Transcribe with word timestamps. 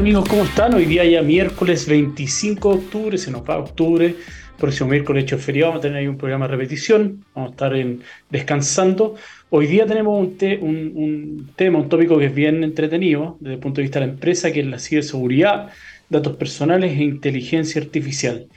amigos? 0.00 0.26
¿Cómo 0.30 0.44
están? 0.44 0.72
Hoy 0.72 0.86
día 0.86 1.04
ya 1.04 1.20
miércoles 1.20 1.86
25 1.86 2.70
de 2.70 2.74
octubre, 2.78 3.18
se 3.18 3.30
nos 3.30 3.42
va 3.42 3.58
octubre, 3.58 4.14
próximo 4.58 4.88
miércoles 4.88 5.24
hecho 5.24 5.36
feriado, 5.36 5.72
vamos 5.72 5.80
a 5.80 5.88
tener 5.88 5.98
ahí 5.98 6.06
un 6.06 6.16
programa 6.16 6.46
de 6.46 6.52
repetición, 6.52 7.22
vamos 7.34 7.50
a 7.50 7.52
estar 7.52 7.76
en, 7.76 8.00
descansando. 8.30 9.16
Hoy 9.50 9.66
día 9.66 9.84
tenemos 9.84 10.18
un, 10.18 10.38
un, 10.62 11.50
tema, 11.54 11.80
un 11.80 11.90
tópico 11.90 12.18
que 12.18 12.26
es 12.26 12.34
bien 12.34 12.64
entretenido 12.64 13.36
desde 13.40 13.56
el 13.56 13.60
punto 13.60 13.76
de 13.76 13.82
vista 13.82 14.00
de 14.00 14.06
la 14.06 14.12
empresa, 14.12 14.50
que 14.50 14.60
es 14.60 14.66
la 14.66 14.78
ciberseguridad, 14.78 15.68
datos 16.08 16.34
personales 16.36 16.98
e 16.98 17.02
inteligencia 17.02 17.82
artificial. 17.82 18.48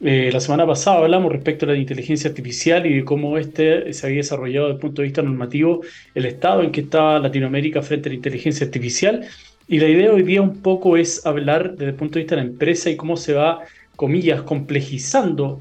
Eh, 0.00 0.30
la 0.32 0.40
semana 0.40 0.66
pasada 0.66 0.96
hablamos 0.96 1.30
respecto 1.30 1.66
a 1.66 1.68
la 1.68 1.76
inteligencia 1.76 2.30
artificial 2.30 2.84
y 2.86 2.94
de 2.94 3.04
cómo 3.04 3.38
este 3.38 3.92
se 3.92 4.06
había 4.06 4.18
desarrollado 4.18 4.66
desde 4.66 4.74
el 4.74 4.80
punto 4.80 5.02
de 5.02 5.06
vista 5.06 5.22
normativo, 5.22 5.82
el 6.16 6.24
estado 6.24 6.64
en 6.64 6.72
que 6.72 6.80
estaba 6.80 7.20
Latinoamérica 7.20 7.80
frente 7.80 8.08
a 8.08 8.10
la 8.10 8.16
inteligencia 8.16 8.66
artificial 8.66 9.28
y 9.70 9.78
la 9.78 9.86
idea 9.86 10.12
hoy 10.12 10.24
día 10.24 10.42
un 10.42 10.62
poco 10.62 10.96
es 10.96 11.24
hablar 11.24 11.76
desde 11.76 11.90
el 11.90 11.94
punto 11.94 12.14
de 12.14 12.22
vista 12.22 12.34
de 12.34 12.42
la 12.42 12.48
empresa 12.48 12.90
y 12.90 12.96
cómo 12.96 13.16
se 13.16 13.34
va, 13.34 13.60
comillas, 13.94 14.42
complejizando 14.42 15.60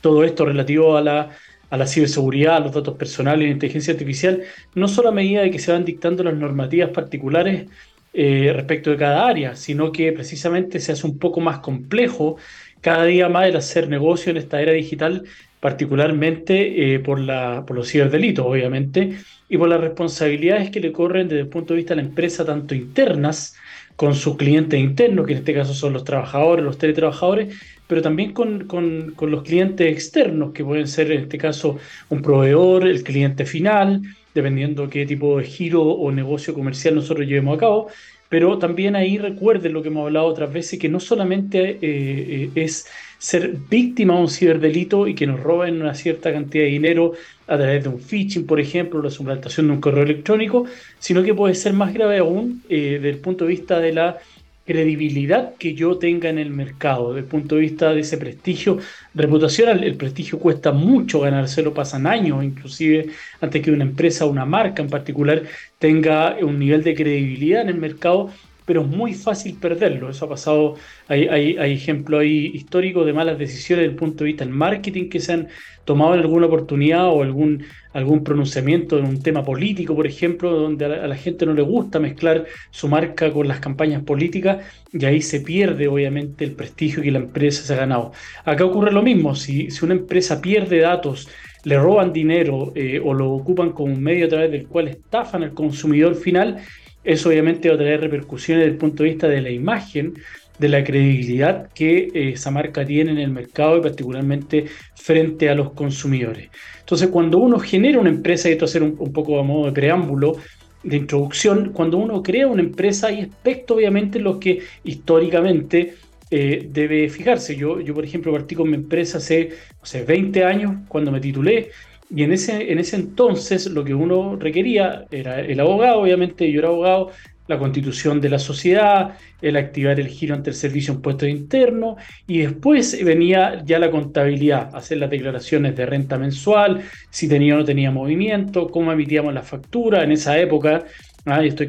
todo 0.00 0.24
esto 0.24 0.44
relativo 0.44 0.96
a 0.96 1.02
la, 1.02 1.30
a 1.70 1.76
la 1.76 1.86
ciberseguridad, 1.86 2.56
a 2.56 2.60
los 2.60 2.72
datos 2.72 2.96
personales 2.96 3.44
y 3.44 3.46
la 3.46 3.52
inteligencia 3.52 3.92
artificial, 3.92 4.42
no 4.74 4.88
solo 4.88 5.10
a 5.10 5.12
medida 5.12 5.42
de 5.42 5.52
que 5.52 5.60
se 5.60 5.70
van 5.70 5.84
dictando 5.84 6.24
las 6.24 6.34
normativas 6.34 6.90
particulares 6.90 7.68
eh, 8.12 8.52
respecto 8.56 8.90
de 8.90 8.96
cada 8.96 9.28
área, 9.28 9.54
sino 9.54 9.92
que 9.92 10.10
precisamente 10.10 10.80
se 10.80 10.90
hace 10.90 11.06
un 11.06 11.16
poco 11.20 11.38
más 11.40 11.60
complejo 11.60 12.38
cada 12.80 13.04
día 13.04 13.28
más 13.28 13.46
el 13.46 13.54
hacer 13.54 13.88
negocio 13.88 14.32
en 14.32 14.38
esta 14.38 14.60
era 14.60 14.72
digital, 14.72 15.22
particularmente 15.60 16.94
eh, 16.94 16.98
por, 16.98 17.20
la, 17.20 17.62
por 17.64 17.76
los 17.76 17.88
ciberdelitos, 17.88 18.44
obviamente, 18.44 19.16
y 19.52 19.58
por 19.58 19.68
las 19.68 19.82
responsabilidades 19.82 20.70
que 20.70 20.80
le 20.80 20.92
corren 20.92 21.28
desde 21.28 21.42
el 21.42 21.48
punto 21.48 21.74
de 21.74 21.80
vista 21.80 21.94
de 21.94 22.00
la 22.00 22.08
empresa, 22.08 22.42
tanto 22.42 22.74
internas 22.74 23.54
con 23.96 24.14
sus 24.14 24.38
clientes 24.38 24.80
internos, 24.80 25.26
que 25.26 25.32
en 25.32 25.40
este 25.40 25.52
caso 25.52 25.74
son 25.74 25.92
los 25.92 26.04
trabajadores, 26.04 26.64
los 26.64 26.78
teletrabajadores, 26.78 27.54
pero 27.86 28.00
también 28.00 28.32
con, 28.32 28.66
con, 28.66 29.12
con, 29.14 29.30
los 29.30 29.42
clientes 29.42 29.92
externos, 29.92 30.54
que 30.54 30.64
pueden 30.64 30.88
ser 30.88 31.12
en 31.12 31.20
este 31.24 31.36
caso 31.36 31.76
un 32.08 32.22
proveedor, 32.22 32.86
el 32.88 33.02
cliente 33.02 33.44
final, 33.44 34.00
dependiendo 34.34 34.88
qué 34.88 35.04
tipo 35.04 35.36
de 35.36 35.44
giro 35.44 35.82
o 35.82 36.10
negocio 36.10 36.54
comercial 36.54 36.94
nosotros 36.94 37.26
llevemos 37.26 37.58
a 37.58 37.60
cabo, 37.60 37.88
pero 38.32 38.56
también 38.56 38.96
ahí 38.96 39.18
recuerden 39.18 39.74
lo 39.74 39.82
que 39.82 39.88
hemos 39.88 40.06
hablado 40.06 40.24
otras 40.24 40.50
veces, 40.50 40.78
que 40.78 40.88
no 40.88 41.00
solamente 41.00 41.72
eh, 41.72 41.78
eh, 41.82 42.50
es 42.54 42.86
ser 43.18 43.58
víctima 43.68 44.14
de 44.14 44.20
un 44.22 44.28
ciberdelito 44.30 45.06
y 45.06 45.14
que 45.14 45.26
nos 45.26 45.38
roben 45.38 45.82
una 45.82 45.94
cierta 45.94 46.32
cantidad 46.32 46.64
de 46.64 46.70
dinero 46.70 47.12
a 47.46 47.58
través 47.58 47.82
de 47.82 47.90
un 47.90 48.00
phishing, 48.00 48.46
por 48.46 48.58
ejemplo, 48.58 49.02
la 49.02 49.10
suplantación 49.10 49.66
de 49.66 49.74
un 49.74 49.82
correo 49.82 50.04
electrónico, 50.04 50.64
sino 50.98 51.22
que 51.22 51.34
puede 51.34 51.54
ser 51.54 51.74
más 51.74 51.92
grave 51.92 52.20
aún 52.20 52.62
eh, 52.70 52.92
desde 52.92 53.10
el 53.10 53.18
punto 53.18 53.44
de 53.44 53.50
vista 53.50 53.80
de 53.80 53.92
la 53.92 54.18
credibilidad 54.64 55.54
que 55.56 55.74
yo 55.74 55.98
tenga 55.98 56.28
en 56.28 56.38
el 56.38 56.50
mercado, 56.50 57.08
desde 57.08 57.20
el 57.20 57.26
punto 57.26 57.56
de 57.56 57.62
vista 57.62 57.92
de 57.92 58.00
ese 58.00 58.18
prestigio 58.18 58.78
reputacional. 59.14 59.82
El 59.84 59.96
prestigio 59.96 60.38
cuesta 60.38 60.72
mucho 60.72 61.20
ganárselo, 61.20 61.74
pasan 61.74 62.06
años, 62.06 62.44
inclusive 62.44 63.08
antes 63.40 63.62
que 63.62 63.72
una 63.72 63.84
empresa 63.84 64.24
o 64.24 64.30
una 64.30 64.44
marca 64.44 64.82
en 64.82 64.88
particular 64.88 65.42
tenga 65.78 66.36
un 66.42 66.58
nivel 66.58 66.84
de 66.84 66.94
credibilidad 66.94 67.62
en 67.62 67.68
el 67.68 67.76
mercado 67.78 68.30
pero 68.72 68.86
es 68.86 68.88
muy 68.88 69.12
fácil 69.12 69.56
perderlo. 69.56 70.08
Eso 70.08 70.24
ha 70.24 70.30
pasado, 70.30 70.76
hay, 71.06 71.28
hay, 71.28 71.58
hay 71.58 71.74
ejemplos 71.74 72.22
ahí 72.22 72.52
históricos 72.54 73.04
de 73.04 73.12
malas 73.12 73.36
decisiones 73.36 73.82
desde 73.82 73.92
el 73.92 73.98
punto 73.98 74.24
de 74.24 74.28
vista 74.28 74.46
del 74.46 74.54
marketing 74.54 75.10
que 75.10 75.20
se 75.20 75.34
han 75.34 75.48
tomado 75.84 76.14
en 76.14 76.20
alguna 76.20 76.46
oportunidad 76.46 77.08
o 77.08 77.22
algún, 77.22 77.64
algún 77.92 78.24
pronunciamiento 78.24 78.98
en 78.98 79.04
un 79.04 79.22
tema 79.22 79.44
político, 79.44 79.94
por 79.94 80.06
ejemplo, 80.06 80.50
donde 80.52 80.86
a 80.86 81.06
la, 81.06 81.16
gente 81.16 81.44
no 81.44 81.52
le 81.52 81.60
gusta 81.60 82.00
mezclar 82.00 82.46
su 82.70 82.88
marca 82.88 83.30
con 83.30 83.46
las 83.46 83.60
campañas 83.60 84.02
políticas 84.04 84.64
y 84.90 85.04
ahí 85.04 85.20
se 85.20 85.42
pierde 85.42 85.86
obviamente 85.86 86.42
el 86.42 86.52
prestigio 86.52 87.02
que 87.02 87.10
la 87.10 87.18
empresa 87.18 87.64
se 87.64 87.74
ha 87.74 87.76
ganado. 87.76 88.12
Acá 88.46 88.64
ocurre 88.64 88.90
lo 88.90 89.02
mismo, 89.02 89.34
si, 89.34 89.70
si 89.70 89.84
una 89.84 89.92
empresa 89.92 90.40
pierde 90.40 90.78
datos, 90.78 91.28
le 91.64 91.78
roban 91.78 92.10
dinero 92.10 92.72
eh, 92.74 92.98
o 93.04 93.12
lo 93.12 93.32
ocupan 93.32 93.72
como 93.72 93.92
un 93.92 94.02
medio 94.02 94.24
a 94.24 94.28
través 94.30 94.50
del 94.50 94.66
cual 94.66 94.88
estafan 94.88 95.42
al 95.42 95.52
consumidor 95.52 96.14
final, 96.14 96.56
eso 97.04 97.28
obviamente 97.28 97.68
va 97.68 97.74
a 97.74 97.78
traer 97.78 98.00
repercusiones 98.00 98.64
desde 98.64 98.72
el 98.72 98.78
punto 98.78 99.02
de 99.02 99.10
vista 99.10 99.28
de 99.28 99.40
la 99.40 99.50
imagen, 99.50 100.14
de 100.58 100.68
la 100.68 100.84
credibilidad 100.84 101.70
que 101.72 102.10
eh, 102.14 102.30
esa 102.34 102.50
marca 102.50 102.84
tiene 102.84 103.12
en 103.12 103.18
el 103.18 103.30
mercado 103.30 103.78
y 103.78 103.80
particularmente 103.80 104.66
frente 104.94 105.48
a 105.48 105.54
los 105.54 105.72
consumidores. 105.72 106.50
Entonces, 106.80 107.08
cuando 107.08 107.38
uno 107.38 107.58
genera 107.58 107.98
una 107.98 108.10
empresa, 108.10 108.48
y 108.48 108.52
esto 108.52 108.66
hacer 108.66 108.82
un, 108.82 108.96
un 108.98 109.12
poco 109.12 109.40
a 109.40 109.42
modo 109.42 109.66
de 109.66 109.72
preámbulo, 109.72 110.36
de 110.82 110.96
introducción, 110.96 111.72
cuando 111.72 111.96
uno 111.98 112.22
crea 112.22 112.46
una 112.46 112.62
empresa 112.62 113.08
hay 113.08 113.20
aspectos 113.20 113.76
obviamente 113.76 114.18
en 114.18 114.24
los 114.24 114.38
que 114.38 114.60
históricamente 114.84 115.94
eh, 116.30 116.66
debe 116.70 117.08
fijarse. 117.08 117.56
Yo, 117.56 117.80
yo, 117.80 117.94
por 117.94 118.04
ejemplo, 118.04 118.32
partí 118.32 118.54
con 118.54 118.70
mi 118.70 118.76
empresa 118.76 119.18
hace, 119.18 119.50
hace 119.82 120.02
20 120.02 120.44
años, 120.44 120.76
cuando 120.88 121.12
me 121.12 121.20
titulé, 121.20 121.70
y 122.14 122.22
en 122.24 122.32
ese, 122.32 122.70
en 122.70 122.78
ese 122.78 122.96
entonces 122.96 123.66
lo 123.66 123.84
que 123.84 123.94
uno 123.94 124.36
requería 124.36 125.06
era 125.10 125.40
el 125.40 125.58
abogado, 125.60 126.00
obviamente 126.00 126.50
yo 126.50 126.60
era 126.60 126.68
abogado, 126.68 127.10
la 127.48 127.58
constitución 127.58 128.20
de 128.20 128.28
la 128.28 128.38
sociedad, 128.38 129.14
el 129.40 129.56
activar 129.56 129.98
el 129.98 130.08
giro 130.08 130.34
ante 130.34 130.50
el 130.50 130.56
servicio 130.56 130.94
impuesto 130.94 131.26
interno 131.26 131.96
y 132.26 132.38
después 132.38 133.02
venía 133.04 133.62
ya 133.64 133.78
la 133.78 133.90
contabilidad, 133.90 134.70
hacer 134.74 134.98
las 134.98 135.10
declaraciones 135.10 135.74
de 135.76 135.86
renta 135.86 136.18
mensual, 136.18 136.82
si 137.10 137.28
tenía 137.28 137.54
o 137.54 137.58
no 137.58 137.64
tenía 137.64 137.90
movimiento, 137.90 138.68
cómo 138.68 138.92
emitíamos 138.92 139.34
la 139.34 139.42
factura. 139.42 140.04
En 140.04 140.12
esa 140.12 140.38
época 140.38 140.84
Ah, 141.24 141.44
estoy 141.44 141.68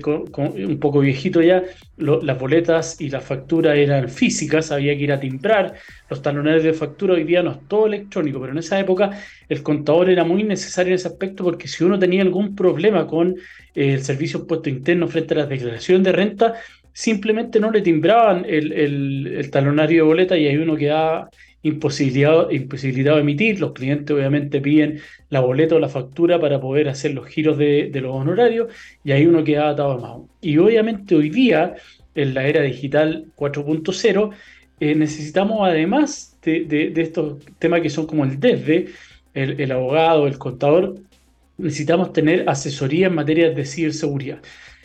un 0.65 0.79
poco 0.79 0.99
viejito 1.01 1.39
ya. 1.41 1.63
las 1.97 2.39
boletas 2.39 2.99
y 2.99 3.09
las 3.09 3.23
facturas 3.23 3.77
eran 3.77 4.09
físicas, 4.09 4.71
había 4.71 4.97
que 4.97 5.03
ir 5.03 5.11
a 5.11 5.19
timbrar. 5.19 5.75
Los 6.09 6.23
talones 6.23 6.63
de 6.63 6.73
factura 6.73 7.13
hoy 7.13 7.23
día 7.23 7.43
no 7.43 7.51
es 7.51 7.67
todo 7.67 7.85
electrónico, 7.85 8.39
pero 8.39 8.51
en 8.51 8.57
esa 8.57 8.79
época 8.79 9.11
el 9.47 9.61
contador 9.61 10.09
era 10.09 10.23
muy 10.23 10.43
necesario 10.43 10.89
en 10.91 10.95
ese 10.95 11.07
aspecto 11.07 11.43
porque 11.43 11.67
si 11.67 11.83
uno 11.83 11.99
tenía 11.99 12.23
algún 12.23 12.55
problema 12.55 13.05
con 13.05 13.35
eh, 13.75 13.93
el 13.93 14.03
servicio 14.03 14.47
puesto 14.47 14.69
interno 14.69 15.07
frente 15.07 15.35
a 15.35 15.37
las 15.37 15.49
declaraciones 15.49 16.03
de 16.03 16.11
renta, 16.11 16.55
simplemente 16.91 17.59
no 17.59 17.69
le 17.69 17.81
timbraban 17.81 18.45
el, 18.47 18.71
el 18.71 19.51
talonario 19.51 20.03
de 20.03 20.07
boleta 20.07 20.35
y 20.37 20.47
ahí 20.47 20.57
uno 20.57 20.75
quedaba 20.75 21.29
imposibilidad, 21.63 22.51
imposibilidad 22.51 23.15
de 23.15 23.21
emitir. 23.21 23.59
Los 23.59 23.71
clientes 23.71 24.15
obviamente 24.15 24.61
piden 24.61 24.99
la 25.29 25.39
boleta 25.39 25.75
o 25.75 25.79
la 25.79 25.89
factura 25.89 26.39
para 26.39 26.59
poder 26.61 26.89
hacer 26.89 27.13
los 27.13 27.25
giros 27.25 27.57
de, 27.57 27.89
los 27.95 28.15
honorarios 28.15 28.71
y 29.03 29.11
ahí 29.11 29.25
uno 29.25 29.43
queda 29.43 29.69
atado 29.69 29.93
a 29.93 29.97
mano. 29.97 30.29
Y 30.41 30.57
obviamente 30.57 31.15
hoy 31.15 31.29
día, 31.29 31.75
en 32.13 32.33
la 32.33 32.45
era 32.45 32.61
digital 32.61 33.25
4.0, 33.35 34.31
eh, 34.79 34.95
necesitamos 34.95 35.67
además 35.67 36.37
de, 36.43 36.93
estos 36.97 37.43
temas 37.57 37.81
que 37.81 37.89
son 37.89 38.05
como 38.05 38.25
el 38.25 38.39
DESDE, 38.39 38.89
el, 39.33 39.59
el 39.59 39.71
abogado, 39.71 40.27
el 40.27 40.37
contador, 40.37 40.95
necesitamos 41.57 42.11
tener 42.13 42.47
asesoría 42.49 43.07
en 43.07 43.15
materia 43.15 43.49
de 43.51 43.65
ciberseguridad 43.65 44.39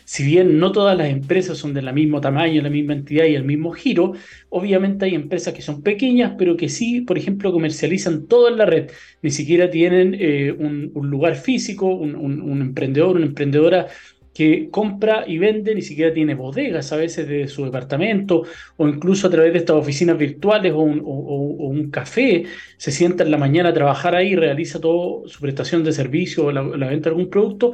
si 0.09 0.23
bien 0.23 0.57
no 0.57 0.71
todas 0.71 0.97
las 0.97 1.09
empresas 1.09 1.59
son 1.59 1.75
del 1.75 1.93
mismo 1.93 2.19
tamaño, 2.19 2.63
la 2.63 2.71
misma 2.71 2.93
entidad 2.93 3.25
y 3.25 3.35
el 3.35 3.43
mismo 3.43 3.73
giro, 3.73 4.13
obviamente 4.49 5.05
hay 5.05 5.13
empresas 5.13 5.53
que 5.53 5.61
son 5.61 5.83
pequeñas, 5.83 6.33
pero 6.35 6.57
que 6.57 6.67
sí, 6.67 7.01
por 7.01 7.19
ejemplo, 7.19 7.51
comercializan 7.51 8.25
todo 8.25 8.47
en 8.47 8.57
la 8.57 8.65
red. 8.65 8.89
Ni 9.21 9.29
siquiera 9.29 9.69
tienen 9.69 10.17
eh, 10.19 10.51
un, 10.51 10.91
lugar 11.11 11.35
físico, 11.35 11.85
un, 11.85 12.59
emprendedor, 12.59 13.17
una 13.17 13.27
emprendedora 13.27 13.85
que 14.33 14.69
compra 14.71 15.25
y 15.27 15.37
vende, 15.37 15.75
ni 15.75 15.83
siquiera 15.83 16.11
tiene 16.11 16.33
bodegas 16.33 16.91
a 16.91 16.95
veces 16.95 17.27
de 17.27 17.47
su 17.47 17.65
departamento, 17.65 18.45
o 18.77 18.87
incluso 18.87 19.27
a 19.27 19.29
través 19.29 19.53
de 19.53 19.59
estas 19.59 19.75
oficinas 19.75 20.17
virtuales 20.17 20.73
o 20.73 20.79
un, 20.81 21.91
café, 21.91 22.45
se 22.77 22.91
sienta 22.91 23.23
en 23.23 23.29
la 23.29 23.37
mañana 23.37 23.69
a 23.69 23.73
trabajar 23.73 24.15
ahí, 24.15 24.35
realiza 24.35 24.79
toda 24.79 25.29
su 25.29 25.39
prestación 25.39 25.83
de 25.83 25.91
servicio 25.91 26.45
o 26.45 26.51
la 26.51 26.87
venta 26.87 27.11
de 27.11 27.15
algún 27.15 27.29
producto, 27.29 27.73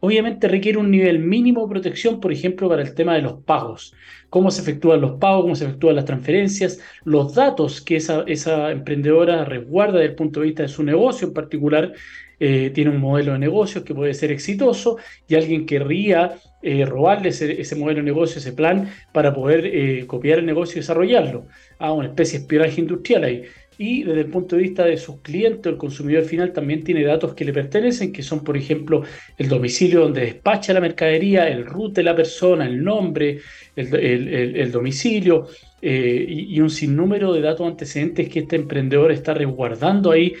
obviamente 0.00 0.48
requiere 0.48 0.78
un 0.78 0.90
nivel 0.90 1.18
mínimo 1.18 1.62
de 1.62 1.70
protección, 1.70 2.20
por 2.20 2.32
ejemplo, 2.32 2.68
para 2.68 2.82
el 2.82 2.94
tema 2.94 3.14
de 3.14 3.22
los 3.22 3.42
pagos. 3.42 3.94
Cómo 4.30 4.50
se 4.50 4.62
efectúan 4.62 5.00
los 5.00 5.12
pagos, 5.12 5.42
cómo 5.42 5.54
se 5.54 5.64
efectúan 5.64 5.96
las 5.96 6.04
transferencias, 6.04 6.80
los 7.04 7.34
datos 7.34 7.80
que 7.80 7.96
esa, 7.96 8.70
emprendedora 8.70 9.44
resguarda 9.44 9.98
desde 9.98 10.10
el 10.10 10.14
punto 10.16 10.40
de 10.40 10.46
vista 10.46 10.62
de 10.62 10.68
su 10.68 10.82
negocio 10.82 11.28
en 11.28 11.34
particular. 11.34 11.92
Eh, 12.38 12.70
tiene 12.74 12.90
un 12.90 13.00
modelo 13.00 13.32
de 13.32 13.38
negocios 13.38 13.82
que 13.82 13.94
puede 13.94 14.12
ser 14.12 14.30
exitoso 14.30 14.98
y 15.26 15.36
alguien 15.36 15.64
querría 15.64 16.34
eh, 16.60 16.84
robarle 16.84 17.30
ese, 17.30 17.76
modelo 17.76 18.00
de 18.00 18.02
negocio, 18.02 18.40
ese 18.40 18.52
plan, 18.52 18.90
para 19.12 19.32
poder 19.32 19.64
eh, 19.64 20.06
copiar 20.06 20.40
el 20.40 20.46
negocio 20.46 20.74
y 20.76 20.80
desarrollarlo. 20.80 21.46
ah, 21.78 21.92
una 21.92 22.08
especie 22.08 22.38
de 22.38 22.42
espionaje 22.42 22.80
industrial 22.80 23.24
ahí 23.24 23.44
y 23.78 24.04
desde 24.04 24.20
el 24.20 24.26
punto 24.26 24.56
de 24.56 24.62
vista 24.62 24.84
de 24.84 24.96
sus 24.96 25.20
clientes, 25.20 25.70
el 25.70 25.78
consumidor 25.78 26.24
final 26.24 26.52
también 26.52 26.82
tiene 26.82 27.04
datos 27.04 27.34
que 27.34 27.44
le 27.44 27.52
pertenecen, 27.52 28.12
que 28.12 28.22
son, 28.22 28.42
por 28.42 28.56
ejemplo, 28.56 29.02
el 29.36 29.48
domicilio 29.48 30.00
donde 30.00 30.22
despacha 30.22 30.72
la 30.72 30.80
mercadería, 30.80 31.48
el 31.48 31.66
root 31.66 31.94
de 31.94 32.02
la 32.02 32.16
persona, 32.16 32.66
el 32.66 32.82
nombre, 32.82 33.40
el, 33.74 34.72
domicilio 34.72 35.46
eh, 35.82 36.24
y, 36.28 36.58
un 36.60 36.70
sinnúmero 36.70 37.32
de 37.32 37.42
datos 37.42 37.66
antecedentes 37.66 38.28
que 38.28 38.40
este 38.40 38.56
emprendedor 38.56 39.12
está 39.12 39.34
resguardando 39.34 40.10
ahí 40.10 40.34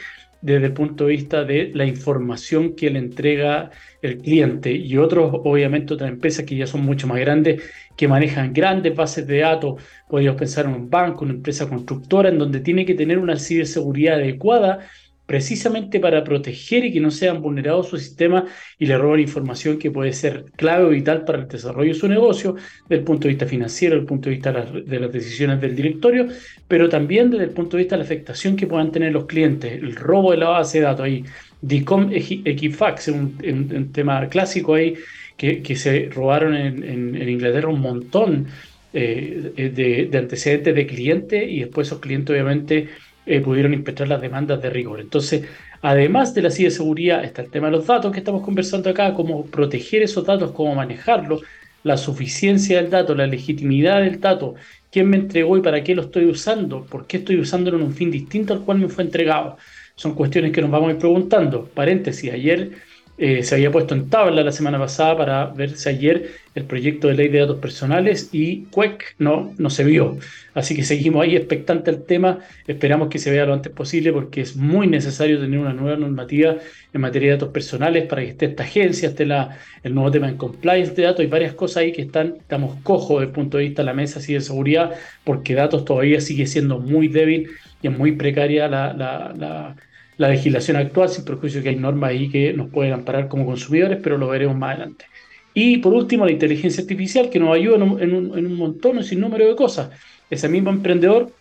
desde 0.46 0.66
el 0.66 0.72
punto 0.72 1.06
de 1.06 1.10
vista 1.10 1.44
de 1.44 1.72
la 1.74 1.84
información 1.84 2.76
que 2.76 2.88
le 2.88 3.00
entrega 3.00 3.70
el 4.00 4.18
cliente 4.18 4.70
y 4.72 4.96
otros, 4.96 5.32
obviamente, 5.44 5.94
otras 5.94 6.08
empresas 6.08 6.44
que 6.46 6.54
ya 6.56 6.68
son 6.68 6.82
mucho 6.84 7.08
más 7.08 7.18
grandes, 7.18 7.62
que 7.96 8.06
manejan 8.06 8.52
grandes 8.52 8.94
bases 8.94 9.26
de 9.26 9.38
datos. 9.38 9.82
Podríamos 10.08 10.38
pensar 10.38 10.66
en 10.66 10.74
un 10.74 10.88
banco, 10.88 11.24
una 11.24 11.34
empresa 11.34 11.68
constructora, 11.68 12.28
en 12.28 12.38
donde 12.38 12.60
tiene 12.60 12.86
que 12.86 12.94
tener 12.94 13.18
una 13.18 13.36
ciberseguridad 13.36 14.14
adecuada 14.16 14.86
precisamente 15.26 15.98
para 15.98 16.22
proteger 16.22 16.84
y 16.84 16.92
que 16.92 17.00
no 17.00 17.10
sean 17.10 17.42
vulnerados 17.42 17.88
su 17.88 17.98
sistema 17.98 18.46
y 18.78 18.86
le 18.86 18.96
roben 18.96 19.20
información 19.20 19.76
que 19.78 19.90
puede 19.90 20.12
ser 20.12 20.44
clave 20.56 20.84
o 20.84 20.88
vital 20.90 21.24
para 21.24 21.40
el 21.40 21.48
desarrollo 21.48 21.92
de 21.92 21.98
su 21.98 22.08
negocio, 22.08 22.54
desde 22.88 23.00
el 23.00 23.04
punto 23.04 23.24
de 23.24 23.30
vista 23.30 23.46
financiero, 23.46 23.96
desde 23.96 24.02
el 24.02 24.06
punto 24.06 24.28
de 24.28 24.36
vista 24.36 24.52
de 24.52 25.00
las, 25.00 25.12
decisiones 25.12 25.60
del 25.60 25.74
directorio, 25.74 26.28
pero 26.68 26.88
también 26.88 27.30
desde 27.30 27.44
el 27.44 27.50
punto 27.50 27.76
de 27.76 27.82
vista 27.82 27.96
de 27.96 28.00
la 28.00 28.04
afectación 28.04 28.54
que 28.56 28.68
puedan 28.68 28.92
tener 28.92 29.12
los 29.12 29.26
clientes, 29.26 29.72
el 29.72 29.96
robo 29.96 30.30
de 30.30 30.36
la 30.38 30.48
base 30.48 30.78
de 30.78 30.84
datos 30.84 31.04
ahí, 31.04 31.24
DICOM 31.60 32.10
Equifax, 32.12 33.08
un, 33.08 33.36
un, 33.44 33.92
tema 33.92 34.28
clásico 34.28 34.74
ahí 34.74 34.94
que, 35.36 35.76
se 35.76 36.08
robaron 36.12 36.54
en, 36.54 36.84
en, 36.84 37.28
Inglaterra 37.28 37.68
un 37.68 37.80
montón 37.80 38.46
eh, 38.92 39.52
de, 39.56 40.06
de 40.10 40.18
antecedentes 40.18 40.74
de 40.74 40.86
clientes 40.86 41.44
y 41.48 41.60
después 41.60 41.88
esos 41.88 41.98
clientes 41.98 42.32
obviamente 42.32 42.88
eh, 43.26 43.40
pudieron 43.40 43.74
inspectar 43.74 44.08
las 44.08 44.20
demandas 44.20 44.62
de 44.62 44.70
rigor. 44.70 45.00
Entonces, 45.00 45.44
además 45.82 46.32
de 46.34 46.42
la 46.42 46.50
ciberseguridad, 46.50 47.24
está 47.24 47.42
el 47.42 47.50
tema 47.50 47.66
de 47.66 47.72
los 47.72 47.86
datos 47.86 48.12
que 48.12 48.20
estamos 48.20 48.42
conversando 48.42 48.88
acá, 48.88 49.14
cómo 49.14 49.44
proteger 49.46 50.02
esos 50.02 50.24
datos, 50.24 50.52
cómo 50.52 50.74
manejarlos, 50.74 51.42
la 51.82 51.96
suficiencia 51.96 52.80
del 52.80 52.90
dato, 52.90 53.14
la 53.14 53.26
legitimidad 53.26 54.00
del 54.00 54.20
dato, 54.20 54.54
quién 54.90 55.08
me 55.08 55.16
entregó 55.16 55.56
y 55.56 55.62
para 55.62 55.84
qué 55.84 55.94
lo 55.94 56.02
estoy 56.02 56.26
usando, 56.26 56.84
por 56.84 57.06
qué 57.06 57.18
estoy 57.18 57.38
usándolo 57.38 57.76
en 57.78 57.84
un 57.84 57.94
fin 57.94 58.10
distinto 58.10 58.54
al 58.54 58.60
cual 58.60 58.78
me 58.78 58.88
fue 58.88 59.04
entregado. 59.04 59.56
Son 59.94 60.14
cuestiones 60.14 60.52
que 60.52 60.60
nos 60.60 60.70
vamos 60.70 60.88
a 60.88 60.92
ir 60.92 60.98
preguntando. 60.98 61.64
Paréntesis, 61.74 62.32
ayer 62.32 62.72
eh, 63.18 63.42
se 63.42 63.54
había 63.54 63.72
puesto 63.72 63.94
en 63.94 64.10
tabla 64.10 64.42
la 64.42 64.52
semana 64.52 64.78
pasada 64.78 65.16
para 65.16 65.46
verse 65.46 65.88
ayer 65.88 66.32
el 66.54 66.64
proyecto 66.64 67.08
de 67.08 67.14
ley 67.14 67.28
de 67.28 67.40
datos 67.40 67.58
personales 67.60 68.28
y 68.32 68.64
CUEC 68.66 69.16
no, 69.18 69.54
no 69.56 69.70
se 69.70 69.84
vio. 69.84 70.18
Así 70.54 70.74
que 70.76 70.84
seguimos 70.84 71.22
ahí 71.22 71.36
expectante 71.36 71.90
al 71.90 72.04
tema. 72.04 72.40
Esperamos 72.66 73.08
que 73.08 73.18
se 73.18 73.30
vea 73.30 73.46
lo 73.46 73.54
antes 73.54 73.72
posible 73.72 74.12
porque 74.12 74.42
es 74.42 74.56
muy 74.56 74.86
necesario 74.86 75.40
tener 75.40 75.58
una 75.58 75.72
nueva 75.72 75.96
normativa 75.98 76.56
en 76.92 77.00
materia 77.00 77.30
de 77.30 77.36
datos 77.36 77.52
personales 77.52 78.06
para 78.06 78.22
que 78.22 78.28
esté 78.28 78.46
esta 78.46 78.62
agencia, 78.64 79.08
esté 79.08 79.26
la, 79.26 79.58
el 79.82 79.94
nuevo 79.94 80.10
tema 80.10 80.28
en 80.28 80.36
compliance 80.36 80.94
de 80.94 81.02
datos 81.02 81.24
y 81.24 81.28
varias 81.28 81.54
cosas 81.54 81.78
ahí 81.78 81.92
que 81.92 82.02
están, 82.02 82.36
estamos 82.38 82.76
cojos 82.82 83.20
desde 83.20 83.28
el 83.28 83.32
punto 83.34 83.58
de 83.58 83.64
vista 83.64 83.82
de 83.82 83.86
la 83.86 83.94
mesa 83.94 84.20
de 84.20 84.40
seguridad 84.40 84.92
porque 85.24 85.54
datos 85.54 85.84
todavía 85.84 86.20
sigue 86.20 86.46
siendo 86.46 86.78
muy 86.78 87.08
débil 87.08 87.50
y 87.82 87.88
es 87.88 87.96
muy 87.96 88.12
precaria 88.12 88.68
la 88.68 88.92
la 88.94 89.76
legislación 90.18 90.76
actual, 90.76 91.08
sin 91.08 91.24
perjuicio 91.24 91.62
que 91.62 91.70
hay 91.70 91.76
normas 91.76 92.10
ahí 92.10 92.30
que 92.30 92.52
nos 92.52 92.70
pueden 92.70 92.92
amparar 92.92 93.28
como 93.28 93.46
consumidores, 93.46 93.98
pero 94.02 94.18
lo 94.18 94.28
veremos 94.28 94.56
más 94.56 94.76
adelante. 94.76 95.06
Y 95.54 95.78
por 95.78 95.94
último, 95.94 96.24
la 96.24 96.32
inteligencia 96.32 96.82
artificial, 96.82 97.30
que 97.30 97.38
nos 97.38 97.54
ayuda 97.54 97.76
en 97.76 97.82
un, 97.82 98.02
en 98.02 98.14
un, 98.14 98.38
en 98.38 98.46
un 98.46 98.56
montón, 98.56 99.02
sin 99.02 99.20
número 99.20 99.46
de 99.46 99.56
cosas. 99.56 99.90
Ese 100.28 100.48
mismo 100.48 100.70
emprendedor 100.70 101.32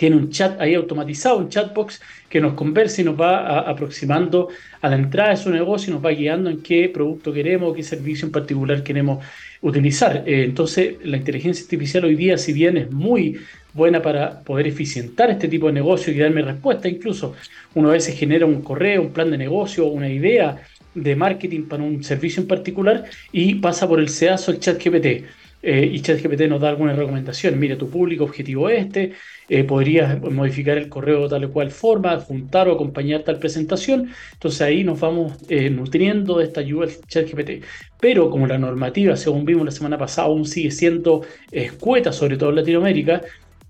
tiene 0.00 0.16
un 0.16 0.30
chat 0.30 0.58
ahí 0.58 0.74
automatizado, 0.74 1.36
un 1.36 1.50
chatbox 1.50 2.00
que 2.26 2.40
nos 2.40 2.54
conversa 2.54 3.02
y 3.02 3.04
nos 3.04 3.20
va 3.20 3.58
aproximando 3.68 4.48
a 4.80 4.88
la 4.88 4.96
entrada 4.96 5.28
de 5.28 5.36
su 5.36 5.50
negocio 5.50 5.90
y 5.90 5.94
nos 5.94 6.02
va 6.02 6.08
guiando 6.08 6.48
en 6.48 6.62
qué 6.62 6.88
producto 6.88 7.34
queremos, 7.34 7.76
qué 7.76 7.82
servicio 7.82 8.24
en 8.24 8.32
particular 8.32 8.82
queremos 8.82 9.22
utilizar. 9.60 10.24
Eh, 10.26 10.44
entonces, 10.44 10.94
la 11.04 11.18
inteligencia 11.18 11.64
artificial 11.64 12.06
hoy 12.06 12.14
día, 12.14 12.38
si 12.38 12.54
bien 12.54 12.78
es 12.78 12.90
muy 12.90 13.40
buena 13.74 14.00
para 14.00 14.40
poder 14.40 14.68
eficientar 14.68 15.28
este 15.28 15.48
tipo 15.48 15.66
de 15.66 15.74
negocio 15.74 16.14
y 16.14 16.18
darme 16.18 16.40
respuesta, 16.40 16.88
incluso 16.88 17.34
uno 17.74 17.90
a 17.90 17.92
veces 17.92 18.18
genera 18.18 18.46
un 18.46 18.62
correo, 18.62 19.02
un 19.02 19.12
plan 19.12 19.30
de 19.30 19.36
negocio, 19.36 19.84
una 19.84 20.08
idea 20.08 20.62
de 20.94 21.14
marketing 21.14 21.64
para 21.64 21.82
un 21.82 22.02
servicio 22.02 22.40
en 22.40 22.48
particular 22.48 23.04
y 23.32 23.56
pasa 23.56 23.86
por 23.86 24.00
el 24.00 24.08
SEASO, 24.08 24.52
el 24.52 24.60
chat 24.60 24.82
GPT. 24.82 25.26
Eh, 25.62 25.90
y 25.92 26.00
ChatGPT 26.00 26.42
nos 26.48 26.60
da 26.60 26.70
algunas 26.70 26.96
recomendaciones. 26.96 27.58
Mira, 27.60 27.76
tu 27.76 27.90
público 27.90 28.24
objetivo 28.24 28.68
este, 28.68 29.12
eh, 29.48 29.64
podrías 29.64 30.20
modificar 30.22 30.78
el 30.78 30.88
correo 30.88 31.22
de 31.24 31.28
tal 31.28 31.44
o 31.44 31.52
cual 31.52 31.70
forma, 31.70 32.18
juntar 32.20 32.68
o 32.68 32.72
acompañar 32.72 33.22
tal 33.22 33.38
presentación. 33.38 34.10
Entonces 34.32 34.60
ahí 34.62 34.84
nos 34.84 34.98
vamos 35.00 35.34
eh, 35.48 35.68
nutriendo 35.70 36.38
de 36.38 36.44
esta 36.44 36.60
ayuda 36.60 36.86
del 36.86 37.00
ChatGPT. 37.06 37.64
Pero 38.00 38.30
como 38.30 38.46
la 38.46 38.58
normativa, 38.58 39.16
según 39.16 39.44
vimos 39.44 39.64
la 39.64 39.70
semana 39.70 39.98
pasada, 39.98 40.28
aún 40.28 40.46
sigue 40.46 40.70
siendo 40.70 41.22
escueta, 41.50 42.12
sobre 42.12 42.38
todo 42.38 42.50
en 42.50 42.56
Latinoamérica, 42.56 43.22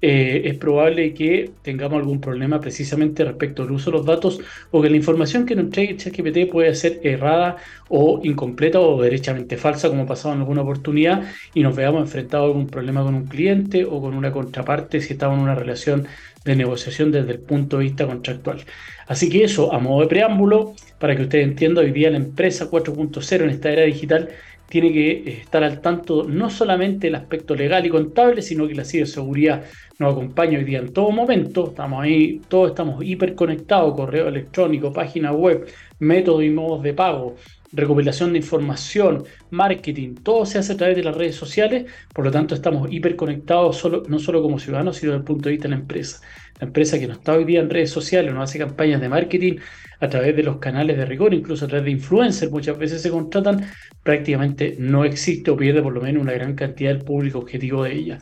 eh, 0.02 0.43
es 0.47 0.56
probable 0.56 1.12
que 1.12 1.50
tengamos 1.62 1.99
algún 1.99 2.20
problema 2.20 2.61
precisamente 2.61 3.23
respecto 3.23 3.62
al 3.62 3.70
uso 3.70 3.91
de 3.91 3.99
los 3.99 4.06
datos 4.06 4.41
o 4.70 4.81
que 4.81 4.88
la 4.88 4.97
información 4.97 5.44
que 5.44 5.55
nos 5.55 5.67
entregue 5.67 5.97
ChatGPT 5.97 6.50
puede 6.50 6.75
ser 6.75 7.00
errada 7.02 7.56
o 7.88 8.20
incompleta 8.25 8.81
o 8.81 9.02
derechamente 9.02 9.58
falsa, 9.58 9.88
como 9.91 10.05
ha 10.05 10.06
pasado 10.06 10.35
en 10.35 10.41
alguna 10.41 10.62
oportunidad, 10.62 11.25
y 11.52 11.62
nos 11.62 11.76
veamos 11.76 12.02
enfrentados 12.02 12.44
a 12.44 12.49
algún 12.49 12.67
problema 12.67 13.02
con 13.02 13.14
un 13.14 13.26
cliente 13.26 13.85
o 13.85 14.00
con 14.00 14.14
una 14.14 14.32
contraparte 14.32 15.00
si 15.00 15.12
estamos 15.12 15.37
en 15.37 15.44
una 15.44 15.55
relación 15.55 16.06
de 16.44 16.56
negociación 16.56 17.12
desde 17.12 17.32
el 17.32 17.41
punto 17.41 17.79
de 17.79 17.85
vista 17.85 18.06
contractual. 18.06 18.64
Así 19.06 19.29
que 19.29 19.44
eso, 19.44 19.73
a 19.75 19.79
modo 19.79 20.02
de 20.02 20.06
preámbulo, 20.06 20.75
para 20.99 21.17
que 21.17 21.23
usted 21.23 21.41
entienda, 21.41 21.82
hoy 21.82 21.91
día 21.91 22.11
la 22.11 22.17
empresa 22.17 22.70
4.0 22.70 23.43
en 23.43 23.50
esta 23.50 23.70
era 23.70 23.82
digital 23.82 24.31
tiene 24.70 24.93
que 24.93 25.40
estar 25.43 25.62
al 25.64 25.81
tanto 25.81 26.25
no 26.25 26.49
solamente 26.49 27.08
del 27.08 27.17
aspecto 27.17 27.55
legal 27.55 27.84
y 27.84 27.90
contable, 27.90 28.40
sino 28.40 28.67
que 28.69 28.75
la 28.75 28.84
ciberseguridad 28.84 29.64
nos 29.99 30.12
acompaña 30.12 30.58
hoy 30.58 30.64
día 30.64 30.78
en 30.78 30.93
todo 30.93 31.11
momento. 31.11 31.69
Estamos 31.69 32.02
ahí, 32.02 32.40
todos 32.49 32.70
estamos 32.70 33.05
hiperconectados, 33.05 33.94
correo 33.96 34.28
electrónico, 34.28 34.93
página 34.93 35.32
web, 35.32 35.67
métodos 35.99 36.44
y 36.44 36.50
modos 36.50 36.84
de 36.84 36.94
pago, 36.94 37.34
recopilación 37.72 38.32
de 38.32 38.38
información, 38.38 39.25
marketing, 39.50 40.14
todo 40.22 40.46
se 40.46 40.58
hace 40.58 40.73
a 40.73 40.76
través 40.76 40.96
de 40.96 41.05
las 41.05 41.16
redes 41.16 41.34
sociales, 41.34 41.87
por 42.14 42.25
lo 42.25 42.31
tanto 42.31 42.55
estamos 42.55 42.90
hiperconectados 42.93 43.84
no 44.08 44.19
solo 44.19 44.43
como 44.43 44.58
ciudadanos, 44.58 44.96
sino 44.96 45.12
desde 45.12 45.20
el 45.20 45.25
punto 45.25 45.49
de 45.49 45.52
vista 45.52 45.69
de 45.69 45.75
la 45.75 45.81
empresa. 45.81 46.20
La 46.60 46.66
empresa 46.66 46.98
que 46.98 47.06
no 47.06 47.14
está 47.14 47.32
hoy 47.32 47.44
día 47.44 47.60
en 47.60 47.70
redes 47.70 47.90
sociales, 47.90 48.32
no 48.34 48.42
hace 48.42 48.58
campañas 48.58 49.00
de 49.00 49.08
marketing 49.08 49.56
a 49.98 50.08
través 50.08 50.36
de 50.36 50.42
los 50.42 50.58
canales 50.58 50.96
de 50.96 51.06
rigor, 51.06 51.32
incluso 51.32 51.64
a 51.64 51.68
través 51.68 51.86
de 51.86 51.90
influencers, 51.92 52.52
muchas 52.52 52.78
veces 52.78 53.02
se 53.02 53.10
contratan, 53.10 53.66
prácticamente 54.02 54.76
no 54.78 55.04
existe 55.04 55.50
o 55.50 55.56
pierde 55.56 55.82
por 55.82 55.92
lo 55.92 56.00
menos 56.00 56.22
una 56.22 56.32
gran 56.32 56.54
cantidad 56.54 56.90
del 56.90 57.04
público 57.04 57.38
objetivo 57.38 57.84
de 57.84 57.94
ella. 57.94 58.18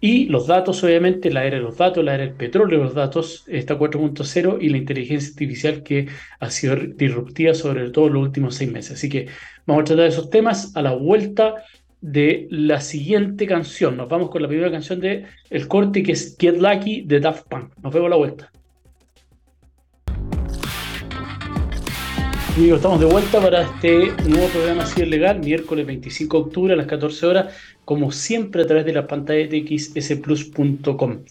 Y 0.00 0.26
los 0.26 0.46
datos, 0.46 0.84
obviamente, 0.84 1.30
la 1.30 1.46
era 1.46 1.56
de 1.56 1.62
los 1.62 1.78
datos, 1.78 2.04
la 2.04 2.14
era 2.14 2.24
del 2.24 2.34
petróleo 2.34 2.78
de 2.78 2.84
los 2.84 2.94
datos, 2.94 3.44
está 3.48 3.78
4.0 3.78 4.58
y 4.60 4.68
la 4.68 4.76
inteligencia 4.76 5.30
artificial 5.30 5.82
que 5.82 6.08
ha 6.40 6.50
sido 6.50 6.76
disruptiva 6.76 7.54
sobre 7.54 7.88
todo 7.90 8.08
en 8.08 8.12
los 8.12 8.22
últimos 8.22 8.54
seis 8.54 8.70
meses. 8.70 8.98
Así 8.98 9.08
que 9.08 9.28
vamos 9.66 9.82
a 9.82 9.84
tratar 9.86 10.06
esos 10.06 10.28
temas 10.28 10.76
a 10.76 10.82
la 10.82 10.92
vuelta 10.92 11.54
de 12.04 12.46
la 12.50 12.82
siguiente 12.82 13.46
canción. 13.46 13.96
Nos 13.96 14.10
vamos 14.10 14.28
con 14.28 14.42
la 14.42 14.48
primera 14.48 14.70
canción 14.70 15.00
de 15.00 15.24
El 15.48 15.66
Corte, 15.66 16.02
que 16.02 16.12
es 16.12 16.36
Get 16.38 16.58
Lucky 16.58 17.00
de 17.00 17.18
Daft 17.18 17.48
Punk. 17.48 17.72
Nos 17.82 17.94
vemos 17.94 18.08
a 18.08 18.10
la 18.10 18.16
vuelta. 18.16 18.52
Amigos, 22.54 22.76
estamos 22.76 23.00
de 23.00 23.06
vuelta 23.06 23.40
para 23.40 23.62
este 23.62 24.12
nuevo 24.28 24.46
programa 24.48 24.84
Ciber 24.84 25.08
Legal, 25.08 25.40
miércoles 25.40 25.86
25 25.86 26.36
de 26.36 26.44
octubre 26.44 26.74
a 26.74 26.76
las 26.76 26.86
14 26.86 27.26
horas, 27.26 27.54
como 27.86 28.12
siempre 28.12 28.62
a 28.62 28.66
través 28.66 28.84
de 28.84 28.92
la 28.92 29.06
pantalla 29.06 29.48
de 29.48 29.62
txsplus.com. 29.62 31.24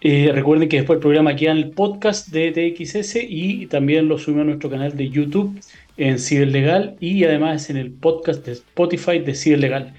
Eh, 0.00 0.30
recuerden 0.32 0.68
que 0.68 0.76
después 0.76 0.98
el 0.98 1.00
programa 1.00 1.34
queda 1.34 1.50
en 1.50 1.58
el 1.58 1.70
podcast 1.70 2.28
de 2.28 2.52
TXS 2.52 3.16
y 3.28 3.66
también 3.66 4.06
lo 4.06 4.16
subimos 4.16 4.42
a 4.42 4.46
nuestro 4.46 4.70
canal 4.70 4.96
de 4.96 5.08
YouTube 5.10 5.60
en 5.96 6.20
Ciberlegal 6.20 6.96
y 7.00 7.24
además 7.24 7.68
en 7.68 7.78
el 7.78 7.90
podcast 7.90 8.46
de 8.46 8.52
Spotify 8.52 9.18
de 9.18 9.34
Ciberlegal. 9.34 9.94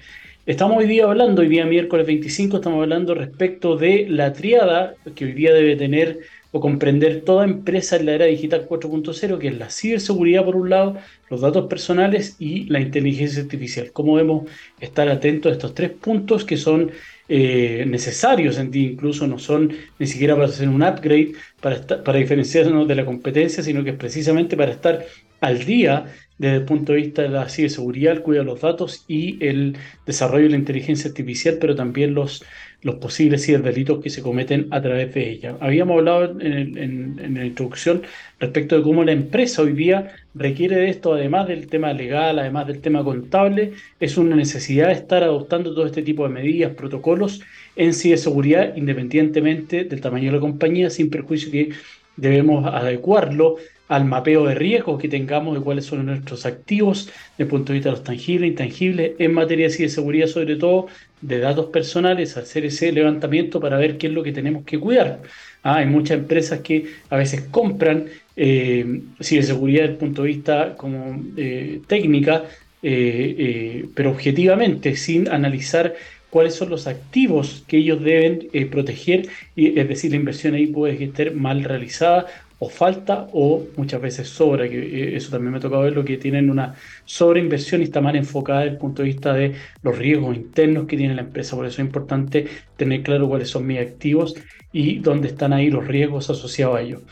Estamos 0.46 0.78
hoy 0.78 0.86
día 0.86 1.04
hablando, 1.04 1.42
hoy 1.42 1.48
día 1.48 1.66
miércoles 1.66 2.06
25, 2.06 2.56
estamos 2.56 2.82
hablando 2.82 3.14
respecto 3.14 3.76
de 3.76 4.06
la 4.08 4.32
triada 4.32 4.94
que 5.14 5.26
hoy 5.26 5.32
día 5.32 5.52
debe 5.52 5.76
tener 5.76 6.20
o 6.50 6.60
comprender 6.60 7.20
toda 7.20 7.44
empresa 7.44 7.96
en 7.96 8.06
la 8.06 8.14
era 8.14 8.24
digital 8.24 8.66
4.0, 8.66 9.38
que 9.38 9.48
es 9.48 9.58
la 9.58 9.70
ciberseguridad 9.70 10.44
por 10.44 10.56
un 10.56 10.70
lado, 10.70 10.96
los 11.28 11.42
datos 11.42 11.66
personales 11.68 12.36
y 12.38 12.64
la 12.64 12.80
inteligencia 12.80 13.42
artificial. 13.42 13.92
¿Cómo 13.92 14.16
debemos 14.16 14.50
estar 14.80 15.08
atentos 15.10 15.50
a 15.50 15.52
estos 15.52 15.74
tres 15.74 15.90
puntos 15.90 16.44
que 16.44 16.56
son 16.56 16.90
eh, 17.32 17.84
necesarios 17.86 18.58
en 18.58 18.72
ti, 18.72 18.86
incluso 18.86 19.24
no 19.28 19.38
son 19.38 19.72
ni 20.00 20.06
siquiera 20.08 20.34
para 20.34 20.48
hacer 20.48 20.68
un 20.68 20.82
upgrade, 20.82 21.32
para, 21.60 21.80
para 22.02 22.18
diferenciarnos 22.18 22.88
de 22.88 22.94
la 22.96 23.04
competencia, 23.04 23.62
sino 23.62 23.84
que 23.84 23.90
es 23.90 23.96
precisamente 23.96 24.56
para 24.56 24.72
estar 24.72 25.06
al 25.40 25.64
día 25.64 26.06
desde 26.38 26.56
el 26.56 26.64
punto 26.64 26.92
de 26.92 27.02
vista 27.02 27.22
de 27.22 27.28
la 27.28 27.48
ciberseguridad, 27.48 28.14
el 28.14 28.22
cuidado 28.22 28.46
de 28.46 28.52
los 28.52 28.60
datos 28.62 29.04
y 29.06 29.44
el 29.46 29.76
desarrollo 30.06 30.44
de 30.44 30.50
la 30.50 30.56
inteligencia 30.56 31.08
artificial, 31.08 31.58
pero 31.60 31.76
también 31.76 32.14
los, 32.14 32.42
los 32.82 32.96
posibles 32.96 33.44
ciberdelitos 33.44 34.02
que 34.02 34.10
se 34.10 34.22
cometen 34.22 34.68
a 34.70 34.80
través 34.80 35.12
de 35.14 35.30
ella. 35.30 35.56
Habíamos 35.60 35.98
hablado 35.98 36.40
en, 36.40 37.34
la 37.34 37.44
introducción 37.44 38.02
respecto 38.38 38.76
de 38.76 38.82
cómo 38.82 39.04
la 39.04 39.12
empresa 39.12 39.62
hoy 39.62 39.72
día 39.72 40.14
requiere 40.34 40.76
de 40.76 40.88
esto, 40.88 41.14
además 41.14 41.48
del 41.48 41.66
tema 41.66 41.92
legal, 41.92 42.38
además 42.38 42.66
del 42.66 42.80
tema 42.80 43.04
contable, 43.04 43.72
es 43.98 44.16
una 44.16 44.36
necesidad 44.36 44.88
de 44.88 44.94
estar 44.94 45.22
adoptando 45.22 45.74
todo 45.74 45.86
este 45.86 46.02
tipo 46.02 46.22
de 46.24 46.34
medidas, 46.34 46.74
protocolos 46.74 47.42
en 47.76 47.92
ciberseguridad, 47.92 48.76
independientemente 48.76 49.84
del 49.84 50.00
tamaño 50.00 50.26
de 50.26 50.36
la 50.36 50.40
compañía, 50.40 50.90
sin 50.90 51.10
perjuicio 51.10 51.50
que 51.50 51.70
debemos 52.16 52.66
adecuarlo 52.66 53.56
al 53.90 54.04
mapeo 54.04 54.46
de 54.46 54.54
riesgos 54.54 55.00
que 55.00 55.08
tengamos 55.08 55.52
de 55.52 55.64
cuáles 55.64 55.84
son 55.84 56.06
nuestros 56.06 56.46
activos 56.46 57.06
desde 57.06 57.42
el 57.42 57.48
punto 57.48 57.72
de 57.72 57.78
vista 57.78 57.90
de 57.90 57.96
los 57.96 58.04
tangibles 58.04 58.46
e 58.46 58.50
intangibles 58.52 59.12
en 59.18 59.34
materia 59.34 59.68
de 59.68 59.88
seguridad, 59.88 60.28
sobre 60.28 60.54
todo 60.54 60.86
de 61.20 61.40
datos 61.40 61.66
personales, 61.66 62.36
hacer 62.36 62.64
ese 62.64 62.92
levantamiento 62.92 63.58
para 63.58 63.78
ver 63.78 63.98
qué 63.98 64.06
es 64.06 64.12
lo 64.12 64.22
que 64.22 64.30
tenemos 64.30 64.64
que 64.64 64.78
cuidar. 64.78 65.22
Ah, 65.64 65.78
hay 65.78 65.86
muchas 65.86 66.18
empresas 66.18 66.60
que 66.60 66.86
a 67.10 67.16
veces 67.16 67.42
compran 67.50 68.06
eh, 68.36 69.02
ciberseguridad 69.20 69.80
desde 69.82 69.92
el 69.94 69.98
punto 69.98 70.22
de 70.22 70.28
vista 70.28 70.76
como 70.76 71.20
eh, 71.36 71.80
técnica, 71.88 72.44
eh, 72.82 73.34
eh, 73.38 73.86
pero 73.92 74.10
objetivamente, 74.10 74.94
sin 74.94 75.28
analizar 75.28 75.96
cuáles 76.30 76.54
son 76.54 76.70
los 76.70 76.86
activos 76.86 77.64
que 77.66 77.78
ellos 77.78 78.00
deben 78.04 78.48
proteger, 78.70 79.28
y, 79.56 79.80
es 79.80 79.88
decir, 79.88 80.12
la 80.12 80.16
inversión 80.16 80.54
ahí 80.54 80.68
puede 80.68 81.02
estar 81.02 81.34
mal 81.34 81.64
realizada 81.64 82.26
o 82.62 82.68
falta 82.68 83.26
o 83.32 83.66
muchas 83.76 84.00
veces 84.02 84.28
sobra, 84.28 84.68
que 84.68 85.16
eso 85.16 85.30
también 85.30 85.52
me 85.52 85.58
ha 85.58 85.60
tocado 85.60 85.82
ver, 85.82 85.94
lo 85.94 86.04
que 86.04 86.18
tienen 86.18 86.50
una 86.50 86.74
sobreinversión 87.06 87.80
y 87.80 87.84
está 87.84 88.02
mal 88.02 88.14
enfocada 88.16 88.60
desde 88.60 88.72
el 88.72 88.78
punto 88.78 89.02
de 89.02 89.08
vista 89.08 89.32
de 89.32 89.54
los 89.82 89.96
riesgos 89.96 90.36
internos 90.36 90.86
que 90.86 90.98
tiene 90.98 91.14
la 91.14 91.22
empresa. 91.22 91.56
Por 91.56 91.64
eso 91.64 91.80
es 91.80 91.86
importante 91.86 92.46
tener 92.76 93.02
claro 93.02 93.28
cuáles 93.28 93.48
son 93.48 93.66
mis 93.66 93.80
activos 93.80 94.34
y 94.72 94.98
dónde 94.98 95.28
están 95.28 95.54
ahí 95.54 95.70
los 95.70 95.86
riesgos 95.86 96.28
asociados 96.28 96.76
a 96.76 96.82
ellos. 96.82 97.02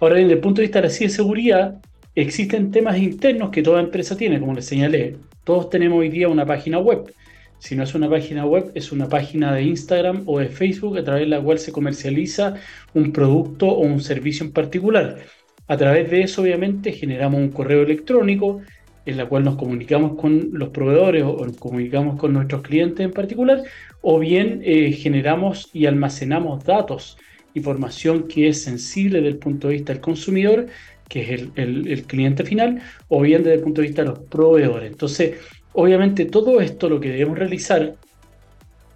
Ahora 0.00 0.16
bien, 0.16 0.28
desde 0.28 0.36
el 0.36 0.42
punto 0.42 0.60
de 0.60 0.66
vista 0.66 0.82
de 0.82 0.88
la 0.88 0.92
ciberseguridad, 0.92 1.80
existen 2.14 2.70
temas 2.70 2.98
internos 2.98 3.50
que 3.50 3.62
toda 3.62 3.80
empresa 3.80 4.18
tiene, 4.18 4.38
como 4.38 4.52
les 4.52 4.66
señalé. 4.66 5.16
Todos 5.44 5.70
tenemos 5.70 5.98
hoy 5.98 6.10
día 6.10 6.28
una 6.28 6.44
página 6.44 6.78
web. 6.78 7.10
Si 7.60 7.76
no 7.76 7.84
es 7.84 7.94
una 7.94 8.10
página 8.10 8.44
web, 8.44 8.72
es 8.74 8.90
una 8.90 9.08
página 9.08 9.54
de 9.54 9.62
Instagram 9.62 10.24
o 10.26 10.40
de 10.40 10.48
Facebook 10.48 10.98
a 10.98 11.04
través 11.04 11.22
de 11.22 11.28
la 11.28 11.40
cual 11.40 11.60
se 11.60 11.70
comercializa 11.70 12.54
un 12.94 13.12
producto 13.12 13.68
o 13.68 13.80
un 13.80 14.00
servicio 14.00 14.44
en 14.44 14.52
particular. 14.52 15.18
A 15.68 15.76
través 15.76 16.10
de 16.10 16.22
eso, 16.22 16.42
obviamente, 16.42 16.90
generamos 16.90 17.40
un 17.40 17.50
correo 17.50 17.82
electrónico 17.82 18.60
en 19.06 19.16
la 19.16 19.26
cual 19.26 19.44
nos 19.44 19.56
comunicamos 19.56 20.18
con 20.20 20.50
los 20.52 20.70
proveedores 20.70 21.22
o 21.22 21.46
nos 21.46 21.56
comunicamos 21.56 22.18
con 22.18 22.32
nuestros 22.32 22.62
clientes 22.62 23.04
en 23.04 23.12
particular, 23.12 23.62
o 24.00 24.18
bien 24.18 24.62
eh, 24.64 24.90
generamos 24.92 25.70
y 25.72 25.86
almacenamos 25.86 26.64
datos 26.64 27.16
información 27.54 28.28
que 28.28 28.48
es 28.48 28.62
sensible 28.62 29.18
desde 29.18 29.30
el 29.30 29.38
punto 29.38 29.68
de 29.68 29.74
vista 29.74 29.92
del 29.92 30.02
consumidor, 30.02 30.66
que 31.08 31.34
es 31.34 31.48
el, 31.56 32.04
cliente 32.06 32.44
final, 32.44 32.80
o 33.08 33.20
bien 33.22 33.42
desde 33.42 33.56
el 33.56 33.62
punto 33.62 33.80
de 33.80 33.88
vista 33.88 34.02
de 34.02 34.08
los 34.08 34.18
proveedores. 34.20 34.90
Entonces, 34.90 35.34
obviamente 35.72 36.24
todo 36.24 36.60
esto 36.60 36.88
lo 36.88 37.00
que 37.00 37.10
debemos 37.10 37.38
realizar 37.38 37.94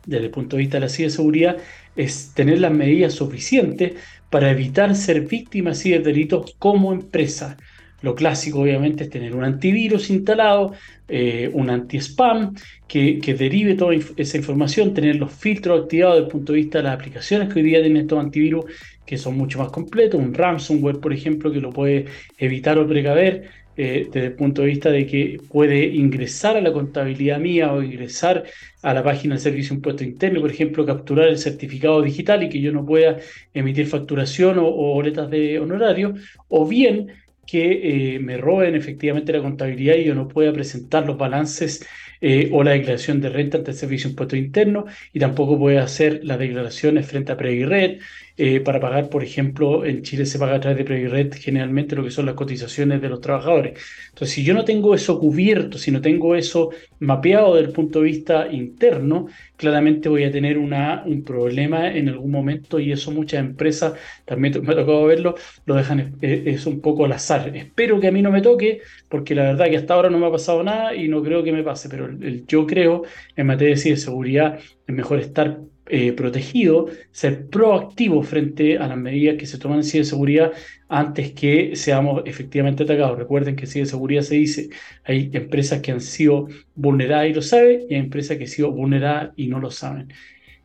desde 0.06 0.24
el 0.26 0.30
punto 0.30 0.56
de 0.56 0.62
vista 0.62 0.76
de 0.76 0.82
la 0.82 0.88
ciberseguridad 0.88 1.56
es 1.96 2.32
tener 2.34 2.60
las 2.60 2.72
medidas 2.72 3.14
suficientes 3.14 3.94
para 4.30 4.50
evitar 4.50 4.94
ser 4.96 5.22
víctimas 5.22 5.82
de 5.84 6.00
delitos 6.00 6.54
como 6.58 6.92
empresa. 6.92 7.56
Lo 8.02 8.14
clásico, 8.14 8.60
obviamente, 8.60 9.04
es 9.04 9.10
tener 9.10 9.34
un 9.34 9.44
antivirus 9.44 10.10
instalado, 10.10 10.72
eh, 11.08 11.48
un 11.54 11.70
anti-spam 11.70 12.54
que, 12.86 13.18
derive 13.38 13.76
toda 13.76 13.94
esa 13.94 14.36
información, 14.36 14.92
tener 14.92 15.16
los 15.16 15.32
filtros 15.32 15.84
activados 15.84 16.16
desde 16.16 16.26
el 16.26 16.30
punto 16.32 16.52
de 16.52 16.58
vista 16.58 16.78
de 16.78 16.84
las 16.84 16.94
aplicaciones 16.94 17.48
que 17.48 17.60
hoy 17.60 17.64
día 17.64 17.80
tienen 17.80 18.02
estos 18.02 18.18
antivirus, 18.18 18.66
que 19.06 19.16
son 19.16 19.38
mucho 19.38 19.58
más 19.58 19.68
completos. 19.70 20.20
Un 20.20 20.34
ransomware, 20.34 20.98
por 20.98 21.14
ejemplo, 21.14 21.50
que 21.50 21.60
lo 21.60 21.70
puede 21.70 22.04
evitar 22.36 22.78
o 22.78 22.86
precaver. 22.86 23.48
Eh, 23.76 24.08
desde 24.12 24.28
el 24.28 24.34
punto 24.34 24.62
de 24.62 24.68
vista 24.68 24.90
de 24.90 25.04
que 25.06 25.40
puede 25.50 25.84
ingresar 25.84 26.56
a 26.56 26.60
la 26.60 26.72
contabilidad 26.72 27.40
mía 27.40 27.72
o 27.72 27.82
ingresar 27.82 28.44
a 28.82 28.94
la 28.94 29.02
página 29.02 29.34
del 29.34 29.42
Servicio 29.42 29.74
Impuesto 29.74 30.04
Interno, 30.04 30.40
por 30.40 30.50
ejemplo, 30.50 30.86
capturar 30.86 31.28
el 31.28 31.38
certificado 31.38 32.00
digital 32.00 32.42
y 32.44 32.48
que 32.48 32.60
yo 32.60 32.70
no 32.72 32.86
pueda 32.86 33.16
emitir 33.52 33.86
facturación 33.88 34.58
o, 34.58 34.66
o 34.66 35.02
de 35.02 35.58
honorario, 35.58 36.14
o 36.48 36.66
bien 36.66 37.08
que 37.46 38.14
eh, 38.14 38.18
me 38.20 38.36
roben 38.36 38.74
efectivamente 38.74 39.32
la 39.32 39.42
contabilidad 39.42 39.96
y 39.96 40.04
yo 40.04 40.14
no 40.14 40.28
pueda 40.28 40.52
presentar 40.52 41.06
los 41.06 41.18
balances 41.18 41.86
eh, 42.20 42.48
o 42.52 42.62
la 42.62 42.72
declaración 42.72 43.20
de 43.20 43.28
renta 43.28 43.58
ante 43.58 43.72
el 43.72 43.76
Servicio 43.76 44.08
de 44.08 44.12
Impuesto 44.12 44.36
Interno 44.36 44.86
y 45.12 45.18
tampoco 45.18 45.58
puede 45.58 45.78
hacer 45.78 46.20
las 46.24 46.38
declaraciones 46.38 47.06
frente 47.06 47.32
a 47.32 47.36
Previred 47.36 48.00
eh, 48.36 48.58
para 48.60 48.80
pagar, 48.80 49.08
por 49.08 49.22
ejemplo, 49.22 49.84
en 49.84 50.02
Chile 50.02 50.26
se 50.26 50.40
paga 50.40 50.56
a 50.56 50.60
través 50.60 50.78
de 50.78 50.84
Previred 50.84 51.32
generalmente 51.34 51.94
lo 51.94 52.02
que 52.02 52.10
son 52.10 52.26
las 52.26 52.34
cotizaciones 52.34 53.00
de 53.00 53.08
los 53.08 53.20
trabajadores. 53.20 53.80
Entonces, 54.08 54.34
si 54.34 54.42
yo 54.42 54.54
no 54.54 54.64
tengo 54.64 54.92
eso 54.94 55.20
cubierto, 55.20 55.78
si 55.78 55.92
no 55.92 56.00
tengo 56.00 56.34
eso 56.34 56.70
mapeado 56.98 57.54
desde 57.54 57.68
el 57.68 57.72
punto 57.72 58.00
de 58.00 58.06
vista 58.06 58.50
interno, 58.50 59.28
claramente 59.56 60.08
voy 60.08 60.24
a 60.24 60.32
tener 60.32 60.58
una, 60.58 61.04
un 61.06 61.22
problema 61.22 61.88
en 61.92 62.08
algún 62.08 62.32
momento 62.32 62.80
y 62.80 62.90
eso 62.90 63.12
muchas 63.12 63.38
empresas, 63.38 63.94
también 64.24 64.54
me 64.64 64.72
ha 64.72 64.76
tocado 64.76 65.04
verlo, 65.04 65.36
lo 65.66 65.76
dejan, 65.76 66.16
es, 66.20 66.66
un 66.66 66.80
poco 66.80 67.04
al 67.04 67.12
azar. 67.12 67.56
Espero 67.56 68.00
que 68.00 68.08
a 68.08 68.12
mí 68.12 68.20
no 68.20 68.32
me 68.32 68.42
toque, 68.42 68.80
porque 69.08 69.36
la 69.36 69.44
verdad 69.44 69.66
que 69.66 69.76
hasta 69.76 69.94
ahora 69.94 70.10
no 70.10 70.18
me 70.18 70.26
ha 70.26 70.32
pasado 70.32 70.62
nada 70.64 70.94
y 70.94 71.06
no 71.06 71.22
creo 71.22 71.44
que 71.44 71.52
me 71.52 71.62
pase, 71.62 71.88
pero 71.88 72.08
yo 72.48 72.66
creo 72.66 73.04
en 73.36 73.46
materia 73.46 73.76
de 73.76 73.96
seguridad 73.96 74.58
es 74.86 74.94
mejor 74.94 75.20
estar 75.20 75.60
eh, 75.86 76.12
protegido, 76.12 76.88
ser 77.10 77.46
proactivo 77.48 78.22
frente 78.22 78.78
a 78.78 78.88
las 78.88 78.96
medidas 78.96 79.36
que 79.36 79.46
se 79.46 79.58
toman 79.58 79.78
en 79.78 79.84
ciberseguridad 79.84 80.52
antes 80.88 81.32
que 81.32 81.76
seamos 81.76 82.22
efectivamente 82.24 82.84
atacados. 82.84 83.18
Recuerden 83.18 83.56
que 83.56 83.66
ciberseguridad 83.66 84.22
se 84.22 84.36
dice, 84.36 84.70
hay 85.04 85.30
empresas 85.34 85.80
que 85.82 85.92
han 85.92 86.00
sido 86.00 86.48
vulneradas 86.74 87.28
y 87.28 87.34
lo 87.34 87.42
saben, 87.42 87.82
y 87.88 87.94
hay 87.94 88.00
empresas 88.00 88.36
que 88.38 88.44
han 88.44 88.50
sido 88.50 88.70
vulneradas 88.72 89.32
y 89.36 89.48
no 89.48 89.60
lo 89.60 89.70
saben. 89.70 90.08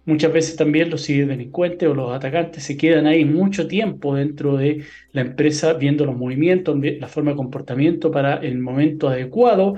Muchas 0.06 0.34
veces 0.34 0.56
también 0.56 0.90
los 0.90 1.06
ciberdelincuentes 1.06 1.88
o 1.88 1.94
los 1.94 2.12
atacantes 2.12 2.64
se 2.64 2.78
quedan 2.78 3.06
ahí 3.06 3.26
mucho 3.26 3.68
tiempo 3.68 4.16
dentro 4.16 4.58
de 4.58 4.86
la 5.12 5.22
empresa 5.22 5.74
viendo 5.74 6.06
los 6.06 6.18
movimientos, 6.18 6.78
la 7.00 7.08
forma 7.08 7.32
de 7.32 7.38
comportamiento 7.38 8.10
para 8.10 8.38
el 8.38 8.58
momento 8.58 9.10
adecuado 9.10 9.76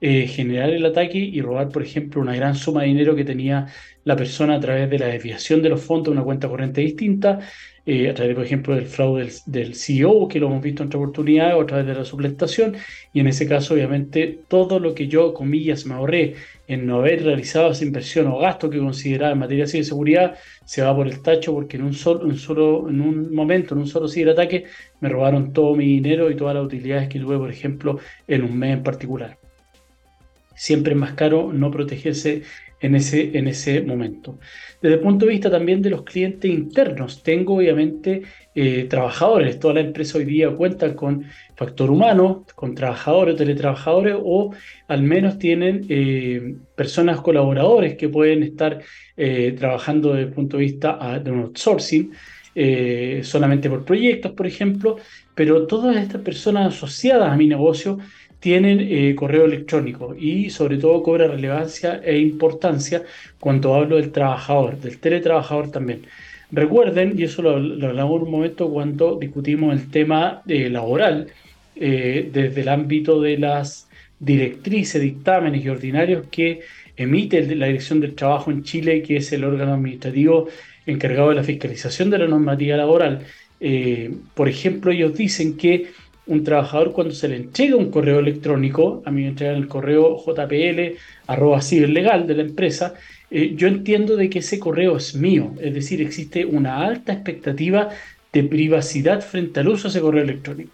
eh, 0.00 0.26
generar 0.26 0.70
el 0.70 0.86
ataque 0.86 1.18
y 1.18 1.40
robar, 1.42 1.68
por 1.68 1.82
ejemplo, 1.82 2.20
una 2.22 2.34
gran 2.34 2.54
suma 2.54 2.82
de 2.82 2.88
dinero 2.88 3.14
que 3.14 3.24
tenía 3.24 3.66
la 4.04 4.16
persona 4.16 4.56
a 4.56 4.60
través 4.60 4.88
de 4.88 4.98
la 4.98 5.06
desviación 5.06 5.60
de 5.62 5.68
los 5.68 5.82
fondos 5.82 6.06
de 6.06 6.12
una 6.12 6.24
cuenta 6.24 6.48
corriente 6.48 6.80
distinta, 6.80 7.40
eh, 7.86 8.08
a 8.08 8.14
través, 8.14 8.34
por 8.34 8.44
ejemplo, 8.44 8.74
del 8.74 8.86
fraude 8.86 9.30
del, 9.46 9.74
CEO, 9.74 10.28
que 10.28 10.38
lo 10.38 10.46
hemos 10.46 10.62
visto 10.62 10.82
en 10.82 10.88
otra 10.88 11.00
oportunidad, 11.00 11.56
o 11.56 11.62
a 11.62 11.66
través 11.66 11.86
de 11.86 11.94
la 11.94 12.04
suplantación, 12.04 12.76
y 13.12 13.20
en 13.20 13.26
ese 13.26 13.46
caso, 13.48 13.74
obviamente, 13.74 14.38
todo 14.48 14.78
lo 14.78 14.94
que 14.94 15.06
yo, 15.08 15.34
comillas, 15.34 15.86
me 15.86 15.94
ahorré 15.94 16.34
en 16.68 16.86
no 16.86 17.00
haber 17.00 17.24
realizado 17.24 17.70
esa 17.72 17.84
inversión 17.84 18.26
o 18.28 18.38
gasto 18.38 18.70
que 18.70 18.78
consideraba 18.78 19.32
en 19.32 19.38
materia 19.40 19.64
de 19.66 19.84
seguridad, 19.84 20.38
se 20.64 20.82
va 20.82 20.94
por 20.94 21.08
el 21.08 21.20
tacho 21.22 21.52
porque 21.52 21.76
en 21.76 21.84
un, 21.84 21.94
solo, 21.94 22.24
un 22.24 22.36
solo, 22.36 22.88
en 22.88 23.00
un 23.00 23.34
momento, 23.34 23.74
en 23.74 23.80
un 23.80 23.86
solo 23.86 24.08
ciberataque, 24.08 24.64
me 25.00 25.08
robaron 25.08 25.52
todo 25.52 25.74
mi 25.74 25.86
dinero 25.86 26.30
y 26.30 26.36
todas 26.36 26.54
las 26.54 26.64
utilidades 26.64 27.08
que 27.08 27.18
tuve, 27.18 27.38
por 27.38 27.50
ejemplo, 27.50 27.98
en 28.28 28.44
un 28.44 28.58
mes 28.58 28.74
en 28.74 28.82
particular 28.82 29.39
siempre 30.60 30.92
es 30.92 30.98
más 30.98 31.14
caro 31.14 31.54
no 31.54 31.70
protegerse 31.70 32.42
en 32.82 32.94
ese, 32.94 33.30
en 33.38 33.48
ese 33.48 33.80
momento. 33.80 34.38
Desde 34.82 34.96
el 34.96 35.00
punto 35.00 35.24
de 35.24 35.32
vista 35.32 35.50
también 35.50 35.80
de 35.80 35.88
los 35.88 36.02
clientes 36.02 36.50
internos, 36.50 37.22
tengo 37.22 37.56
obviamente 37.56 38.24
eh, 38.54 38.84
trabajadores. 38.84 39.58
Toda 39.58 39.74
la 39.74 39.80
empresa 39.80 40.18
hoy 40.18 40.26
día 40.26 40.54
cuenta 40.54 40.94
con 40.94 41.24
factor 41.56 41.90
humano, 41.90 42.44
con 42.54 42.74
trabajadores, 42.74 43.36
teletrabajadores 43.36 44.16
o 44.22 44.52
al 44.86 45.02
menos 45.02 45.38
tienen 45.38 45.86
eh, 45.88 46.56
personas 46.76 47.22
colaboradores 47.22 47.96
que 47.96 48.10
pueden 48.10 48.42
estar 48.42 48.82
eh, 49.16 49.56
trabajando 49.58 50.12
desde 50.12 50.28
el 50.28 50.34
punto 50.34 50.58
de 50.58 50.64
vista 50.64 50.98
ah, 51.00 51.18
de 51.18 51.30
un 51.30 51.40
outsourcing. 51.40 52.12
solamente 53.22 53.70
por 53.70 53.84
proyectos, 53.84 54.32
por 54.32 54.46
ejemplo, 54.46 54.96
pero 55.34 55.66
todas 55.66 55.96
estas 55.96 56.20
personas 56.20 56.74
asociadas 56.74 57.32
a 57.32 57.36
mi 57.36 57.46
negocio 57.46 57.96
tienen 58.40 58.80
eh, 58.80 59.14
correo 59.14 59.44
electrónico 59.44 60.16
y 60.18 60.50
sobre 60.50 60.78
todo 60.78 61.02
cobra 61.02 61.28
relevancia 61.28 62.00
e 62.02 62.18
importancia 62.18 63.02
cuando 63.38 63.74
hablo 63.74 63.96
del 63.96 64.10
trabajador, 64.10 64.80
del 64.80 64.98
teletrabajador 64.98 65.70
también. 65.70 66.06
Recuerden, 66.50 67.14
y 67.16 67.24
eso 67.24 67.42
lo, 67.42 67.52
hablamos 67.86 68.22
un 68.22 68.30
momento 68.30 68.68
cuando 68.70 69.16
discutimos 69.16 69.74
el 69.74 69.90
tema 69.90 70.42
eh, 70.48 70.68
laboral, 70.70 71.28
eh, 71.76 72.28
desde 72.32 72.62
el 72.62 72.68
ámbito 72.68 73.20
de 73.20 73.38
las 73.38 73.88
directrices, 74.18 75.00
dictámenes 75.00 75.64
y 75.64 75.68
ordinarios 75.68 76.26
que 76.30 76.60
emite 76.96 77.42
la 77.54 77.66
Dirección 77.66 78.00
del 78.00 78.14
Trabajo 78.14 78.50
en 78.50 78.64
Chile, 78.64 79.02
que 79.02 79.16
es 79.18 79.32
el 79.32 79.44
órgano 79.44 79.74
administrativo 79.74 80.48
encargado 80.86 81.28
de 81.30 81.36
la 81.36 81.44
fiscalización 81.44 82.10
de 82.10 82.18
la 82.18 82.26
normativa 82.26 82.76
laboral. 82.76 83.24
por 84.34 84.48
ejemplo, 84.48 84.90
ellos 84.90 85.14
dicen 85.14 85.56
que 85.56 85.90
un 86.30 86.44
trabajador 86.44 86.92
cuando 86.92 87.12
se 87.12 87.28
le 87.28 87.36
entrega 87.36 87.74
un 87.74 87.90
correo 87.90 88.20
electrónico, 88.20 89.02
a 89.04 89.10
mí 89.10 89.22
me 89.22 89.28
entregan 89.28 89.56
el 89.56 89.66
correo 89.66 90.16
JPL, 90.16 90.96
arroba 91.26 91.60
ciberlegal 91.60 92.26
de 92.28 92.34
la 92.36 92.42
empresa, 92.42 92.94
eh, 93.32 93.54
yo 93.56 93.66
entiendo 93.66 94.16
de 94.16 94.30
que 94.30 94.38
ese 94.38 94.60
correo 94.60 94.96
es 94.96 95.16
mío, 95.16 95.54
es 95.60 95.74
decir, 95.74 96.00
existe 96.00 96.44
una 96.44 96.86
alta 96.86 97.12
expectativa 97.12 97.88
de 98.32 98.44
privacidad 98.44 99.22
frente 99.22 99.58
al 99.58 99.68
uso 99.68 99.84
de 99.84 99.88
ese 99.88 100.00
correo 100.00 100.22
electrónico. 100.22 100.70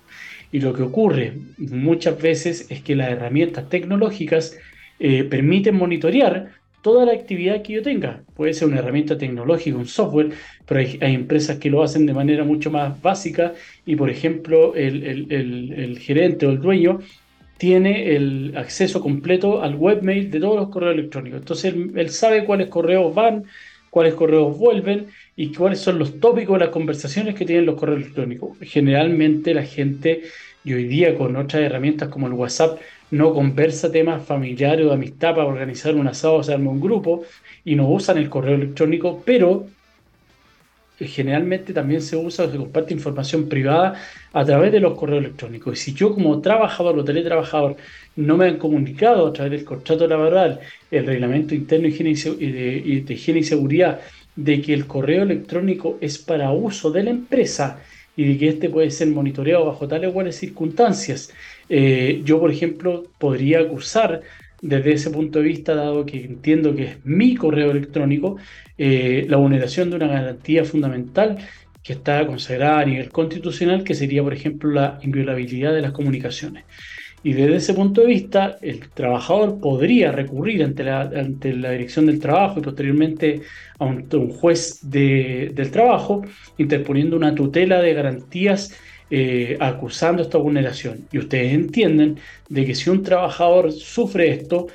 Y 0.52 0.60
lo 0.60 0.74
que 0.74 0.82
ocurre 0.82 1.32
muchas 1.56 2.20
veces 2.20 2.66
es 2.68 2.82
que 2.82 2.94
las 2.94 3.10
herramientas 3.10 3.68
tecnológicas 3.70 4.58
eh, 4.98 5.24
permiten 5.24 5.74
monitorear 5.74 6.52
toda 6.82 7.04
la 7.04 7.12
actividad 7.12 7.62
que 7.62 7.74
yo 7.74 7.82
tenga. 7.82 8.22
Puede 8.34 8.54
ser 8.54 8.68
una 8.68 8.78
herramienta 8.78 9.18
tecnológica, 9.18 9.76
un 9.76 9.86
software, 9.86 10.30
pero 10.66 10.80
hay, 10.80 10.98
empresas 11.00 11.58
que 11.58 11.70
lo 11.70 11.82
hacen 11.82 12.06
de 12.06 12.14
manera 12.14 12.44
mucho 12.44 12.70
más 12.70 13.00
básica 13.02 13.54
y, 13.84 13.96
por 13.96 14.10
ejemplo, 14.10 14.74
el, 14.74 15.98
gerente 16.00 16.46
o 16.46 16.50
el 16.50 16.60
dueño 16.60 17.00
tiene 17.58 18.14
el 18.14 18.52
acceso 18.56 19.00
completo 19.00 19.62
al 19.62 19.76
webmail 19.76 20.30
de 20.30 20.40
todos 20.40 20.56
los 20.56 20.68
correos 20.68 20.94
electrónicos. 20.94 21.40
Entonces 21.40 21.74
él, 21.74 22.10
sabe 22.10 22.44
cuáles 22.44 22.68
correos 22.68 23.14
van, 23.14 23.44
cuáles 23.90 24.14
correos 24.14 24.56
vuelven 24.58 25.06
y 25.36 25.52
cuáles 25.52 25.80
son 25.80 25.98
los 25.98 26.20
tópicos 26.20 26.58
las 26.58 26.68
conversaciones 26.68 27.34
que 27.34 27.46
tienen 27.46 27.66
los 27.66 27.76
correos 27.76 28.02
electrónicos. 28.02 28.58
Generalmente 28.60 29.54
la 29.54 29.64
gente, 29.64 30.22
y 30.64 30.74
hoy 30.74 30.84
día 30.84 31.16
con 31.16 31.34
otras 31.36 31.62
herramientas 31.62 32.10
como 32.10 32.26
el 32.26 32.34
WhatsApp, 32.34 32.78
no 33.10 33.32
conversa 33.32 33.90
temas 33.90 34.24
familiares 34.24 34.84
o 34.86 34.88
de 34.88 34.94
amistad 34.94 35.34
para 35.34 35.46
organizar 35.46 35.94
un 35.94 36.08
asado 36.08 36.34
o 36.34 36.40
hacerme 36.40 36.68
un 36.68 36.80
grupo 36.80 37.24
y 37.64 37.76
no 37.76 37.88
usan 37.88 38.18
el 38.18 38.28
correo 38.28 38.56
electrónico, 38.56 39.22
pero 39.24 39.66
generalmente 40.98 41.72
también 41.72 42.00
se 42.00 42.16
usa 42.16 42.46
o 42.46 42.50
se 42.50 42.56
comparte 42.56 42.94
información 42.94 43.48
privada 43.48 44.00
a 44.32 44.44
través 44.44 44.72
de 44.72 44.80
los 44.80 44.98
correos 44.98 45.22
electrónicos. 45.24 45.78
Y 45.78 45.82
si 45.82 45.94
yo 45.94 46.14
como 46.14 46.40
trabajador 46.40 46.98
o 46.98 47.04
teletrabajador 47.04 47.76
no 48.16 48.36
me 48.36 48.46
han 48.46 48.56
comunicado 48.56 49.26
a 49.26 49.32
través 49.32 49.52
del 49.52 49.64
contrato 49.64 50.06
laboral, 50.06 50.60
el 50.90 51.06
reglamento 51.06 51.54
interno 51.54 51.84
de 51.84 51.94
higiene 53.08 53.40
y 53.40 53.44
seguridad, 53.44 54.00
de 54.34 54.60
que 54.60 54.74
el 54.74 54.86
correo 54.86 55.22
electrónico 55.22 55.98
es 56.00 56.18
para 56.18 56.52
uso 56.52 56.90
de 56.90 57.02
la 57.02 57.10
empresa 57.10 57.78
y 58.16 58.24
de 58.24 58.38
que 58.38 58.48
este 58.48 58.70
puede 58.70 58.90
ser 58.90 59.08
monitoreado 59.08 59.66
bajo 59.66 59.88
tales 59.88 60.10
o 60.10 60.12
cuales 60.12 60.36
circunstancias 60.36 61.32
eh, 61.68 62.22
yo, 62.24 62.40
por 62.40 62.50
ejemplo, 62.50 63.04
podría 63.18 63.60
acusar 63.60 64.22
desde 64.62 64.92
ese 64.92 65.10
punto 65.10 65.38
de 65.40 65.44
vista, 65.46 65.74
dado 65.74 66.06
que 66.06 66.24
entiendo 66.24 66.74
que 66.74 66.84
es 66.84 67.04
mi 67.04 67.34
correo 67.34 67.70
electrónico, 67.70 68.36
eh, 68.78 69.26
la 69.28 69.36
vulneración 69.36 69.90
de 69.90 69.96
una 69.96 70.08
garantía 70.08 70.64
fundamental 70.64 71.38
que 71.82 71.92
está 71.92 72.26
consagrada 72.26 72.80
a 72.80 72.84
nivel 72.84 73.10
constitucional, 73.10 73.84
que 73.84 73.94
sería, 73.94 74.22
por 74.22 74.34
ejemplo, 74.34 74.70
la 74.70 74.98
inviolabilidad 75.02 75.72
de 75.72 75.82
las 75.82 75.92
comunicaciones. 75.92 76.64
Y 77.22 77.32
desde 77.32 77.56
ese 77.56 77.74
punto 77.74 78.02
de 78.02 78.06
vista, 78.06 78.56
el 78.62 78.88
trabajador 78.90 79.58
podría 79.60 80.12
recurrir 80.12 80.62
ante 80.62 80.84
la, 80.84 81.00
ante 81.02 81.52
la 81.54 81.70
Dirección 81.72 82.06
del 82.06 82.20
Trabajo 82.20 82.60
y 82.60 82.62
posteriormente 82.62 83.42
a 83.78 83.84
un, 83.84 84.30
juez 84.30 84.78
del 84.82 85.70
trabajo, 85.72 86.22
interponiendo 86.56 87.16
una 87.16 87.34
tutela 87.34 87.80
de 87.80 87.94
garantías 87.94 88.72
eh, 89.10 89.56
acusando 89.60 90.22
esta 90.22 90.38
vulneración. 90.38 91.06
Y 91.12 91.18
ustedes 91.18 91.52
entienden 91.52 92.18
de 92.48 92.64
que 92.64 92.74
si 92.74 92.90
un 92.90 93.02
trabajador 93.02 93.72
sufre 93.72 94.30
esto, 94.30 94.66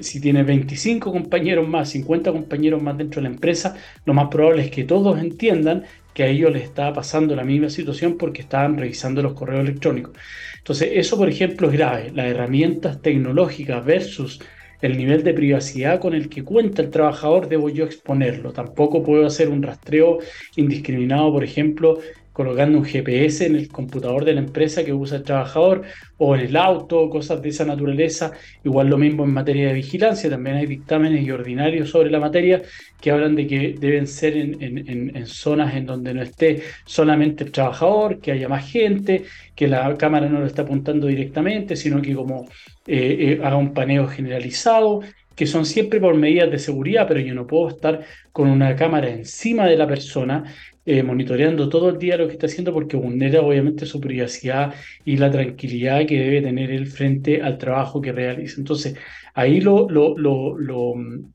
si 0.00 0.20
tiene 0.20 0.42
25 0.42 1.12
compañeros 1.12 1.68
más, 1.68 1.90
50 1.90 2.32
compañeros 2.32 2.82
más 2.82 2.96
dentro 2.96 3.20
de 3.20 3.28
la 3.28 3.34
empresa, 3.34 3.76
lo 4.04 4.14
más 4.14 4.28
probable 4.28 4.62
es 4.62 4.70
que 4.70 4.84
todos 4.84 5.18
entiendan 5.20 5.84
que 6.14 6.24
a 6.24 6.26
ellos 6.26 6.52
les 6.52 6.64
está 6.64 6.92
pasando 6.92 7.36
la 7.36 7.44
misma 7.44 7.70
situación 7.70 8.16
porque 8.16 8.42
estaban 8.42 8.76
revisando 8.76 9.22
los 9.22 9.34
correos 9.34 9.60
electrónicos. 9.60 10.14
Entonces, 10.58 10.90
eso, 10.94 11.16
por 11.16 11.28
ejemplo, 11.28 11.68
es 11.68 11.74
grave. 11.74 12.10
Las 12.14 12.26
herramientas 12.26 13.00
tecnológicas 13.00 13.84
versus 13.84 14.40
el 14.80 14.96
nivel 14.96 15.24
de 15.24 15.34
privacidad 15.34 16.00
con 16.00 16.14
el 16.14 16.28
que 16.28 16.44
cuenta 16.44 16.82
el 16.82 16.90
trabajador, 16.90 17.48
debo 17.48 17.68
yo 17.68 17.84
exponerlo. 17.84 18.52
Tampoco 18.52 19.02
puedo 19.02 19.26
hacer 19.26 19.48
un 19.48 19.62
rastreo 19.62 20.18
indiscriminado, 20.56 21.32
por 21.32 21.44
ejemplo, 21.44 21.98
colocando 22.38 22.78
un 22.78 22.84
GPS 22.84 23.46
en 23.46 23.56
el 23.56 23.66
computador 23.66 24.24
de 24.24 24.32
la 24.32 24.38
empresa 24.38 24.84
que 24.84 24.92
usa 24.92 25.16
el 25.16 25.24
trabajador 25.24 25.82
o 26.18 26.36
en 26.36 26.42
el 26.42 26.56
auto, 26.56 27.10
cosas 27.10 27.42
de 27.42 27.48
esa 27.48 27.64
naturaleza. 27.64 28.30
Igual 28.62 28.86
lo 28.86 28.96
mismo 28.96 29.24
en 29.24 29.32
materia 29.32 29.66
de 29.66 29.74
vigilancia, 29.74 30.30
también 30.30 30.54
hay 30.54 30.66
dictámenes 30.66 31.26
y 31.26 31.32
ordinarios 31.32 31.90
sobre 31.90 32.12
la 32.12 32.20
materia 32.20 32.62
que 33.00 33.10
hablan 33.10 33.34
de 33.34 33.48
que 33.48 33.74
deben 33.80 34.06
ser 34.06 34.36
en, 34.36 35.26
zonas 35.26 35.74
en 35.74 35.86
donde 35.86 36.14
no 36.14 36.22
esté 36.22 36.62
solamente 36.84 37.42
el 37.42 37.50
trabajador, 37.50 38.20
que 38.20 38.30
haya 38.30 38.48
más 38.48 38.70
gente, 38.70 39.24
que 39.56 39.66
la 39.66 39.96
cámara 39.96 40.28
no 40.28 40.38
lo 40.38 40.46
está 40.46 40.62
apuntando 40.62 41.08
directamente, 41.08 41.74
sino 41.74 42.00
que 42.00 42.14
como 42.14 42.44
eh, 42.86 43.16
eh, 43.18 43.40
haga 43.42 43.56
un 43.56 43.74
paneo 43.74 44.06
generalizado 44.06 45.00
que 45.38 45.46
son 45.46 45.64
siempre 45.64 46.00
por 46.00 46.16
medidas 46.16 46.50
de 46.50 46.58
seguridad, 46.58 47.06
pero 47.06 47.20
yo 47.20 47.32
no 47.32 47.46
puedo 47.46 47.68
estar 47.68 48.04
con 48.32 48.48
una 48.48 48.74
cámara 48.74 49.08
encima 49.08 49.66
de 49.66 49.76
la 49.76 49.86
persona 49.86 50.52
eh, 50.90 51.02
monitoreando 51.02 51.68
todo 51.68 51.90
el 51.90 51.98
día 51.98 52.16
lo 52.16 52.26
que 52.26 52.32
está 52.32 52.46
haciendo 52.46 52.72
porque 52.72 52.96
vulnera 52.96 53.42
obviamente 53.42 53.84
su 53.84 54.00
privacidad 54.00 54.72
y 55.04 55.18
la 55.18 55.30
tranquilidad 55.30 56.06
que 56.06 56.18
debe 56.18 56.40
tener 56.40 56.70
él 56.70 56.86
frente 56.86 57.42
al 57.42 57.58
trabajo 57.58 58.00
que 58.00 58.10
realiza. 58.10 58.54
Entonces, 58.58 58.94
ahí 59.34 59.60
lo, 59.60 59.86
lo, 59.90 60.16
lo, 60.16 60.94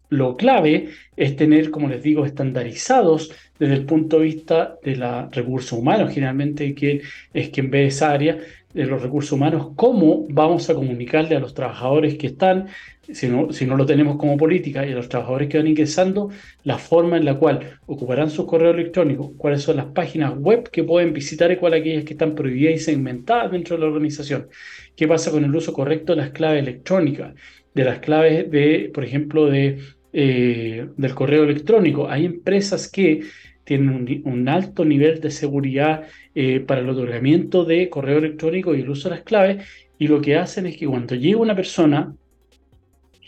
lo, 0.09 0.35
clave 0.37 0.89
es 1.15 1.35
tener, 1.35 1.69
como 1.69 1.87
les 1.87 2.01
digo, 2.01 2.25
estandarizados 2.25 3.31
desde 3.59 3.75
el 3.75 3.85
punto 3.85 4.17
de 4.17 4.23
vista 4.23 4.75
de 4.83 4.95
los 4.95 5.29
recursos 5.29 5.77
humanos, 5.77 6.11
generalmente 6.11 6.73
que 6.73 7.01
es 7.31 7.49
que 7.51 7.61
en 7.61 7.69
vez 7.69 7.81
de 7.81 7.87
esa 7.89 8.11
área 8.11 8.39
de 8.73 8.85
los 8.85 9.03
recursos 9.03 9.33
humanos, 9.33 9.73
cómo 9.75 10.25
vamos 10.29 10.67
a 10.71 10.73
comunicarle 10.73 11.35
a 11.35 11.39
los 11.39 11.53
trabajadores 11.53 12.17
que 12.17 12.25
están 12.25 12.69
si 13.11 13.27
no, 13.27 13.51
si 13.51 13.65
no 13.65 13.75
lo 13.75 13.85
tenemos 13.85 14.17
como 14.17 14.37
política 14.37 14.85
y 14.85 14.91
a 14.91 14.95
los 14.95 15.09
trabajadores 15.09 15.49
que 15.49 15.57
van 15.57 15.67
ingresando, 15.67 16.29
la 16.63 16.77
forma 16.77 17.17
en 17.17 17.25
la 17.25 17.35
cual 17.35 17.79
ocuparán 17.85 18.29
sus 18.29 18.45
correos 18.45 18.75
electrónicos, 18.75 19.31
cuáles 19.37 19.61
son 19.61 19.77
las 19.77 19.87
páginas 19.87 20.37
web 20.37 20.69
que 20.69 20.83
pueden 20.83 21.13
visitar 21.13 21.51
y 21.51 21.57
cuáles 21.57 21.81
aquellas 21.81 22.05
que 22.05 22.13
están 22.13 22.35
prohibidas 22.35 22.75
y 22.75 22.79
segmentadas 22.79 23.51
dentro 23.51 23.75
de 23.75 23.81
la 23.81 23.87
organización. 23.87 24.47
¿Qué 24.95 25.07
pasa 25.07 25.31
con 25.31 25.43
el 25.43 25.53
uso 25.53 25.73
correcto 25.73 26.13
de 26.13 26.21
las 26.21 26.31
claves 26.31 26.61
electrónicas? 26.61 27.33
De 27.73 27.83
las 27.83 27.99
claves 27.99 28.49
de, 28.49 28.91
por 28.93 29.03
ejemplo, 29.03 29.47
de, 29.47 29.79
eh, 30.13 30.87
del 30.95 31.15
correo 31.15 31.43
electrónico. 31.43 32.07
Hay 32.09 32.25
empresas 32.25 32.89
que 32.89 33.21
tienen 33.63 34.23
un, 34.25 34.49
alto 34.49 34.85
nivel 34.85 35.19
de 35.21 35.31
seguridad 35.31 36.07
eh, 36.35 36.59
para 36.59 36.81
el 36.81 36.89
otorgamiento 36.89 37.65
de 37.65 37.89
correo 37.89 38.17
electrónico 38.19 38.75
y 38.75 38.81
el 38.81 38.89
uso 38.89 39.09
de 39.09 39.15
las 39.15 39.23
claves 39.23 39.65
y 39.97 40.07
lo 40.07 40.21
que 40.21 40.35
hacen 40.35 40.65
es 40.65 40.77
que 40.77 40.85
cuando 40.85 41.15
llega 41.15 41.37
una 41.37 41.55
persona 41.55 42.13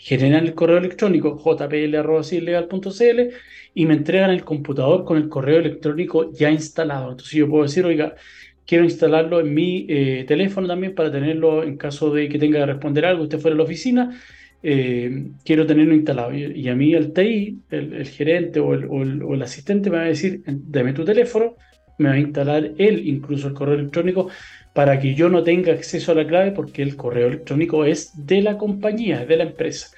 generan 0.06 0.44
el 0.46 0.54
correo 0.54 0.78
electrónico 0.78 1.36
jpl.cl 1.36 3.20
y 3.74 3.86
me 3.86 3.94
entregan 3.94 4.30
el 4.30 4.44
computador 4.44 5.04
con 5.04 5.16
el 5.16 5.28
correo 5.28 5.58
electrónico 5.58 6.32
ya 6.32 6.48
instalado. 6.48 7.10
Entonces 7.10 7.32
yo 7.32 7.48
puedo 7.48 7.64
decir, 7.64 7.84
oiga, 7.84 8.14
quiero 8.64 8.84
instalarlo 8.84 9.40
en 9.40 9.52
mi 9.52 9.84
eh, 9.88 10.24
teléfono 10.28 10.68
también 10.68 10.94
para 10.94 11.10
tenerlo 11.10 11.64
en 11.64 11.76
caso 11.76 12.14
de 12.14 12.28
que 12.28 12.38
tenga 12.38 12.60
que 12.60 12.66
responder 12.66 13.04
algo, 13.04 13.24
usted 13.24 13.40
fuera 13.40 13.56
a 13.56 13.58
la 13.58 13.64
oficina, 13.64 14.16
eh, 14.62 15.30
quiero 15.44 15.66
tenerlo 15.66 15.96
instalado. 15.96 16.32
Y, 16.32 16.68
a 16.68 16.76
mí 16.76 16.94
el 16.94 17.12
TI, 17.12 17.62
el, 17.70 18.06
gerente 18.06 18.60
o 18.60 18.74
el, 18.74 19.42
asistente 19.42 19.90
me 19.90 19.96
va 19.96 20.04
a 20.04 20.06
decir, 20.06 20.44
dame 20.46 20.92
tu 20.92 21.04
teléfono, 21.04 21.56
me 21.98 22.08
va 22.08 22.14
a 22.14 22.18
instalar 22.18 22.72
él 22.78 23.06
incluso 23.06 23.48
el 23.48 23.54
correo 23.54 23.74
electrónico 23.74 24.28
para 24.72 24.98
que 24.98 25.14
yo 25.14 25.28
no 25.28 25.42
tenga 25.42 25.72
acceso 25.72 26.12
a 26.12 26.16
la 26.16 26.26
clave 26.26 26.52
porque 26.52 26.82
el 26.82 26.96
correo 26.96 27.28
electrónico 27.28 27.84
es 27.84 28.26
de 28.26 28.42
la 28.42 28.58
compañía, 28.58 29.24
de 29.24 29.36
la 29.36 29.44
empresa. 29.44 29.88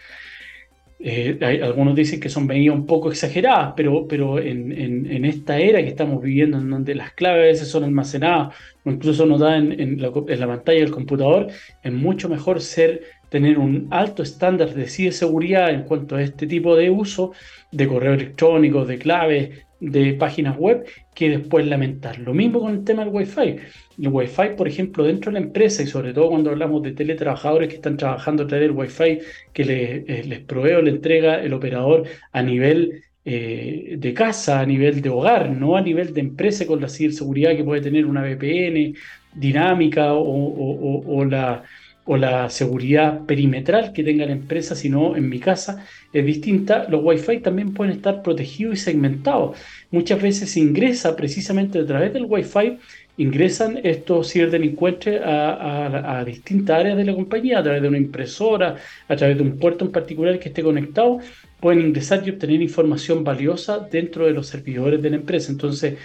Eh, 1.00 1.38
algunos 1.62 1.94
dicen 1.94 2.18
que 2.18 2.28
son 2.28 2.46
medidas 2.46 2.74
un 2.74 2.87
poco 2.87 3.11
exageradas, 3.11 3.74
pero, 3.76 4.06
pero 4.08 4.40
en, 4.40 5.24
esta 5.24 5.58
era 5.58 5.80
que 5.80 5.88
estamos 5.88 6.20
viviendo, 6.20 6.58
en 6.58 6.70
donde 6.70 6.94
las 6.94 7.12
claves 7.12 7.40
a 7.40 7.46
veces 7.46 7.68
son 7.68 7.84
almacenadas 7.84 8.54
o 8.84 8.90
incluso 8.90 9.24
nos 9.26 9.40
dan 9.40 9.72
en, 9.80 10.00
la, 10.00 10.12
en 10.26 10.40
la 10.40 10.46
pantalla 10.46 10.80
del 10.80 10.90
computador, 10.90 11.48
es 11.82 11.92
mucho 11.92 12.28
mejor 12.28 12.61
ser 12.61 13.02
tener 13.28 13.58
un 13.58 13.88
alto 13.90 14.22
estándar 14.22 14.74
de 14.74 14.88
ciberseguridad 14.88 15.70
en 15.70 15.82
cuanto 15.82 16.16
a 16.16 16.22
este 16.22 16.46
tipo 16.46 16.74
de 16.74 16.90
uso 16.90 17.32
de 17.70 17.87
correo 17.87 18.14
electrónico, 18.14 18.84
de 18.84 18.98
claves, 18.98 19.66
de 19.81 20.14
páginas 20.14 20.57
web 20.57 20.85
que 21.14 21.31
después 21.31 21.67
lamentar. 21.67 22.19
Lo 22.19 22.35
mismo 22.35 22.61
con 22.61 22.75
el 22.75 22.85
tema 22.85 23.05
del 23.05 23.14
Wi-Fi. 23.14 23.57
El 23.99 24.09
Wi-Fi, 24.09 24.57
por 24.57 24.69
ejemplo, 24.69 25.05
dentro 25.05 25.33
de 25.33 25.41
la 25.41 25.47
empresa 25.47 25.83
y 25.83 25.87
sobre 25.87 26.12
todo 26.12 26.31
cuando 26.31 26.51
hablamos 26.51 26.83
de 26.83 26.93
teletrabajadores 26.93 27.69
que 27.69 27.77
están 27.77 27.97
trabajando 27.97 28.43
a 28.43 28.47
través 28.47 28.69
del 28.69 28.77
Wi-Fi 28.77 29.19
que 29.53 30.05
eh, 30.07 30.25
les, 30.27 30.41
provee 30.41 30.75
o 30.75 30.83
le 30.83 30.91
entrega 30.91 31.43
el 31.43 31.53
operador 31.53 32.05
a 32.33 32.43
nivel 32.43 33.03
eh, 33.25 33.97
de 33.99 34.14
casa, 34.14 34.61
a 34.61 34.67
nivel 34.67 35.03
de 35.03 35.11
hogar, 35.11 35.51
no 35.51 35.77
a 35.77 35.83
nivel 35.83 36.12
de 36.14 36.21
empresa 36.21 36.67
con 36.67 36.81
la 36.81 36.88
ciberseguridad 36.88 37.57
que 37.57 37.64
puede 37.64 37.81
tener 37.83 38.07
una 38.07 38.23
VPN 38.23 38.95
dinámica 39.35 40.14
o 40.14 41.25
la 41.25 41.62
o 42.11 42.16
la 42.16 42.49
seguridad 42.49 43.27
perimetral 43.27 43.92
que 43.92 44.03
tenga 44.03 44.25
la 44.25 44.33
empresa, 44.33 44.75
sino 44.75 45.14
en 45.14 45.29
mi 45.29 45.38
casa 45.40 45.85
es 46.11 46.25
distinta, 46.25 46.87
los 46.88 47.03
Wi-Fi 47.05 47.40
también 47.40 47.75
pueden 47.75 47.92
estar 47.92 48.23
protegidos 48.23 48.79
y 48.79 48.81
segmentados. 48.81 49.59
Muchas 49.90 50.23
veces 50.23 50.57
ingresa 50.57 51.14
precisamente 51.14 51.79
a 51.79 51.85
través 51.85 52.14
del 52.14 52.25
Wi-Fi, 52.25 52.79
ingresan 53.18 53.81
estos 53.85 54.33
ciberdelincuentes 54.33 55.21
a, 55.23 56.18
a, 56.18 56.25
distintas 56.25 56.81
áreas 56.81 56.97
de 56.97 57.05
la 57.05 57.14
compañía, 57.14 57.59
a 57.59 57.62
través 57.62 57.83
de 57.83 57.88
una 57.88 57.99
impresora, 57.99 58.77
a 59.07 59.16
través 59.16 59.37
de 59.37 59.42
un 59.42 59.59
puerto 59.59 59.85
en 59.85 59.92
particular 59.92 60.38
que 60.38 60.49
esté 60.49 60.62
conectado, 60.62 61.18
pueden 61.61 61.81
ingresar 61.88 62.27
y 62.27 62.31
obtener 62.31 62.62
información 62.62 63.23
valiosa 63.23 63.81
dentro 63.81 64.25
de 64.25 64.33
los 64.33 64.47
servidores 64.47 65.03
de 65.03 65.11
la 65.11 65.16
empresa. 65.16 65.53
Entonces, 65.53 65.99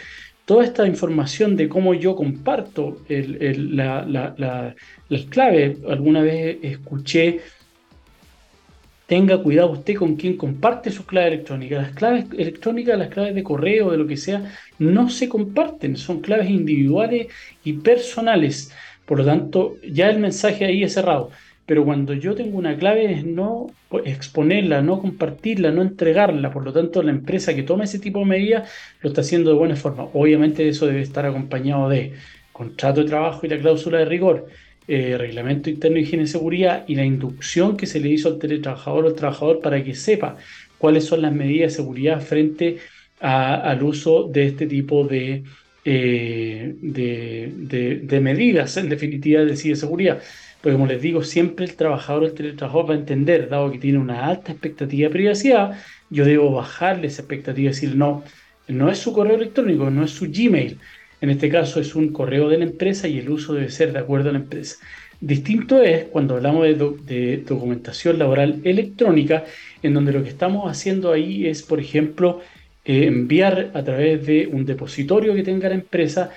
toda 0.45 0.65
esta 0.65 0.87
información 0.87 1.55
de 1.55 1.69
cómo 1.69 1.93
yo 1.93 2.15
comparto 2.15 2.97
las 3.07 4.75
claves. 5.29 5.77
Alguna 5.87 6.21
vez 6.21 6.57
escuché 6.61 7.41
tenga 9.05 9.37
cuidado 9.37 9.71
usted 9.71 9.95
con 9.95 10.15
quién 10.15 10.37
comparte 10.37 10.89
sus 10.89 11.05
claves 11.05 11.33
electrónicas. 11.33 11.83
Las 11.83 11.95
claves 11.95 12.25
electrónicas, 12.37 12.97
las 12.97 13.09
claves 13.09 13.35
de 13.35 13.43
correo, 13.43 13.91
de 13.91 13.97
lo 13.97 14.07
que 14.07 14.17
sea, 14.17 14.51
no 14.79 15.09
se 15.09 15.29
comparten, 15.29 15.97
son 15.97 16.21
claves 16.21 16.49
individuales 16.49 17.27
y 17.63 17.73
personales. 17.73 18.71
Por 19.05 19.19
lo 19.19 19.25
tanto, 19.25 19.75
ya 19.87 20.09
el 20.09 20.19
mensaje 20.19 20.65
ahí 20.65 20.83
es 20.83 20.93
cerrado. 20.93 21.31
Pero 21.65 21.85
cuando 21.85 22.13
yo 22.13 22.35
tengo 22.35 22.57
una 22.57 22.77
clave 22.77 23.11
es 23.13 23.25
no 23.25 23.67
exponerla, 24.03 24.81
no 24.81 24.99
compartirla, 24.99 25.71
no 25.71 25.81
entregarla. 25.81 26.51
Por 26.51 26.65
lo 26.65 26.73
tanto, 26.73 27.01
la 27.01 27.11
empresa 27.11 27.55
que 27.55 27.63
toma 27.63 27.85
ese 27.85 27.99
tipo 27.99 28.19
de 28.19 28.25
medidas 28.25 28.69
lo 29.01 29.09
está 29.09 29.21
haciendo 29.21 29.51
de 29.51 29.57
buena 29.57 29.75
forma. 29.75 30.03
Obviamente 30.13 30.67
eso 30.67 30.87
debe 30.87 31.01
estar 31.01 31.25
acompañado 31.25 31.87
de 31.89 32.13
contrato 32.51 33.01
de 33.01 33.07
trabajo 33.07 33.45
y 33.45 33.49
la 33.49 33.59
cláusula 33.59 33.99
de 33.99 34.05
rigor, 34.05 34.47
eh, 34.87 35.17
reglamento 35.17 35.69
interno 35.69 35.95
de 35.95 36.01
higiene 36.01 36.23
y 36.25 36.27
seguridad 36.27 36.83
y 36.87 36.95
la 36.95 37.05
inducción 37.05 37.77
que 37.77 37.87
se 37.87 37.99
le 37.99 38.09
hizo 38.09 38.27
al 38.27 38.39
teletrabajador 38.39 39.05
o 39.05 39.07
al 39.07 39.15
trabajador 39.15 39.59
para 39.61 39.83
que 39.83 39.95
sepa 39.95 40.37
cuáles 40.77 41.05
son 41.05 41.21
las 41.21 41.33
medidas 41.33 41.71
de 41.71 41.77
seguridad 41.77 42.21
frente 42.21 42.77
al 43.19 43.81
uso 43.83 44.27
de 44.27 44.47
este 44.47 44.67
tipo 44.67 45.05
de, 45.07 45.43
eh, 45.85 46.75
medidas, 48.21 48.75
en 48.75 48.89
definitiva, 48.89 49.45
de 49.45 49.55
seguridad. 49.55 50.21
Porque 50.63 50.77
como 50.77 50.87
les 50.87 51.01
digo, 51.01 51.25
siempre 51.25 51.65
el 51.65 51.75
trabajador, 51.75 52.23
el 52.23 52.33
teletrabajador 52.33 52.91
va 52.91 52.93
a 52.93 52.97
entender, 52.97 53.49
dado 53.49 53.69
que 53.69 53.79
tiene 53.79 53.97
una 53.97 54.25
alta 54.27 54.53
expectativa 54.53 55.09
de 55.09 55.13
privacidad, 55.13 55.77
yo 56.09 56.23
debo 56.23 56.53
bajarle 56.53 57.07
esa 57.07 57.23
expectativa 57.23 57.65
y 57.65 57.73
decir, 57.73 57.97
no, 57.97 58.23
no 58.69 58.89
es 58.89 58.97
su 58.97 59.11
correo 59.11 59.35
electrónico, 59.35 59.89
no 59.89 60.05
es 60.05 60.11
su 60.11 60.31
Gmail, 60.31 60.79
en 61.19 61.29
este 61.29 61.49
caso 61.49 61.81
es 61.81 61.95
un 61.95 62.13
correo 62.13 62.47
de 62.47 62.59
la 62.59 62.63
empresa 62.63 63.09
y 63.09 63.19
el 63.19 63.29
uso 63.29 63.53
debe 63.53 63.69
ser 63.71 63.91
de 63.91 63.99
acuerdo 63.99 64.29
a 64.29 64.31
la 64.31 64.39
empresa. 64.39 64.77
Distinto 65.19 65.83
es 65.83 66.05
cuando 66.05 66.35
hablamos 66.37 66.63
de, 66.63 67.43
documentación 67.45 68.17
laboral 68.17 68.61
electrónica, 68.63 69.43
en 69.81 69.93
donde 69.93 70.13
lo 70.13 70.23
que 70.23 70.29
estamos 70.29 70.71
haciendo 70.71 71.11
ahí 71.11 71.45
es, 71.45 71.61
por 71.61 71.81
ejemplo, 71.81 72.39
eh, 72.85 73.07
enviar 73.07 73.71
a 73.73 73.83
través 73.83 74.25
de 74.25 74.47
un 74.47 74.65
depositorio 74.65 75.35
que 75.35 75.43
tenga 75.43 75.67
la 75.67 75.75
empresa 75.75 76.31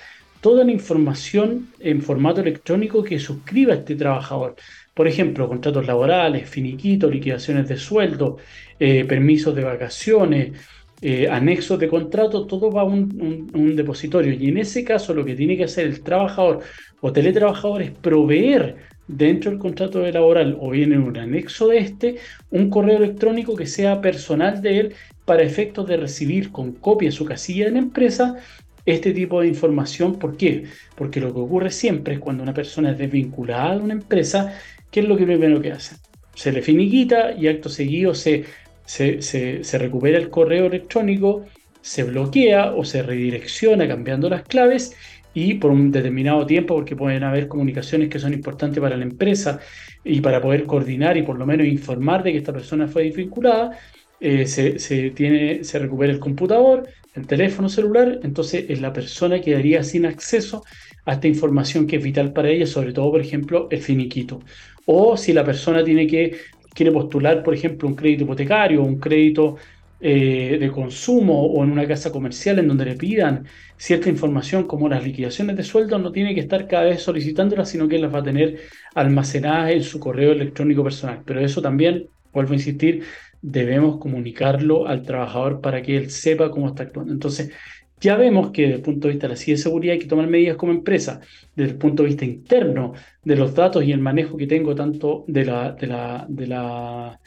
toda 0.46 0.62
la 0.62 0.70
información 0.70 1.72
en 1.80 2.00
formato 2.00 2.40
electrónico 2.40 3.02
que 3.02 3.18
suscriba 3.18 3.74
este 3.74 3.96
trabajador. 3.96 4.54
Por 4.94 5.08
ejemplo, 5.08 5.48
contratos 5.48 5.84
laborales, 5.88 6.48
finiquitos, 6.48 7.10
liquidaciones 7.10 7.66
de 7.66 7.76
sueldo, 7.76 8.36
eh, 8.78 9.04
permisos 9.04 9.56
de 9.56 9.64
vacaciones, 9.64 10.52
eh, 11.02 11.26
anexos 11.28 11.80
de 11.80 11.88
contrato, 11.88 12.46
todo 12.46 12.70
va 12.70 12.82
a 12.82 12.84
un, 12.84 13.74
depositorio. 13.74 14.32
Y 14.34 14.46
en 14.50 14.58
ese 14.58 14.84
caso 14.84 15.12
lo 15.12 15.24
que 15.24 15.34
tiene 15.34 15.56
que 15.56 15.64
hacer 15.64 15.88
el 15.88 16.00
trabajador 16.04 16.60
o 17.00 17.12
teletrabajador 17.12 17.82
es 17.82 17.90
proveer 17.90 18.76
dentro 19.08 19.50
del 19.50 19.58
contrato 19.58 19.98
de 19.98 20.12
laboral 20.12 20.56
o 20.60 20.70
bien 20.70 20.92
en 20.92 21.02
un 21.02 21.16
anexo 21.16 21.66
de 21.66 21.78
este 21.78 22.16
un 22.50 22.70
correo 22.70 22.98
electrónico 22.98 23.56
que 23.56 23.66
sea 23.66 24.00
personal 24.00 24.62
de 24.62 24.78
él 24.78 24.94
para 25.24 25.42
efectos 25.42 25.88
de 25.88 25.96
recibir 25.96 26.52
con 26.52 26.72
copia 26.72 27.10
su 27.10 27.24
casilla 27.24 27.64
de 27.64 27.72
la 27.72 27.78
empresa 27.78 28.36
este 28.86 29.12
tipo 29.12 29.40
de 29.40 29.48
información. 29.48 30.18
¿Por 30.18 30.36
qué? 30.36 30.64
Porque 30.94 31.20
lo 31.20 31.34
que 31.34 31.40
ocurre 31.40 31.70
siempre 31.70 32.14
es 32.14 32.20
cuando 32.20 32.42
una 32.42 32.54
persona 32.54 32.92
es 32.92 32.98
desvinculada 32.98 33.76
de 33.76 33.82
una 33.82 33.92
empresa, 33.92 34.58
¿qué 34.90 35.00
es 35.00 35.08
lo 35.08 35.16
que 35.16 35.26
primero 35.26 35.60
que 35.60 35.72
hace? 35.72 35.96
Se 36.34 36.52
le 36.52 36.62
finiquita 36.62 37.32
y 37.32 37.48
acto 37.48 37.68
seguido 37.68 38.14
se 38.14 38.44
se, 38.86 39.78
recupera 39.78 40.18
el 40.18 40.30
correo 40.30 40.66
electrónico, 40.66 41.44
se 41.80 42.04
bloquea 42.04 42.72
o 42.72 42.84
se 42.84 43.02
redirecciona 43.02 43.86
cambiando 43.86 44.30
las 44.30 44.42
claves 44.42 44.96
y 45.34 45.54
por 45.54 45.70
un 45.70 45.90
determinado 45.90 46.46
tiempo, 46.46 46.74
porque 46.74 46.96
pueden 46.96 47.22
haber 47.22 47.48
comunicaciones 47.48 48.08
que 48.08 48.18
son 48.18 48.32
importantes 48.32 48.80
para 48.80 48.96
la 48.96 49.04
empresa 49.04 49.60
y 50.02 50.20
para 50.20 50.40
poder 50.40 50.64
coordinar 50.64 51.16
y 51.16 51.22
por 51.22 51.38
lo 51.38 51.46
menos 51.46 51.66
informar 51.66 52.22
de 52.22 52.32
que 52.32 52.38
esta 52.38 52.52
persona 52.52 52.88
fue 52.88 53.04
desvinculada, 53.04 53.78
eh, 54.18 54.46
se, 54.46 55.10
tiene, 55.10 55.62
se 55.62 55.78
recupera 55.78 56.12
el 56.12 56.20
computador, 56.20 56.88
el 57.16 57.26
teléfono 57.26 57.68
celular, 57.68 58.20
entonces 58.22 58.66
es 58.68 58.80
la 58.80 58.92
persona 58.92 59.40
quedaría 59.40 59.82
sin 59.82 60.06
acceso 60.06 60.64
a 61.04 61.14
esta 61.14 61.28
información 61.28 61.86
que 61.86 61.96
es 61.96 62.02
vital 62.04 62.32
para 62.32 62.50
ella, 62.50 62.66
sobre 62.66 62.92
todo, 62.92 63.10
por 63.10 63.20
ejemplo, 63.20 63.68
el 63.70 63.80
finiquito. 63.80 64.40
O 64.84 65.16
si 65.16 65.32
la 65.32 65.44
persona 65.44 65.82
tiene 65.82 66.06
que 66.06 66.36
quiere 66.74 66.92
postular, 66.92 67.42
por 67.42 67.54
ejemplo, 67.54 67.88
un 67.88 67.96
crédito 67.96 68.24
hipotecario, 68.24 68.82
un 68.82 69.00
crédito 69.00 69.56
eh, 69.98 70.58
de 70.60 70.70
consumo 70.70 71.46
o 71.46 71.64
en 71.64 71.72
una 71.72 71.88
casa 71.88 72.12
comercial 72.12 72.58
en 72.58 72.68
donde 72.68 72.84
le 72.84 72.96
pidan 72.96 73.46
cierta 73.78 74.10
información 74.10 74.66
como 74.66 74.88
las 74.88 75.02
liquidaciones 75.02 75.56
de 75.56 75.62
sueldo, 75.64 75.98
no 75.98 76.12
tiene 76.12 76.34
que 76.34 76.40
estar 76.40 76.68
cada 76.68 76.84
vez 76.84 77.02
solicitándolas, 77.02 77.70
sino 77.70 77.88
que 77.88 77.98
las 77.98 78.14
va 78.14 78.18
a 78.18 78.22
tener 78.22 78.60
almacenadas 78.94 79.70
en 79.72 79.82
su 79.82 79.98
correo 79.98 80.32
electrónico 80.32 80.84
personal. 80.84 81.22
Pero 81.24 81.40
eso 81.40 81.62
también, 81.62 82.08
vuelvo 82.30 82.52
a 82.52 82.56
insistir, 82.56 83.04
debemos 83.42 83.98
comunicarlo 83.98 84.86
al 84.86 85.02
trabajador 85.02 85.60
para 85.60 85.82
que 85.82 85.96
él 85.96 86.10
sepa 86.10 86.50
cómo 86.50 86.68
está 86.68 86.84
actuando. 86.84 87.12
Entonces, 87.12 87.52
ya 88.00 88.16
vemos 88.16 88.50
que 88.50 88.62
desde 88.62 88.74
el 88.76 88.82
punto 88.82 89.08
de 89.08 89.14
vista 89.14 89.26
de 89.26 89.34
la 89.34 89.40
ciberseguridad 89.40 89.94
hay 89.94 89.98
que 89.98 90.06
tomar 90.06 90.26
medidas 90.26 90.56
como 90.56 90.72
empresa, 90.72 91.20
desde 91.54 91.72
el 91.72 91.78
punto 91.78 92.02
de 92.02 92.08
vista 92.10 92.24
interno 92.24 92.92
de 93.24 93.36
los 93.36 93.54
datos 93.54 93.84
y 93.84 93.92
el 93.92 94.00
manejo 94.00 94.36
que 94.36 94.46
tengo 94.46 94.74
tanto 94.74 95.24
de 95.26 95.44
la, 95.44 95.72
de 95.72 95.86
la, 95.86 96.26
de 96.28 96.46
la, 96.46 97.20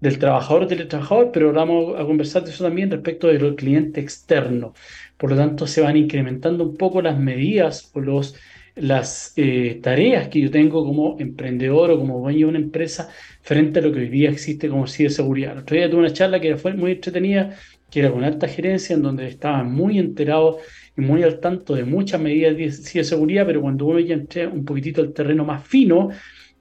del 0.00 0.18
trabajador, 0.18 0.66
del 0.68 0.86
trabajador, 0.88 1.30
pero 1.32 1.52
vamos 1.52 1.98
a 1.98 2.04
conversar 2.04 2.44
de 2.44 2.50
eso 2.50 2.64
también 2.64 2.90
respecto 2.90 3.28
del 3.28 3.54
cliente 3.56 4.00
externo. 4.00 4.74
Por 5.16 5.30
lo 5.30 5.36
tanto, 5.36 5.66
se 5.66 5.80
van 5.80 5.96
incrementando 5.96 6.64
un 6.64 6.76
poco 6.76 7.00
las 7.00 7.18
medidas 7.18 7.90
o 7.94 8.00
los, 8.00 8.36
las 8.76 9.32
eh, 9.36 9.78
tareas 9.82 10.28
que 10.28 10.40
yo 10.40 10.50
tengo 10.50 10.84
como 10.84 11.16
emprendedor 11.18 11.90
o 11.92 11.98
como 11.98 12.18
dueño 12.20 12.46
de 12.46 12.50
una 12.50 12.58
empresa 12.58 13.08
frente 13.42 13.78
a 13.78 13.82
lo 13.82 13.92
que 13.92 14.00
hoy 14.00 14.08
día 14.08 14.30
existe 14.30 14.68
como 14.68 14.86
ciberseguridad. 14.86 15.52
El 15.52 15.58
otro 15.58 15.76
día 15.76 15.90
tuve 15.90 16.00
una 16.00 16.12
charla 16.12 16.40
que 16.40 16.56
fue 16.56 16.74
muy 16.74 16.92
entretenida 16.92 17.56
que 17.94 18.00
era 18.00 18.10
con 18.10 18.24
alta 18.24 18.48
gerencia, 18.48 18.96
en 18.96 19.02
donde 19.02 19.28
estaban 19.28 19.72
muy 19.72 20.00
enterados 20.00 20.56
y 20.96 21.00
muy 21.00 21.22
al 21.22 21.38
tanto 21.38 21.76
de 21.76 21.84
muchas 21.84 22.20
medidas 22.20 22.56
de 22.56 23.04
seguridad, 23.04 23.46
pero 23.46 23.60
cuando 23.60 23.86
uno 23.86 24.00
ya 24.00 24.14
entra 24.14 24.48
un 24.48 24.64
poquitito 24.64 25.00
al 25.00 25.12
terreno 25.12 25.44
más 25.44 25.64
fino, 25.64 26.08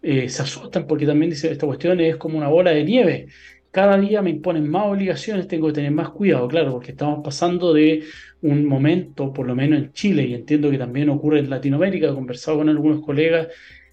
eh, 0.04 0.30
se 0.30 0.42
asustan 0.44 0.86
porque 0.86 1.08
también 1.08 1.32
dicen, 1.32 1.52
esta 1.52 1.66
cuestión 1.66 2.00
es 2.02 2.18
como 2.18 2.38
una 2.38 2.50
bola 2.50 2.70
de 2.72 2.84
nieve. 2.84 3.28
Cada 3.72 3.98
día 3.98 4.22
me 4.22 4.30
imponen 4.30 4.70
más 4.70 4.86
obligaciones, 4.86 5.48
tengo 5.48 5.68
que 5.68 5.74
tener 5.74 5.92
más 5.92 6.10
cuidado, 6.10 6.48
claro, 6.48 6.74
porque 6.74 6.92
estamos 6.92 7.22
pasando 7.24 7.74
de 7.74 8.04
un 8.44 8.66
momento, 8.66 9.34
por 9.34 9.48
lo 9.48 9.56
menos 9.56 9.80
en 9.80 9.94
Chile, 9.94 10.24
y 10.24 10.34
entiendo 10.34 10.70
que 10.70 10.78
también 10.78 11.10
ocurre 11.10 11.40
en 11.40 11.50
Latinoamérica, 11.50 12.10
he 12.10 12.14
conversado 12.14 12.60
con 12.60 12.70
algunos 12.70 13.04
colegas 13.04 13.48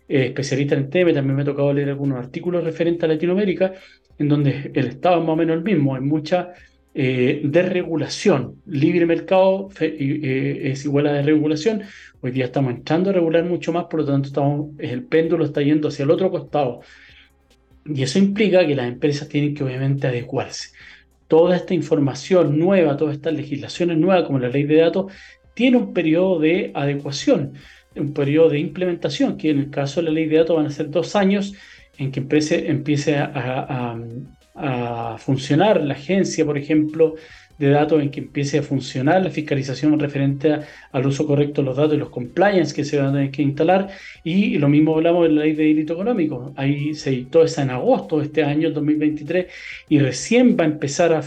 eh, 0.09 0.27
especialistas 0.27 0.79
en 0.79 0.85
el 0.85 0.91
tema, 0.91 1.13
también 1.13 1.37
me 1.37 1.43
ha 1.43 1.45
tocado 1.45 1.73
leer 1.73 1.91
algunos 1.91 2.19
artículos 2.19 2.65
referentes 2.65 3.05
a 3.05 3.07
Latinoamérica, 3.07 3.73
en 4.19 4.29
donde 4.29 4.71
el 4.75 4.87
Estado 4.89 5.21
es 5.21 5.23
más 5.23 5.35
o 5.35 5.37
menos 5.37 5.57
el 5.57 5.63
mismo, 5.63 5.95
hay 5.95 6.03
mucha 6.03 6.53
eh, 6.93 7.43
desregulación. 7.45 8.61
Libre 8.67 9.07
mercado 9.07 9.69
eh, 9.81 10.61
es 10.65 10.85
igual 10.85 11.07
a 11.07 11.13
desregulación. 11.13 11.83
Hoy 12.21 12.33
día 12.33 12.47
estamos 12.47 12.75
entrando 12.75 13.11
a 13.11 13.13
regular 13.13 13.45
mucho 13.45 13.73
más, 13.73 13.85
por 13.85 14.01
lo 14.01 14.07
tanto 14.07 14.29
estamos, 14.29 14.71
el 14.79 15.05
péndulo 15.05 15.45
está 15.45 15.63
yendo 15.63 15.89
hacia 15.89 16.03
el 16.03 16.11
otro 16.11 16.31
costado. 16.31 16.81
Y 17.87 18.03
eso 18.03 18.19
implica 18.19 18.67
que 18.67 18.75
las 18.75 18.89
empresas 18.89 19.29
tienen 19.29 19.55
que 19.55 19.65
obviamente 19.65 20.07
adecuarse. 20.09 20.71
Toda 21.31 21.57
esta 21.57 21.75
información 21.75 22.59
nueva, 22.59 22.97
todas 22.97 23.15
estas 23.15 23.35
legislaciones 23.35 23.97
nuevas, 23.97 24.27
como 24.27 24.39
la 24.41 24.49
ley 24.49 24.65
de 24.65 24.77
datos, 24.77 25.13
tiene 25.55 25.77
un 25.77 25.95
periodo 25.95 26.41
de 26.41 26.73
adecuación, 26.75 27.55
un 27.95 28.13
periodo 28.13 28.51
de 28.51 28.59
implementación, 28.59 29.37
que 29.37 29.51
en 29.51 29.61
el 29.61 29.71
caso 29.71 30.01
de 30.01 30.09
la 30.09 30.13
ley 30.13 30.27
de 30.27 30.39
datos 30.39 30.57
van 30.57 30.67
a 30.67 30.71
ser 30.71 30.91
dos 30.91 31.15
años 31.15 31.55
en 31.99 32.11
que 32.11 32.21
empiece, 32.21 32.69
empiece 32.69 33.17
a, 33.17 33.97
a 34.55 35.17
funcionar 35.19 35.81
la 35.83 35.95
agencia, 35.95 36.45
por 36.45 36.59
ejemplo, 36.59 37.15
de 37.61 37.69
datos 37.69 38.01
en 38.03 38.11
que 38.11 38.21
empiece 38.21 38.59
a 38.59 38.63
funcionar 38.63 39.23
la 39.23 39.31
fiscalización 39.31 40.01
referente 40.01 40.61
al 40.93 41.07
uso 41.07 41.27
correcto 41.27 41.61
de 41.61 41.67
los 41.67 41.77
datos 41.77 41.95
y 41.95 41.99
los 41.99 42.09
compliance 42.09 42.75
que 42.75 42.85
se 42.85 42.97
van 42.97 43.09
a 43.09 43.13
tener 43.13 43.31
que 43.31 43.43
instalar. 43.43 43.89
Y 44.25 44.57
lo 44.59 44.71
mismo 44.71 44.95
hablamos 44.95 45.29
de 45.29 45.35
la 45.35 45.43
ley 45.43 45.53
de 45.53 45.65
delito 45.65 45.93
económico. 45.93 46.55
Ahí 46.57 46.95
se 46.95 47.11
editó 47.11 47.45
esa 47.45 47.63
en 47.63 47.71
agosto 47.71 48.19
de 48.19 48.25
este 48.25 48.45
año, 48.45 48.71
2023, 48.71 49.47
y 49.91 49.99
recién 49.99 50.57
va 50.59 50.65
a 50.65 50.69
empezar 50.69 51.13
a, 51.13 51.21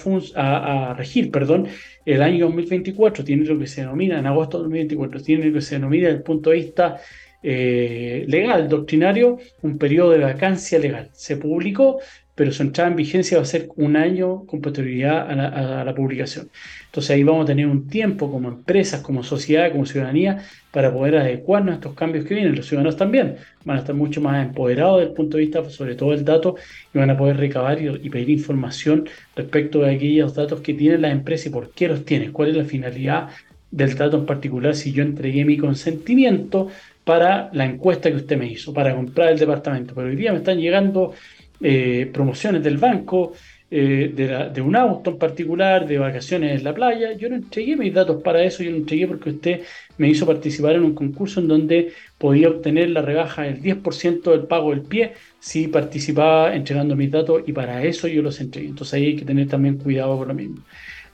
a, 0.89 0.93
regir, 0.95 1.29
perdón, 1.29 1.67
el 2.03 2.23
año 2.23 2.45
2024. 2.47 3.23
Tiene 3.23 3.45
lo 3.45 3.59
que 3.59 3.67
se 3.67 3.81
denomina, 3.81 4.17
en 4.17 4.25
agosto 4.25 4.57
de 4.57 4.63
2024, 4.63 5.21
tiene 5.21 5.45
lo 5.45 5.53
que 5.53 5.61
se 5.61 5.75
denomina 5.75 6.07
desde 6.07 6.17
el 6.17 6.23
punto 6.23 6.49
de 6.49 6.55
vista 6.55 6.97
eh, 7.43 8.23
legal, 8.27 8.69
doctrinario, 8.69 9.37
un 9.61 9.77
periodo 9.77 10.11
de 10.11 10.19
vacancia 10.19 10.79
legal. 10.79 11.09
Se 11.11 11.37
publicó, 11.37 11.99
pero 12.35 12.51
su 12.51 12.63
entrada 12.63 12.89
en 12.89 12.95
vigencia 12.95 13.37
va 13.37 13.43
a 13.43 13.45
ser 13.45 13.69
un 13.75 13.95
año 13.95 14.45
con 14.45 14.61
posterioridad 14.61 15.29
a 15.29 15.83
la, 15.83 15.93
publicación. 15.93 16.49
Entonces 16.85 17.11
ahí 17.11 17.23
vamos 17.23 17.43
a 17.43 17.47
tener 17.47 17.67
un 17.67 17.87
tiempo 17.87 18.31
como 18.31 18.49
empresas, 18.49 19.01
como 19.01 19.23
sociedad, 19.23 19.71
como 19.71 19.85
ciudadanía, 19.85 20.43
para 20.71 20.91
poder 20.91 21.17
adecuarnos 21.17 21.73
a 21.73 21.75
estos 21.75 21.93
cambios 21.93 22.25
que 22.25 22.33
vienen. 22.33 22.55
Los 22.55 22.67
ciudadanos 22.67 22.97
también 22.97 23.35
van 23.65 23.77
a 23.77 23.79
estar 23.81 23.95
mucho 23.95 24.19
más 24.19 24.43
empoderados 24.43 24.99
desde 24.99 25.09
el 25.11 25.15
punto 25.15 25.37
de 25.37 25.43
vista, 25.43 25.69
sobre 25.69 25.95
todo 25.95 26.11
del 26.11 26.25
dato, 26.25 26.55
y 26.93 26.97
van 26.97 27.11
a 27.11 27.17
poder 27.17 27.37
recabar 27.37 27.79
y, 27.79 28.09
pedir 28.09 28.31
información 28.31 29.07
respecto 29.35 29.81
de 29.81 29.95
aquellos 29.95 30.33
datos 30.33 30.61
que 30.61 30.73
tienen 30.73 31.03
las 31.03 31.11
empresas 31.11 31.47
y 31.47 31.49
por 31.51 31.71
qué 31.71 31.87
los 31.87 32.03
tienen, 32.03 32.31
cuál 32.31 32.49
es 32.49 32.55
la 32.55 32.65
finalidad 32.65 33.29
del 33.69 33.95
dato 33.95 34.17
en 34.17 34.25
particular, 34.25 34.75
si 34.75 34.91
yo 34.91 35.03
entregué 35.03 35.45
mi 35.45 35.57
consentimiento 35.57 36.67
para 37.03 37.49
la 37.53 37.65
encuesta 37.65 38.09
que 38.09 38.17
usted 38.17 38.37
me 38.37 38.47
hizo, 38.47 38.73
para 38.73 38.95
comprar 38.95 39.31
el 39.31 39.39
departamento. 39.39 39.93
Pero 39.93 40.07
hoy 40.07 40.15
día 40.15 40.31
me 40.31 40.37
están 40.37 40.59
llegando 40.59 41.13
eh, 41.61 42.09
promociones 42.13 42.63
del 42.63 42.77
banco, 42.77 43.33
eh, 43.75 44.51
de, 44.53 44.61
un 44.61 44.75
auto 44.75 45.09
en 45.09 45.17
particular, 45.17 45.87
de 45.87 45.97
vacaciones 45.97 46.59
en 46.59 46.63
la 46.63 46.75
playa. 46.75 47.13
Yo 47.13 47.27
no 47.27 47.35
entregué 47.35 47.75
mis 47.75 47.91
datos 47.91 48.21
para 48.21 48.43
eso, 48.43 48.61
yo 48.61 48.69
no 48.69 48.77
entregué 48.77 49.07
porque 49.07 49.31
usted 49.31 49.61
me 49.97 50.09
hizo 50.09 50.27
participar 50.27 50.75
en 50.75 50.83
un 50.83 50.93
concurso 50.93 51.39
en 51.39 51.47
donde 51.47 51.91
podía 52.19 52.49
obtener 52.49 52.91
la 52.91 53.01
rebaja 53.01 53.41
del 53.43 53.61
10% 53.61 54.29
del 54.29 54.43
pago 54.43 54.69
del 54.69 54.81
pie 54.81 55.13
si 55.39 55.67
participaba 55.67 56.55
entregando 56.55 56.95
mis 56.95 57.09
datos 57.09 57.41
y 57.47 57.51
para 57.51 57.83
eso 57.83 58.07
yo 58.07 58.21
los 58.21 58.39
entregué. 58.39 58.67
Entonces 58.67 58.93
ahí 58.93 59.05
hay 59.07 59.15
que 59.15 59.25
tener 59.25 59.47
también 59.47 59.77
cuidado 59.77 60.19
con 60.19 60.27
lo 60.27 60.33
mismo. 60.35 60.57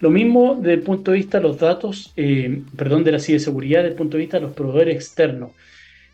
Lo 0.02 0.10
mismo 0.10 0.56
desde 0.56 0.74
el 0.74 0.82
punto 0.82 1.12
de 1.12 1.18
vista 1.18 1.38
de 1.38 1.44
los 1.44 1.58
datos, 1.60 2.12
eh, 2.18 2.62
perdón, 2.76 3.06
de 3.06 3.14
la 3.14 3.20
ciberseguridad, 3.20 3.80
desde 3.80 3.92
el 3.92 3.98
punto 3.98 4.18
de 4.18 4.24
vista 4.24 4.38
de 4.38 4.44
los 4.44 4.54
proveedores 4.54 4.96
externos. 4.96 5.52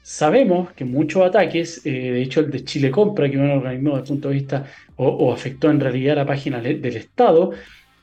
Sabemos 0.08 0.72
que 0.74 0.86
muchos 0.86 1.26
ataques, 1.26 1.84
eh, 1.84 1.90
de 1.90 2.22
hecho 2.22 2.42
el 2.42 2.52
de 2.52 2.64
Chile 2.64 2.92
Compra, 2.92 3.28
que 3.28 3.40
un 3.40 3.50
organismo 3.50 3.98
desde 3.98 4.04
el 4.04 4.08
punto 4.08 4.28
de 4.30 4.36
vista, 4.36 4.66
o, 4.98 5.34
afectó 5.34 5.72
en 5.72 5.80
realidad 5.80 6.16
la 6.16 6.28
página 6.28 6.62
del 6.62 6.96
Estado, 6.96 7.54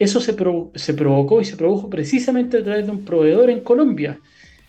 eso 0.01 0.19
se, 0.19 0.35
provocó 0.35 1.41
y 1.41 1.45
se 1.45 1.57
produjo 1.57 1.89
precisamente 1.89 2.59
a 2.59 2.65
través 2.65 2.87
de 2.87 2.91
un 2.91 3.05
proveedor 3.05 3.51
en 3.51 3.61
Colombia, 3.61 4.19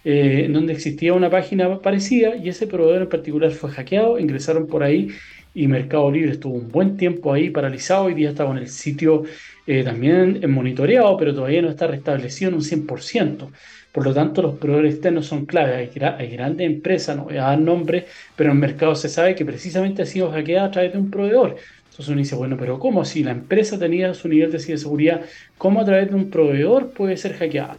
eh, 0.06 0.48
donde 0.48 0.74
existía 0.74 1.16
una 1.16 1.32
página 1.32 1.80
parecida 1.82 2.36
y 2.36 2.50
ese 2.50 2.68
proveedor 2.68 3.02
en 3.02 3.10
particular 3.10 3.50
fue 3.50 3.72
hackeado, 3.72 4.20
ingresaron 4.20 4.68
por 4.68 4.84
ahí 4.84 5.08
y 5.56 5.68
Mercado 5.68 6.12
Libre 6.12 6.34
estuvo 6.34 6.54
un 6.54 6.70
buen 6.70 6.98
tiempo 6.98 7.34
ahí 7.34 7.50
paralizado, 7.50 8.06
hoy 8.06 8.14
día 8.14 8.30
está 8.30 8.46
con 8.46 8.60
el 8.60 8.68
sitio 8.68 9.24
eh, 9.66 9.84
también 9.84 10.40
monitoreado, 10.52 11.18
pero 11.18 11.34
todavía 11.34 11.64
no 11.64 11.70
está 11.70 11.88
restablecido 11.88 12.50
en 12.50 12.56
un 12.58 12.62
100%. 12.62 13.50
Por 13.94 14.06
lo 14.06 14.14
tanto, 14.14 14.42
los 14.42 14.56
proveedores 14.56 14.96
externos 14.96 15.28
son 15.28 15.46
clave. 15.46 15.76
Hay, 15.76 16.28
grandes 16.30 16.66
empresas, 16.66 17.16
no 17.16 17.26
voy 17.26 17.38
a 17.38 17.44
dar 17.44 17.60
nombre, 17.60 18.08
pero 18.36 18.50
en 18.50 18.58
el 18.58 18.62
mercado 18.62 18.96
se 18.96 19.08
sabe 19.08 19.36
que 19.36 19.46
precisamente 19.46 20.02
ha 20.02 20.06
sido 20.08 20.32
hackeada 20.32 20.66
a 20.66 20.72
través 20.72 20.94
de 20.94 20.98
un 20.98 21.12
proveedor. 21.12 21.58
Entonces 21.92 22.08
uno 22.08 22.18
dice, 22.18 22.36
bueno, 22.36 22.58
pero 22.60 22.80
¿cómo? 22.80 23.06
Si 23.06 23.24
la 23.24 23.30
empresa 23.30 23.78
tenía 23.78 24.16
su 24.16 24.28
nivel 24.28 24.52
de 24.52 24.58
ciberseguridad, 24.58 25.22
¿cómo 25.60 25.80
a 25.80 25.86
través 25.86 26.10
de 26.10 26.16
un 26.16 26.32
proveedor 26.32 26.90
puede 26.90 27.18
ser 27.18 27.34
hackeada? 27.34 27.78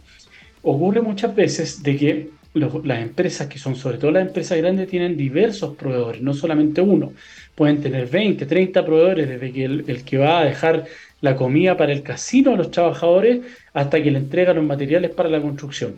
Ocurre 0.61 1.01
muchas 1.01 1.35
veces 1.35 1.83
de 1.83 1.97
que 1.97 2.29
las 2.53 3.01
empresas, 3.01 3.47
que 3.47 3.59
son 3.59 3.75
sobre 3.75 3.97
todo 3.97 4.11
las 4.11 4.25
empresas 4.25 4.57
grandes, 4.57 4.87
tienen 4.87 5.17
diversos 5.17 5.75
proveedores, 5.75 6.21
no 6.21 6.33
solamente 6.33 6.79
uno. 6.79 7.11
Pueden 7.55 7.81
tener 7.81 8.07
20, 8.07 8.45
30 8.45 8.85
proveedores, 8.85 9.27
desde 9.27 9.51
que 9.51 9.65
el 9.65 10.03
que 10.05 10.17
va 10.17 10.39
a 10.39 10.45
dejar 10.45 10.85
la 11.25 11.35
comida 11.35 11.75
para 11.75 11.91
el 11.91 12.03
casino 12.03 12.53
a 12.53 12.55
los 12.55 12.71
trabajadores 12.71 13.41
hasta 13.73 14.01
que 14.01 14.11
le 14.11 14.19
entregan 14.19 14.55
los 14.55 14.65
materiales 14.65 15.11
para 15.11 15.27
la 15.27 15.41
construcción. 15.41 15.95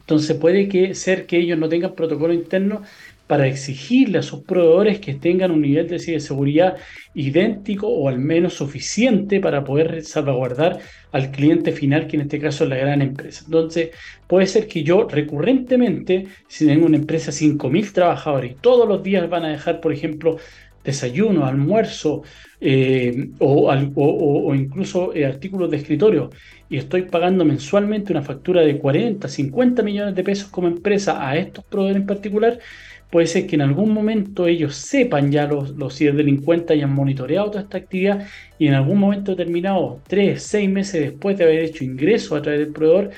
Entonces 0.00 0.36
puede 0.36 0.68
que 0.68 0.94
ser 0.94 1.26
que 1.26 1.38
ellos 1.38 1.58
no 1.58 1.68
tengan 1.68 1.94
protocolo 1.94 2.32
interno 2.32 2.82
para 3.28 3.46
exigirle 3.46 4.18
a 4.18 4.22
sus 4.22 4.40
proveedores 4.40 5.00
que 5.00 5.14
tengan 5.14 5.50
un 5.50 5.60
nivel 5.60 5.86
de 5.86 5.98
seguridad 6.18 6.76
idéntico 7.14 7.86
o 7.86 8.08
al 8.08 8.18
menos 8.18 8.54
suficiente 8.54 9.38
para 9.38 9.64
poder 9.64 10.02
salvaguardar 10.02 10.80
al 11.12 11.30
cliente 11.30 11.72
final, 11.72 12.06
que 12.06 12.16
en 12.16 12.22
este 12.22 12.40
caso 12.40 12.64
es 12.64 12.70
la 12.70 12.76
gran 12.76 13.02
empresa. 13.02 13.42
Entonces, 13.44 13.90
puede 14.26 14.46
ser 14.46 14.66
que 14.66 14.82
yo 14.82 15.06
recurrentemente, 15.06 16.26
si 16.48 16.66
tengo 16.66 16.86
una 16.86 16.96
empresa 16.96 17.30
de 17.30 17.36
5.000 17.36 17.92
trabajadores 17.92 18.52
y 18.52 18.54
todos 18.54 18.88
los 18.88 19.02
días 19.02 19.28
van 19.28 19.44
a 19.44 19.50
dejar, 19.50 19.82
por 19.82 19.92
ejemplo, 19.92 20.38
desayuno, 20.88 21.44
almuerzo 21.44 22.22
eh, 22.60 23.30
o, 23.38 24.54
incluso 24.54 25.14
eh, 25.14 25.26
artículos 25.26 25.70
de 25.70 25.76
escritorio 25.76 26.30
y 26.68 26.78
estoy 26.78 27.02
pagando 27.02 27.44
mensualmente 27.44 28.12
una 28.12 28.22
factura 28.22 28.62
de 28.62 28.78
40, 28.78 29.28
50 29.28 29.82
millones 29.82 30.14
de 30.14 30.24
pesos 30.24 30.48
como 30.48 30.66
empresa 30.66 31.28
a 31.28 31.36
estos 31.36 31.64
proveedores 31.64 32.00
en 32.00 32.06
particular, 32.06 32.58
puede 33.10 33.26
ser 33.26 33.46
que 33.46 33.56
en 33.56 33.62
algún 33.62 33.92
momento 33.92 34.46
ellos 34.46 34.76
sepan 34.76 35.30
ya 35.30 35.46
los, 35.46 35.70
los 35.70 35.96
ciberdelincuentes 35.96 36.76
hayan 36.76 36.92
monitoreado 36.92 37.50
toda 37.50 37.62
esta 37.64 37.78
actividad 37.78 38.26
y 38.58 38.66
en 38.66 38.74
algún 38.74 38.98
momento 38.98 39.34
determinado, 39.34 40.00
3, 40.08 40.42
6 40.42 40.70
meses 40.70 41.00
después 41.02 41.36
de 41.36 41.44
haber 41.44 41.60
hecho 41.60 41.84
ingreso 41.84 42.34
a 42.34 42.42
través 42.42 42.60
del 42.60 42.72
proveedor, 42.72 43.10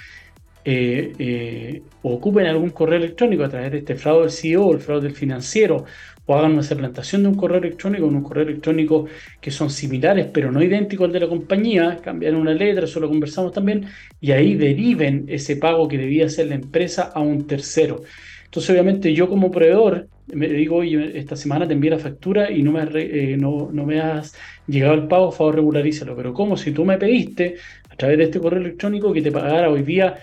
eh, 0.62 1.82
ocupen 2.02 2.46
algún 2.46 2.70
correo 2.70 2.98
electrónico 2.98 3.44
a 3.44 3.48
través 3.48 3.72
de 3.72 3.78
este 3.78 3.94
fraude 3.94 4.24
del 4.24 4.30
CEO 4.30 4.72
el 4.74 4.80
fraude 4.80 5.04
del 5.08 5.16
financiero 5.16 5.86
o 6.30 6.34
hagan 6.38 6.52
una 6.52 6.62
suplantación 6.62 7.22
de 7.24 7.28
un 7.28 7.34
correo 7.34 7.58
electrónico 7.58 8.06
en 8.06 8.14
un 8.14 8.22
correo 8.22 8.44
electrónico 8.44 9.06
que 9.40 9.50
son 9.50 9.68
similares 9.68 10.28
pero 10.32 10.52
no 10.52 10.62
idénticos 10.62 11.06
al 11.06 11.12
de 11.12 11.20
la 11.20 11.28
compañía, 11.28 11.98
cambian 12.00 12.36
una 12.36 12.54
letra, 12.54 12.84
eso 12.84 13.00
lo 13.00 13.08
conversamos 13.08 13.52
también, 13.52 13.86
y 14.20 14.30
ahí 14.30 14.54
deriven 14.54 15.24
ese 15.28 15.56
pago 15.56 15.88
que 15.88 15.98
debía 15.98 16.26
hacer 16.26 16.46
la 16.46 16.54
empresa 16.54 17.10
a 17.12 17.20
un 17.20 17.46
tercero. 17.48 18.02
Entonces, 18.44 18.70
obviamente, 18.70 19.12
yo 19.12 19.28
como 19.28 19.50
proveedor 19.50 20.08
me 20.32 20.46
digo, 20.46 20.76
oye, 20.76 21.18
esta 21.18 21.34
semana 21.34 21.66
te 21.66 21.74
envié 21.74 21.90
la 21.90 21.98
factura 21.98 22.50
y 22.50 22.62
no 22.62 22.72
me, 22.72 22.82
eh, 22.94 23.36
no, 23.36 23.70
no, 23.72 23.84
me 23.84 24.00
has 24.00 24.34
llegado 24.68 24.94
el 24.94 25.08
pago, 25.08 25.32
favor, 25.32 25.56
regularízalo. 25.56 26.14
Pero 26.16 26.32
como 26.32 26.56
si 26.56 26.70
tú 26.70 26.84
me 26.84 26.98
pediste 26.98 27.56
a 27.88 27.96
través 27.96 28.18
de 28.18 28.24
este 28.24 28.38
correo 28.38 28.60
electrónico 28.60 29.12
que 29.12 29.22
te 29.22 29.32
pagara 29.32 29.70
hoy 29.70 29.82
día 29.82 30.18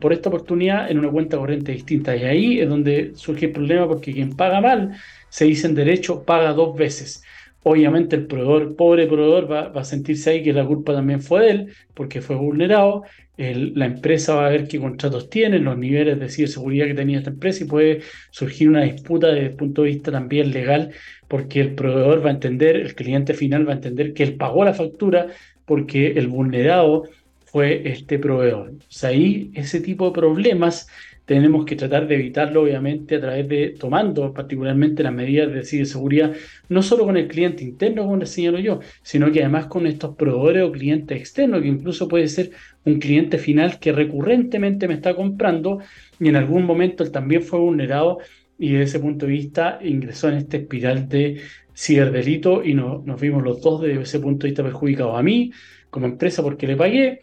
por 0.00 0.12
esta 0.12 0.28
oportunidad 0.28 0.90
en 0.90 0.98
una 0.98 1.10
cuenta 1.10 1.36
corriente 1.36 1.72
distinta. 1.72 2.16
Y 2.16 2.24
ahí 2.24 2.60
es 2.60 2.68
donde 2.68 3.12
surge 3.14 3.46
el 3.46 3.52
problema 3.52 3.86
porque 3.86 4.12
quien 4.12 4.34
paga 4.36 4.60
mal, 4.60 4.92
se 5.28 5.44
dice 5.44 5.66
en 5.66 5.74
derecho, 5.74 6.24
paga 6.24 6.52
dos 6.52 6.76
veces. 6.76 7.22
Obviamente 7.64 8.16
el 8.16 8.26
proveedor, 8.26 8.74
pobre 8.74 9.06
proveedor, 9.06 9.50
va, 9.50 9.80
a 9.80 9.84
sentirse 9.84 10.30
ahí 10.30 10.42
que 10.42 10.52
la 10.52 10.66
culpa 10.66 10.92
también 10.94 11.22
fue 11.22 11.42
de 11.42 11.50
él 11.50 11.74
porque 11.94 12.20
fue 12.20 12.36
vulnerado. 12.36 13.04
la 13.36 13.86
empresa 13.86 14.34
va 14.34 14.46
a 14.46 14.50
ver 14.50 14.66
qué 14.68 14.78
contratos 14.80 15.30
tiene, 15.30 15.58
los 15.58 15.78
niveles 15.78 16.18
de 16.18 16.28
ciberseguridad 16.28 16.86
que 16.86 16.94
tenía 16.94 17.18
esta 17.18 17.30
empresa 17.30 17.64
y 17.64 17.66
puede 17.66 18.00
surgir 18.30 18.68
una 18.68 18.82
disputa 18.82 19.28
desde 19.28 19.46
el 19.46 19.56
punto 19.56 19.82
de 19.82 19.88
vista 19.88 20.10
también 20.12 20.50
legal 20.52 20.90
porque 21.28 21.60
el 21.60 21.74
proveedor 21.74 22.24
va 22.24 22.30
a 22.30 22.32
entender, 22.34 22.76
el 22.76 22.94
cliente 22.94 23.32
final 23.34 23.66
va 23.66 23.72
a 23.72 23.76
entender 23.76 24.12
que 24.12 24.24
él 24.24 24.34
pagó 24.34 24.64
la 24.64 24.74
factura 24.74 25.28
porque 25.64 26.12
el 26.12 26.28
vulnerado 26.28 27.04
fue 27.52 27.82
este 27.86 28.18
proveedor. 28.18 28.72
O 28.72 29.06
ahí 29.06 29.50
ese 29.54 29.80
tipo 29.80 30.06
de 30.06 30.12
problemas 30.12 30.88
tenemos 31.26 31.66
que 31.66 31.76
tratar 31.76 32.08
de 32.08 32.14
evitarlo, 32.14 32.62
obviamente, 32.62 33.16
a 33.16 33.20
través 33.20 33.46
de 33.46 33.76
tomando 33.78 34.32
particularmente 34.32 35.02
las 35.02 35.12
medidas 35.12 35.52
de 35.52 35.62
ciberseguridad, 35.62 36.32
no 36.70 36.82
solo 36.82 37.04
con 37.04 37.16
el 37.18 37.28
cliente 37.28 37.62
interno, 37.62 38.04
como 38.04 38.16
les 38.16 38.30
señalo 38.30 38.58
yo, 38.58 38.80
sino 39.02 39.30
que 39.30 39.40
además 39.40 39.66
con 39.66 39.86
estos 39.86 40.16
proveedores 40.16 40.64
o 40.64 40.72
clientes 40.72 41.18
externos, 41.20 41.60
que 41.60 41.68
incluso 41.68 42.08
puede 42.08 42.26
ser 42.28 42.52
un 42.86 42.98
cliente 42.98 43.36
final 43.38 43.78
que 43.78 43.92
recurrentemente 43.92 44.88
me 44.88 44.94
está 44.94 45.14
comprando 45.14 45.78
y 46.18 46.28
en 46.28 46.36
algún 46.36 46.64
momento 46.64 47.04
él 47.04 47.12
también 47.12 47.42
fue 47.42 47.58
vulnerado 47.58 48.18
y 48.58 48.72
desde 48.72 48.84
ese 48.84 49.00
punto 49.00 49.26
de 49.26 49.32
vista 49.32 49.78
ingresó 49.82 50.28
en 50.30 50.38
esta 50.38 50.56
espiral 50.56 51.08
de 51.08 51.40
ciberdelito 51.74 52.64
y 52.64 52.74
no, 52.74 53.02
nos 53.04 53.20
vimos 53.20 53.42
los 53.42 53.60
dos 53.60 53.82
desde 53.82 54.00
ese 54.02 54.20
punto 54.20 54.44
de 54.44 54.50
vista 54.50 54.62
perjudicados 54.62 55.18
a 55.18 55.22
mí 55.22 55.52
como 55.90 56.06
empresa 56.06 56.42
porque 56.42 56.66
le 56.66 56.76
pagué 56.76 57.20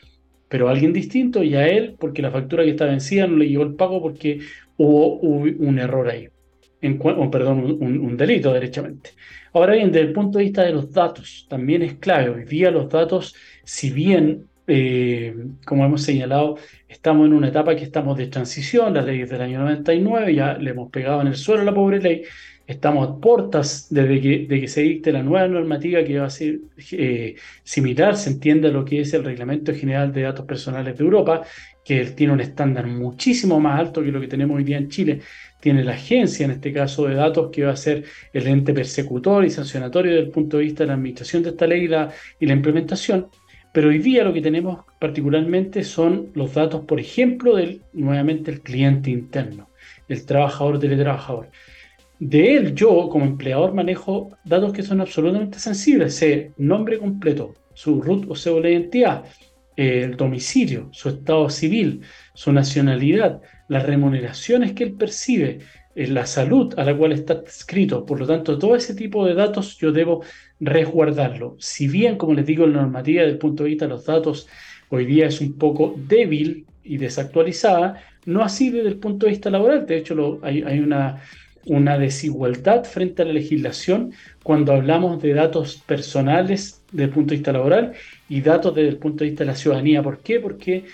pero 0.49 0.67
alguien 0.67 0.91
distinto 0.91 1.43
y 1.43 1.55
a 1.55 1.67
él 1.67 1.95
porque 1.97 2.21
la 2.21 2.31
factura 2.31 2.63
que 2.63 2.71
está 2.71 2.85
vencida 2.85 3.27
no 3.27 3.37
le 3.37 3.47
llegó 3.47 3.63
el 3.63 3.75
pago 3.75 4.01
porque 4.01 4.39
hubo, 4.77 5.15
un 5.19 5.79
error 5.79 6.09
ahí, 6.09 6.27
en, 6.81 6.99
perdón, 7.29 7.77
un, 7.79 8.17
delito 8.17 8.51
derechamente. 8.51 9.11
Ahora 9.53 9.73
bien, 9.73 9.91
desde 9.91 10.07
el 10.07 10.13
punto 10.13 10.39
de 10.39 10.45
vista 10.45 10.63
de 10.63 10.73
los 10.73 10.91
datos, 10.91 11.45
también 11.49 11.81
es 11.83 11.95
clave. 11.95 12.29
Hoy 12.29 12.45
día 12.45 12.71
los 12.71 12.89
datos, 12.89 13.35
si 13.63 13.91
bien, 13.91 14.47
eh, 14.67 15.35
como 15.65 15.85
hemos 15.85 16.01
señalado, 16.01 16.57
estamos 16.87 17.27
en 17.27 17.33
una 17.33 17.49
etapa 17.49 17.75
que 17.75 17.83
estamos 17.83 18.17
de 18.17 18.27
transición, 18.27 18.93
la 18.93 19.01
ley 19.01 19.21
es 19.21 19.29
del 19.29 19.41
año 19.41 19.59
99, 19.59 20.33
ya 20.33 20.57
le 20.57 20.71
hemos 20.71 20.89
pegado 20.89 21.21
en 21.21 21.27
el 21.27 21.35
suelo 21.35 21.63
la 21.63 21.73
pobre 21.73 21.99
ley, 21.99 22.23
Estamos 22.69 23.09
a 23.09 23.19
puertas 23.19 23.87
desde 23.89 24.21
que, 24.21 24.45
de 24.47 24.61
que 24.61 24.67
se 24.67 24.81
dicte 24.81 25.11
la 25.11 25.23
nueva 25.23 25.47
normativa 25.47 26.03
que 26.03 26.19
va 26.19 26.27
a 26.27 26.29
ser 26.29 26.59
eh, 26.91 27.35
similar, 27.63 28.15
se 28.15 28.29
entiende 28.29 28.71
lo 28.71 28.85
que 28.85 29.01
es 29.01 29.11
el 29.15 29.23
Reglamento 29.23 29.73
General 29.73 30.13
de 30.13 30.21
Datos 30.21 30.45
Personales 30.45 30.95
de 30.95 31.03
Europa, 31.03 31.41
que 31.83 32.05
tiene 32.05 32.31
un 32.33 32.41
estándar 32.41 32.85
muchísimo 32.85 33.59
más 33.59 33.79
alto 33.79 34.03
que 34.03 34.11
lo 34.11 34.21
que 34.21 34.27
tenemos 34.27 34.55
hoy 34.55 34.63
día 34.63 34.77
en 34.77 34.87
Chile. 34.87 35.21
Tiene 35.59 35.83
la 35.83 35.93
agencia, 35.93 36.45
en 36.45 36.51
este 36.51 36.71
caso 36.71 37.07
de 37.07 37.15
datos, 37.15 37.49
que 37.51 37.63
va 37.63 37.71
a 37.71 37.75
ser 37.75 38.03
el 38.33 38.45
ente 38.45 38.71
persecutor 38.71 39.43
y 39.45 39.49
sancionatorio 39.49 40.11
desde 40.11 40.25
el 40.25 40.31
punto 40.31 40.57
de 40.57 40.65
vista 40.65 40.83
de 40.83 40.89
la 40.89 40.93
administración 40.93 41.41
de 41.41 41.49
esta 41.49 41.65
ley 41.65 41.85
y 41.85 41.87
la, 41.87 42.11
y 42.39 42.45
la 42.45 42.53
implementación. 42.53 43.29
Pero 43.73 43.89
hoy 43.89 43.97
día 43.97 44.23
lo 44.23 44.31
que 44.31 44.41
tenemos 44.41 44.85
particularmente 44.99 45.83
son 45.83 46.29
los 46.35 46.53
datos, 46.53 46.85
por 46.85 46.99
ejemplo, 46.99 47.55
del 47.55 47.81
nuevamente 47.93 48.51
el 48.51 48.61
cliente 48.61 49.09
interno, 49.09 49.69
el 50.07 50.23
trabajador 50.23 50.77
teletrabajador. 50.77 51.49
De 52.19 52.55
él, 52.55 52.75
yo 52.75 53.07
como 53.09 53.25
empleador 53.25 53.73
manejo 53.73 54.37
datos 54.43 54.73
que 54.73 54.83
son 54.83 54.99
absolutamente 54.99 55.57
sensibles, 55.57 56.15
sé 56.15 56.51
nombre 56.57 56.99
completo, 56.99 57.55
su 57.73 58.01
root 58.01 58.25
o 58.29 58.35
cédula 58.35 58.67
de 58.67 58.73
identidad, 58.73 59.23
el 59.77 60.17
domicilio, 60.17 60.89
su 60.91 61.07
estado 61.07 61.49
civil, 61.49 62.01
su 62.33 62.51
nacionalidad, 62.51 63.41
las 63.69 63.85
remuneraciones 63.85 64.73
que 64.73 64.83
él 64.83 64.93
percibe, 64.93 65.59
eh, 65.95 66.07
la 66.07 66.25
salud 66.25 66.73
a 66.77 66.83
la 66.83 66.97
cual 66.97 67.13
está 67.13 67.41
escrito. 67.47 68.05
Por 68.05 68.19
lo 68.19 68.27
tanto, 68.27 68.59
todo 68.59 68.75
ese 68.75 68.93
tipo 68.95 69.25
de 69.25 69.35
datos 69.35 69.77
yo 69.77 69.93
debo 69.93 70.21
resguardarlo. 70.59 71.55
Si 71.59 71.87
bien, 71.87 72.17
como 72.17 72.33
les 72.33 72.45
digo, 72.45 72.67
la 72.67 72.81
normativa 72.81 73.21
desde 73.21 73.35
el 73.35 73.39
punto 73.39 73.63
de 73.63 73.69
vista 73.69 73.85
de 73.85 73.91
los 73.91 74.05
datos 74.05 74.47
hoy 74.89 75.05
día 75.05 75.27
es 75.27 75.39
un 75.39 75.57
poco 75.57 75.95
débil 75.95 76.65
y 76.83 76.97
desactualizada, 76.97 78.03
no 78.25 78.41
así 78.41 78.71
desde 78.71 78.89
el 78.89 78.97
punto 78.97 79.25
de 79.25 79.31
vista 79.31 79.49
laboral. 79.49 79.85
De 79.85 79.97
hecho, 79.97 80.39
hay 80.43 80.79
una 80.79 81.21
una 81.65 81.97
desigualdad 81.97 82.83
frente 82.83 83.21
a 83.21 83.25
la 83.25 83.33
legislación 83.33 84.13
cuando 84.43 84.73
hablamos 84.73 85.21
de 85.21 85.33
datos 85.33 85.77
personales 85.85 86.81
desde 86.91 87.05
el 87.05 87.09
punto 87.11 87.31
de 87.31 87.37
vista 87.37 87.51
laboral 87.51 87.93
y 88.27 88.41
datos 88.41 88.73
desde 88.75 88.89
el 88.89 88.97
punto 88.97 89.23
de 89.23 89.29
vista 89.29 89.43
de 89.43 89.51
la 89.51 89.55
ciudadanía. 89.55 90.01
¿Por 90.01 90.19
qué? 90.19 90.39
Porque 90.39 90.85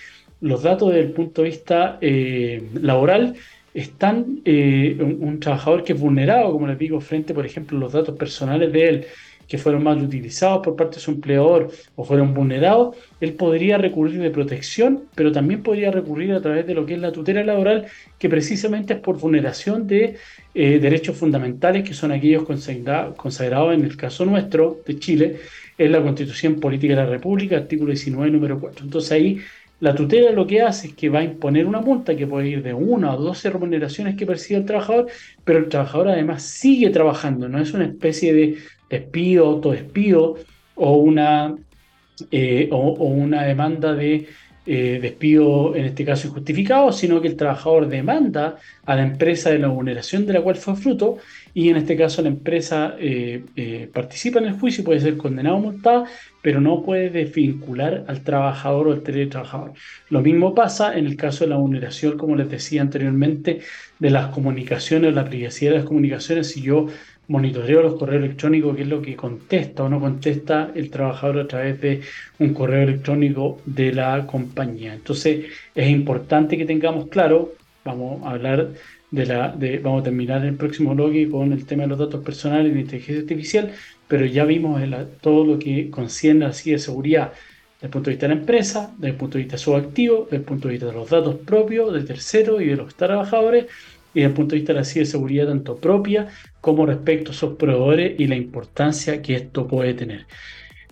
los 0.42 0.64
datos 0.64 0.90
desde 0.90 1.08
el 1.08 1.12
punto 1.12 1.42
de 1.42 1.50
vista 1.50 1.98
eh, 2.02 2.64
laboral 2.82 3.36
están, 3.74 4.42
eh, 4.46 4.98
un, 5.00 5.40
trabajador 5.40 5.84
que 5.84 5.94
es 5.94 6.00
vulnerado, 6.00 6.52
como 6.54 6.68
les 6.68 6.80
digo, 6.80 7.02
frente, 7.02 7.34
por 7.34 7.46
ejemplo, 7.46 7.78
los 7.78 7.92
datos 7.92 8.18
personales 8.18 8.72
de 8.72 8.88
él, 8.88 9.06
que 9.48 9.58
fueron 9.58 9.84
mal 9.84 10.02
utilizados 10.02 10.62
por 10.64 10.76
parte 10.76 10.96
de 10.96 11.02
su 11.02 11.12
empleador 11.12 11.72
o 11.96 12.04
fueron 12.04 12.34
vulnerados, 12.34 12.96
él 13.20 13.34
podría 13.34 13.78
recurrir 13.78 14.22
de 14.22 14.30
protección, 14.32 15.04
pero 15.16 15.32
también 15.32 15.64
podría 15.64 15.92
recurrir 15.92 16.34
a 16.34 16.42
través 16.42 16.66
de 16.66 16.74
lo 16.74 16.86
que 16.86 16.96
es 16.96 17.00
la 17.00 17.12
tutela 17.12 17.44
laboral, 17.44 17.86
que 18.18 18.30
precisamente 18.30 18.94
es 18.94 19.00
por 19.00 19.20
vulneración 19.20 19.88
de 19.88 20.18
eh, 20.54 20.80
derechos 20.80 21.18
fundamentales, 21.18 21.84
que 21.84 21.94
son 21.94 22.12
aquellos 22.12 22.44
consagrados 22.44 23.74
en 23.74 23.84
el 23.84 23.96
caso 23.98 24.26
nuestro 24.26 24.82
de 24.86 25.00
Chile, 25.00 25.40
en 25.78 25.92
la 25.92 26.02
Constitución 26.02 26.60
Política 26.60 26.96
de 26.96 27.04
la 27.04 27.10
República, 27.10 27.58
artículo 27.58 27.92
19, 27.92 28.32
número 28.32 28.60
4. 28.60 28.86
Entonces 28.86 29.12
ahí 29.12 29.40
la 29.82 29.94
tutela 29.94 30.32
lo 30.32 30.48
que 30.48 30.62
hace 30.62 30.88
es 30.88 30.94
que 30.94 31.10
va 31.10 31.20
a 31.20 31.24
imponer 31.24 31.66
una 31.66 31.82
multa 31.82 32.16
que 32.16 32.26
puede 32.26 32.48
ir 32.48 32.64
de 32.64 32.74
una 32.74 33.14
o 33.14 33.22
12 33.22 33.50
remuneraciones 33.50 34.16
que 34.16 34.26
percibe 34.26 34.60
el 34.62 34.66
trabajador, 34.66 35.08
pero 35.44 35.60
el 35.60 35.68
trabajador 35.68 36.10
además 36.10 36.44
sigue 36.44 36.90
trabajando, 36.92 37.50
no 37.50 37.60
es 37.60 37.74
una 37.74 37.86
especie 37.86 38.34
de 38.34 38.58
despido, 38.90 39.46
autodespido 39.48 40.36
o 40.76 40.98
una, 40.98 41.56
eh, 42.32 42.70
o, 42.72 42.92
una 43.06 43.44
demanda 43.44 43.94
de 43.94 44.28
eh, 44.68 45.00
despido, 45.00 45.76
en 45.76 45.86
este 45.86 46.04
caso 46.04 46.28
injustificado, 46.28 46.92
sino 46.92 47.22
que 47.22 47.28
el 47.28 47.36
trabajador 47.36 47.88
demanda 47.88 48.56
a 48.86 48.96
la 48.96 49.04
empresa 49.04 49.52
de 49.52 49.60
la 49.60 49.68
vulneración 49.68 50.26
de 50.26 50.34
la 50.34 50.42
cual 50.42 50.56
fue 50.56 50.76
fruto 50.76 51.18
y 51.54 51.70
en 51.70 51.78
este 51.78 51.96
caso 51.96 52.24
la 52.24 52.30
empresa 52.30 52.96
eh, 53.00 53.90
participa 53.94 54.40
en 54.40 54.46
el 54.46 54.60
juicio 54.60 54.84
puede 54.84 55.00
ser 55.00 55.18
condenado 55.18 55.58
o 55.58 55.60
multada, 55.60 56.06
pero 56.42 56.62
no 56.62 56.84
puede 56.84 57.10
desvincular 57.10 58.06
al 58.08 58.22
trabajador 58.22 58.88
o 58.88 58.92
al 58.92 59.02
teletrabajador. 59.02 59.74
Lo 60.10 60.22
mismo 60.22 60.54
pasa 60.54 60.98
en 60.98 61.08
el 61.08 61.16
caso 61.16 61.44
de 61.44 61.52
la 61.52 61.58
vulneración, 61.58 62.18
como 62.18 62.36
les 62.36 62.50
decía 62.50 62.82
anteriormente, 62.82 63.62
de 63.98 64.10
las 64.10 64.28
comunicaciones, 64.28 65.16
la 65.16 65.26
privacidad 65.26 65.72
de 65.72 65.78
las 65.78 65.88
comunicaciones. 65.88 66.52
Si 66.52 66.62
yo 66.62 66.88
monitoreo 67.28 67.82
los 67.82 67.96
correos 67.96 68.24
electrónicos, 68.24 68.76
qué 68.76 68.84
es 68.84 68.88
lo 68.88 69.02
que 69.02 69.16
contesta 69.16 69.84
o 69.84 69.90
no 69.90 70.00
contesta 70.00 70.72
el 70.76 70.90
trabajador 70.90 71.40
a 71.40 71.48
través 71.48 71.82
de 71.82 72.02
un 72.40 72.54
correo 72.54 72.84
electrónico 72.84 73.62
de 73.66 73.94
la 73.94 74.26
compañía. 74.28 74.94
Entonces 74.94 75.46
es 75.74 75.90
importante 75.90 76.58
que 76.58 76.66
tengamos 76.66 77.08
claro, 77.08 77.54
vamos 77.84 78.24
a 78.26 78.32
hablar 78.32 78.70
de 79.12 79.26
la, 79.26 79.50
de, 79.50 79.80
vamos 79.80 80.02
a 80.02 80.04
terminar 80.06 80.46
el 80.46 80.56
próximo 80.56 80.94
bloque 80.94 81.30
con 81.30 81.54
el 81.54 81.66
tema 81.66 81.84
de 81.84 81.90
los 81.90 82.00
datos 82.00 82.24
personales 82.24 82.72
y 82.72 82.76
la 82.76 82.82
inteligencia 82.82 83.22
artificial, 83.22 83.72
pero 84.08 84.26
ya 84.26 84.46
vimos 84.46 84.82
todo 85.22 85.46
lo 85.46 85.60
que 85.60 85.90
concierne 85.90 86.46
así 86.46 86.72
de 86.72 86.80
seguridad 86.80 87.32
desde 87.76 87.88
el 87.88 87.92
punto 87.92 88.10
de 88.10 88.14
vista 88.14 88.28
de 88.28 88.36
la 88.36 88.40
empresa, 88.40 88.94
desde 88.98 89.10
el 89.10 89.16
punto 89.16 89.38
de 89.38 89.44
vista 89.44 89.58
de 89.58 89.64
su 89.64 89.76
activo, 89.76 90.24
desde 90.24 90.38
el 90.38 90.44
punto 90.44 90.68
de 90.68 90.74
vista 90.74 90.88
de 90.88 90.94
los 90.94 91.10
datos 91.10 91.36
propios, 91.46 91.94
del 91.94 92.06
tercero 92.06 92.62
y 92.62 92.68
de 92.68 92.76
los 92.76 92.96
trabajadores, 92.96 93.66
y 94.14 94.20
desde 94.20 94.30
el 94.30 94.34
punto 94.34 94.56
de 94.56 94.60
vista 94.60 94.74
de 94.74 94.80
la 94.80 94.86
ciberseguridad 94.86 95.48
tanto 95.48 95.76
propia 95.76 96.28
como 96.66 96.88
respecto 96.88 97.30
a 97.30 97.34
sus 97.36 97.54
proveedores 97.58 98.20
y 98.20 98.26
la 98.26 98.36
importancia 98.36 99.22
que 99.22 99.36
esto 99.36 99.68
puede 99.68 99.94
tener. 99.94 100.26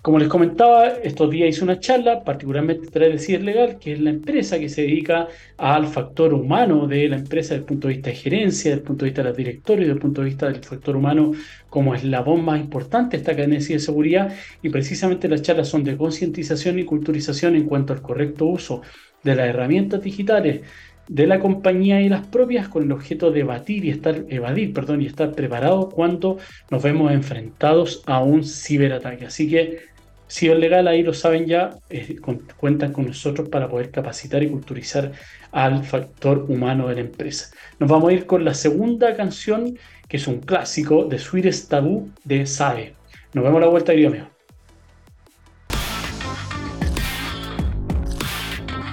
Como 0.04 0.20
les 0.20 0.28
comentaba, 0.28 0.90
estos 1.02 1.32
días 1.32 1.50
hice 1.50 1.64
una 1.64 1.80
charla, 1.80 2.24
particularmente 2.24 2.92
través 2.92 3.26
de 3.26 3.40
Legal, 3.40 3.80
que 3.80 3.94
es 3.94 4.00
la 4.00 4.12
empresa 4.12 4.60
que 4.60 4.70
se 4.70 4.84
dedica 4.84 5.30
al 5.58 5.88
factor 5.88 6.32
humano 6.32 6.86
de 6.86 7.10
la 7.10 7.16
empresa 7.16 7.56
desde 7.56 7.62
el 7.62 7.66
punto 7.66 7.88
de 7.88 7.96
vista 7.96 8.12
de 8.12 8.18
gerencia, 8.18 8.70
desde 8.70 8.82
el 8.82 8.88
punto 8.88 9.04
de 9.04 9.10
vista 9.10 9.24
de 9.24 9.30
los 9.30 9.38
directorios, 9.38 9.88
desde 9.88 9.94
el 9.94 10.00
punto 10.00 10.22
de 10.22 10.28
vista 10.28 10.46
del 10.46 10.64
factor 10.64 10.96
humano 10.96 11.32
como 11.72 11.96
eslabón 11.96 12.46
más 12.46 12.60
importante 12.60 13.18
de 13.18 13.22
esta 13.22 13.36
cadena 13.36 13.56
de 13.56 13.62
ciberseguridad. 13.62 14.32
Y 14.62 14.70
precisamente 14.70 15.28
las 15.28 15.42
charlas 15.42 15.70
son 15.70 15.84
de 15.84 15.98
concientización 15.98 16.78
y 16.78 16.86
culturización 16.86 17.56
en 17.56 17.66
cuanto 17.66 17.94
al 17.94 18.04
correcto 18.04 18.46
uso 18.46 18.84
de 19.24 19.36
las 19.36 19.48
herramientas 19.48 20.04
digitales 20.04 20.62
de 21.08 21.28
la 21.28 21.40
compañía 21.40 22.02
y 22.02 22.10
las 22.10 22.26
propias 22.28 22.68
con 22.68 22.84
el 22.84 22.92
objeto 22.92 23.32
de 23.32 23.42
evadir 23.42 23.86
y 23.86 23.90
estar, 23.90 24.24
evadir, 24.30 24.74
perdón, 24.74 25.02
y 25.02 25.06
estar 25.06 25.32
preparado 25.34 25.90
cuando 25.90 26.38
nos 26.70 26.82
vemos 26.82 27.12
enfrentados 27.12 28.04
a 28.06 28.24
un 28.24 28.44
ciberataque. 28.44 29.26
Así 29.26 29.50
que 29.50 29.94
Ciberlegal, 30.34 30.88
ahí 30.88 31.04
lo 31.04 31.14
saben 31.14 31.46
ya, 31.46 31.78
eh, 31.92 32.16
cuentan 32.58 32.92
con 32.92 33.06
nosotros 33.06 33.50
para 33.50 33.70
poder 33.70 33.92
capacitar 33.92 34.42
y 34.42 34.50
culturizar 34.50 35.12
al 35.52 35.84
factor 35.84 36.46
humano 36.50 36.88
de 36.88 36.96
la 36.96 37.02
empresa. 37.02 37.52
Nos 37.78 37.88
vamos 37.88 38.10
a 38.10 38.14
ir 38.14 38.26
con 38.26 38.44
la 38.44 38.56
segunda 38.56 39.16
canción, 39.16 39.78
que 40.08 40.18
es 40.18 40.28
un 40.28 40.40
clásico 40.40 41.06
de 41.06 41.20
Sweetest 41.20 41.70
Taboo 41.70 42.10
de 42.24 42.48
Sabe. 42.48 42.96
Nos 43.34 43.44
vemos 43.44 43.62
la 43.62 43.68
vuelta, 43.68 43.92
querido 43.92 44.10
mío. 44.10 44.33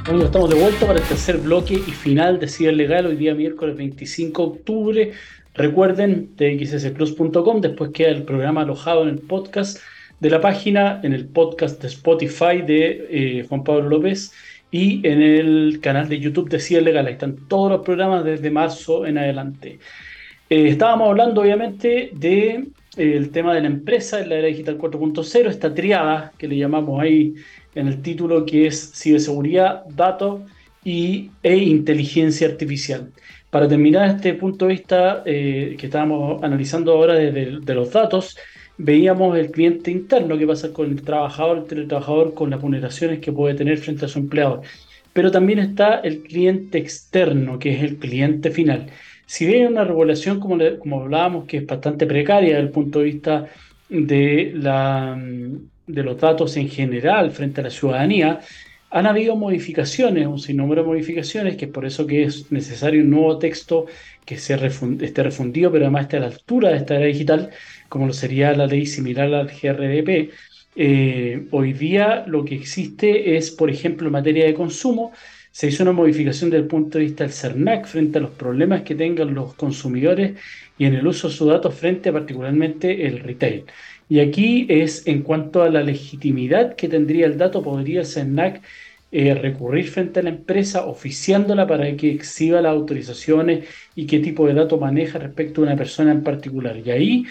Bueno, 0.06 0.24
estamos 0.24 0.48
de 0.48 0.60
vuelta 0.60 0.86
para 0.86 0.98
el 0.98 1.04
tercer 1.04 1.36
bloque 1.38 1.74
y 1.74 1.90
final 1.90 2.40
de 2.40 2.48
Ciberlegal, 2.48 3.06
hoy 3.06 3.16
día 3.16 3.34
miércoles 3.34 3.76
25 3.76 4.42
de 4.42 4.48
octubre. 4.48 5.12
Recuerden, 5.54 6.30
txsplus.com, 6.36 7.60
después 7.60 7.90
queda 7.92 8.08
el 8.08 8.22
programa 8.22 8.62
alojado 8.62 9.02
en 9.02 9.10
el 9.10 9.18
podcast 9.18 9.78
de 10.18 10.30
la 10.30 10.40
página, 10.40 11.00
en 11.02 11.12
el 11.12 11.26
podcast 11.26 11.82
de 11.82 11.88
Spotify 11.88 12.62
de 12.66 13.06
eh, 13.10 13.46
Juan 13.48 13.62
Pablo 13.62 13.88
López 13.90 14.32
y 14.70 15.06
en 15.06 15.20
el 15.20 15.80
canal 15.82 16.08
de 16.08 16.18
YouTube 16.18 16.48
de 16.48 16.60
Ciberlegal. 16.60 17.06
Ahí 17.06 17.12
están 17.12 17.36
todos 17.46 17.70
los 17.70 17.84
programas 17.84 18.24
desde 18.24 18.50
marzo 18.50 19.04
en 19.04 19.18
adelante. 19.18 19.78
Eh, 20.48 20.68
estábamos 20.68 21.10
hablando 21.10 21.42
obviamente 21.42 22.10
de 22.14 22.68
eh, 22.96 23.28
tema 23.32 23.54
de 23.54 23.60
la 23.60 23.68
empresa 23.68 24.20
en 24.20 24.30
la 24.30 24.36
era 24.36 24.48
digital 24.48 24.78
4.0, 24.78 25.48
esta 25.48 25.72
triada 25.72 26.32
que 26.36 26.48
le 26.48 26.56
llamamos 26.56 27.00
ahí 27.00 27.34
en 27.74 27.88
el 27.88 28.02
título 28.02 28.44
que 28.44 28.66
es 28.66 28.92
ciberseguridad, 28.94 29.84
datos 29.86 30.42
y, 30.84 31.30
e 31.42 31.56
inteligencia 31.56 32.48
artificial. 32.48 33.10
Para 33.50 33.68
terminar 33.68 34.08
este 34.08 34.34
punto 34.34 34.66
de 34.66 34.72
vista 34.72 35.22
eh, 35.26 35.76
que 35.78 35.86
estábamos 35.86 36.42
analizando 36.42 36.92
ahora 36.92 37.14
desde 37.14 37.60
de 37.60 37.74
los 37.74 37.92
datos, 37.92 38.36
veíamos 38.78 39.36
el 39.36 39.50
cliente 39.50 39.90
interno, 39.90 40.38
que 40.38 40.46
pasa 40.46 40.72
con 40.72 40.90
el 40.90 41.02
trabajador, 41.02 41.58
el 41.58 41.64
teletrabajador, 41.64 42.34
con 42.34 42.50
las 42.50 42.60
vulneraciones 42.60 43.20
que 43.20 43.32
puede 43.32 43.54
tener 43.54 43.78
frente 43.78 44.06
a 44.06 44.08
su 44.08 44.18
empleador. 44.18 44.62
Pero 45.12 45.30
también 45.30 45.58
está 45.58 45.96
el 46.00 46.22
cliente 46.22 46.78
externo, 46.78 47.58
que 47.58 47.74
es 47.74 47.82
el 47.82 47.98
cliente 47.98 48.50
final. 48.50 48.86
Si 49.26 49.46
bien 49.46 49.66
una 49.66 49.84
regulación, 49.84 50.40
como, 50.40 50.58
como 50.78 51.02
hablábamos, 51.02 51.46
que 51.46 51.58
es 51.58 51.66
bastante 51.66 52.06
precaria 52.06 52.50
desde 52.50 52.62
el 52.62 52.70
punto 52.70 53.00
de 53.00 53.04
vista 53.04 53.46
de 53.88 54.52
la 54.54 55.20
de 55.92 56.02
los 56.02 56.18
datos 56.18 56.56
en 56.56 56.68
general 56.68 57.30
frente 57.32 57.60
a 57.60 57.64
la 57.64 57.70
ciudadanía, 57.70 58.40
han 58.90 59.06
habido 59.06 59.36
modificaciones, 59.36 60.26
un 60.26 60.40
sinnúmero 60.40 60.82
de 60.82 60.88
modificaciones, 60.88 61.56
que 61.56 61.66
es 61.66 61.70
por 61.70 61.86
eso 61.86 62.06
que 62.06 62.24
es 62.24 62.50
necesario 62.50 63.02
un 63.02 63.10
nuevo 63.10 63.38
texto 63.38 63.86
que 64.24 64.36
se 64.36 64.54
esté 64.54 65.22
refundido, 65.22 65.70
pero 65.70 65.84
además 65.84 66.02
esté 66.02 66.16
a 66.16 66.20
la 66.20 66.26
altura 66.26 66.70
de 66.70 66.76
esta 66.76 66.96
era 66.96 67.06
digital, 67.06 67.50
como 67.88 68.06
lo 68.06 68.12
sería 68.12 68.52
la 68.52 68.66
ley 68.66 68.86
similar 68.86 69.32
al 69.32 69.46
GRDP. 69.48 70.30
Eh, 70.76 71.46
hoy 71.50 71.72
día 71.72 72.24
lo 72.26 72.44
que 72.44 72.56
existe 72.56 73.36
es, 73.36 73.50
por 73.50 73.70
ejemplo, 73.70 74.08
en 74.08 74.12
materia 74.12 74.44
de 74.46 74.54
consumo, 74.54 75.12
se 75.52 75.68
hizo 75.68 75.82
una 75.82 75.92
modificación 75.92 76.50
desde 76.50 76.62
el 76.62 76.68
punto 76.68 76.98
de 76.98 77.04
vista 77.04 77.24
del 77.24 77.32
CERNAC 77.32 77.86
frente 77.86 78.18
a 78.18 78.22
los 78.22 78.30
problemas 78.30 78.82
que 78.82 78.94
tengan 78.94 79.34
los 79.34 79.54
consumidores 79.54 80.38
y 80.78 80.84
en 80.86 80.94
el 80.94 81.06
uso 81.06 81.28
de 81.28 81.34
sus 81.34 81.48
datos 81.48 81.74
frente 81.74 82.12
particularmente 82.12 83.06
el 83.06 83.18
retail. 83.20 83.64
Y 84.10 84.18
aquí 84.18 84.66
es 84.68 85.06
en 85.06 85.22
cuanto 85.22 85.62
a 85.62 85.70
la 85.70 85.84
legitimidad 85.84 86.74
que 86.74 86.88
tendría 86.88 87.26
el 87.26 87.38
dato, 87.38 87.62
podría 87.62 88.00
el 88.00 88.06
CERNAC 88.06 88.60
eh, 89.12 89.34
recurrir 89.34 89.88
frente 89.88 90.18
a 90.18 90.24
la 90.24 90.30
empresa 90.30 90.84
oficiándola 90.86 91.64
para 91.68 91.96
que 91.96 92.10
exhiba 92.10 92.60
las 92.60 92.72
autorizaciones 92.72 93.68
y 93.94 94.06
qué 94.06 94.18
tipo 94.18 94.48
de 94.48 94.54
datos 94.54 94.80
maneja 94.80 95.20
respecto 95.20 95.60
a 95.60 95.64
una 95.66 95.76
persona 95.76 96.10
en 96.10 96.24
particular. 96.24 96.76
Y 96.76 96.90
ahí 96.90 97.24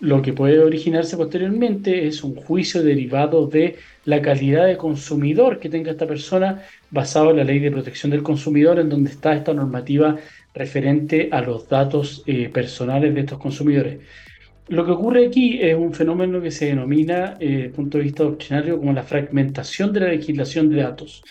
lo 0.00 0.20
que 0.20 0.32
puede 0.32 0.58
originarse 0.58 1.16
posteriormente 1.16 2.08
es 2.08 2.24
un 2.24 2.34
juicio 2.34 2.82
derivado 2.82 3.46
de 3.46 3.76
la 4.04 4.20
calidad 4.20 4.66
de 4.66 4.76
consumidor 4.76 5.60
que 5.60 5.68
tenga 5.68 5.92
esta 5.92 6.08
persona 6.08 6.64
basado 6.90 7.30
en 7.30 7.36
la 7.36 7.44
ley 7.44 7.60
de 7.60 7.70
protección 7.70 8.10
del 8.10 8.24
consumidor 8.24 8.80
en 8.80 8.88
donde 8.88 9.10
está 9.10 9.36
esta 9.36 9.54
normativa 9.54 10.16
referente 10.52 11.28
a 11.30 11.42
los 11.42 11.68
datos 11.68 12.24
eh, 12.26 12.48
personales 12.48 13.14
de 13.14 13.20
estos 13.20 13.38
consumidores. 13.38 14.00
Lo 14.68 14.84
que 14.84 14.90
ocurre 14.90 15.26
aquí 15.26 15.58
es 15.62 15.74
un 15.74 15.94
fenómeno 15.94 16.42
que 16.42 16.50
se 16.50 16.66
denomina, 16.66 17.36
eh, 17.40 17.46
desde 17.48 17.64
el 17.66 17.72
punto 17.72 17.98
de 17.98 18.04
vista 18.04 18.24
doctrinario, 18.24 18.78
como 18.78 18.92
la 18.92 19.02
fragmentación 19.02 19.92
de 19.92 20.00
la 20.00 20.08
legislación 20.08 20.68
de 20.68 20.82
datos. 20.82 21.22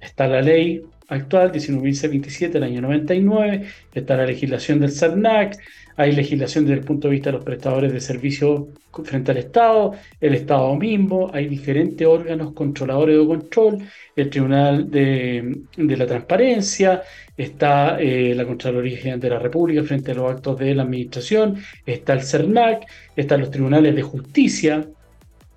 Está 0.00 0.26
la 0.28 0.42
ley 0.42 0.82
actual, 1.08 1.52
19.027 1.52 2.50
del 2.52 2.64
año 2.64 2.82
99, 2.82 3.66
está 3.94 4.16
la 4.16 4.26
legislación 4.26 4.80
del 4.80 4.92
CERNAC, 4.92 5.56
hay 6.02 6.12
legislación 6.12 6.64
desde 6.64 6.80
el 6.80 6.84
punto 6.84 7.08
de 7.08 7.12
vista 7.12 7.30
de 7.30 7.36
los 7.36 7.44
prestadores 7.44 7.92
de 7.92 8.00
servicios 8.00 8.64
frente 9.04 9.30
al 9.30 9.38
Estado, 9.38 9.92
el 10.20 10.34
Estado 10.34 10.74
mismo, 10.76 11.30
hay 11.32 11.46
diferentes 11.46 12.06
órganos 12.06 12.52
controladores 12.52 13.18
de 13.18 13.26
control, 13.26 13.78
el 14.16 14.28
Tribunal 14.28 14.90
de, 14.90 15.62
la 15.76 16.06
Transparencia, 16.06 17.02
está 17.36 17.98
eh, 18.00 18.34
la 18.34 18.44
Contraloría 18.44 18.98
General 18.98 19.20
de 19.20 19.30
la 19.30 19.38
República 19.38 19.82
frente 19.84 20.10
a 20.10 20.14
los 20.14 20.30
actos 20.30 20.58
de 20.58 20.74
la 20.74 20.82
Administración, 20.82 21.56
está 21.86 22.12
el 22.12 22.22
CERNAC, 22.22 22.86
están 23.16 23.40
los 23.40 23.50
tribunales 23.50 23.94
de 23.94 24.02
justicia 24.02 24.86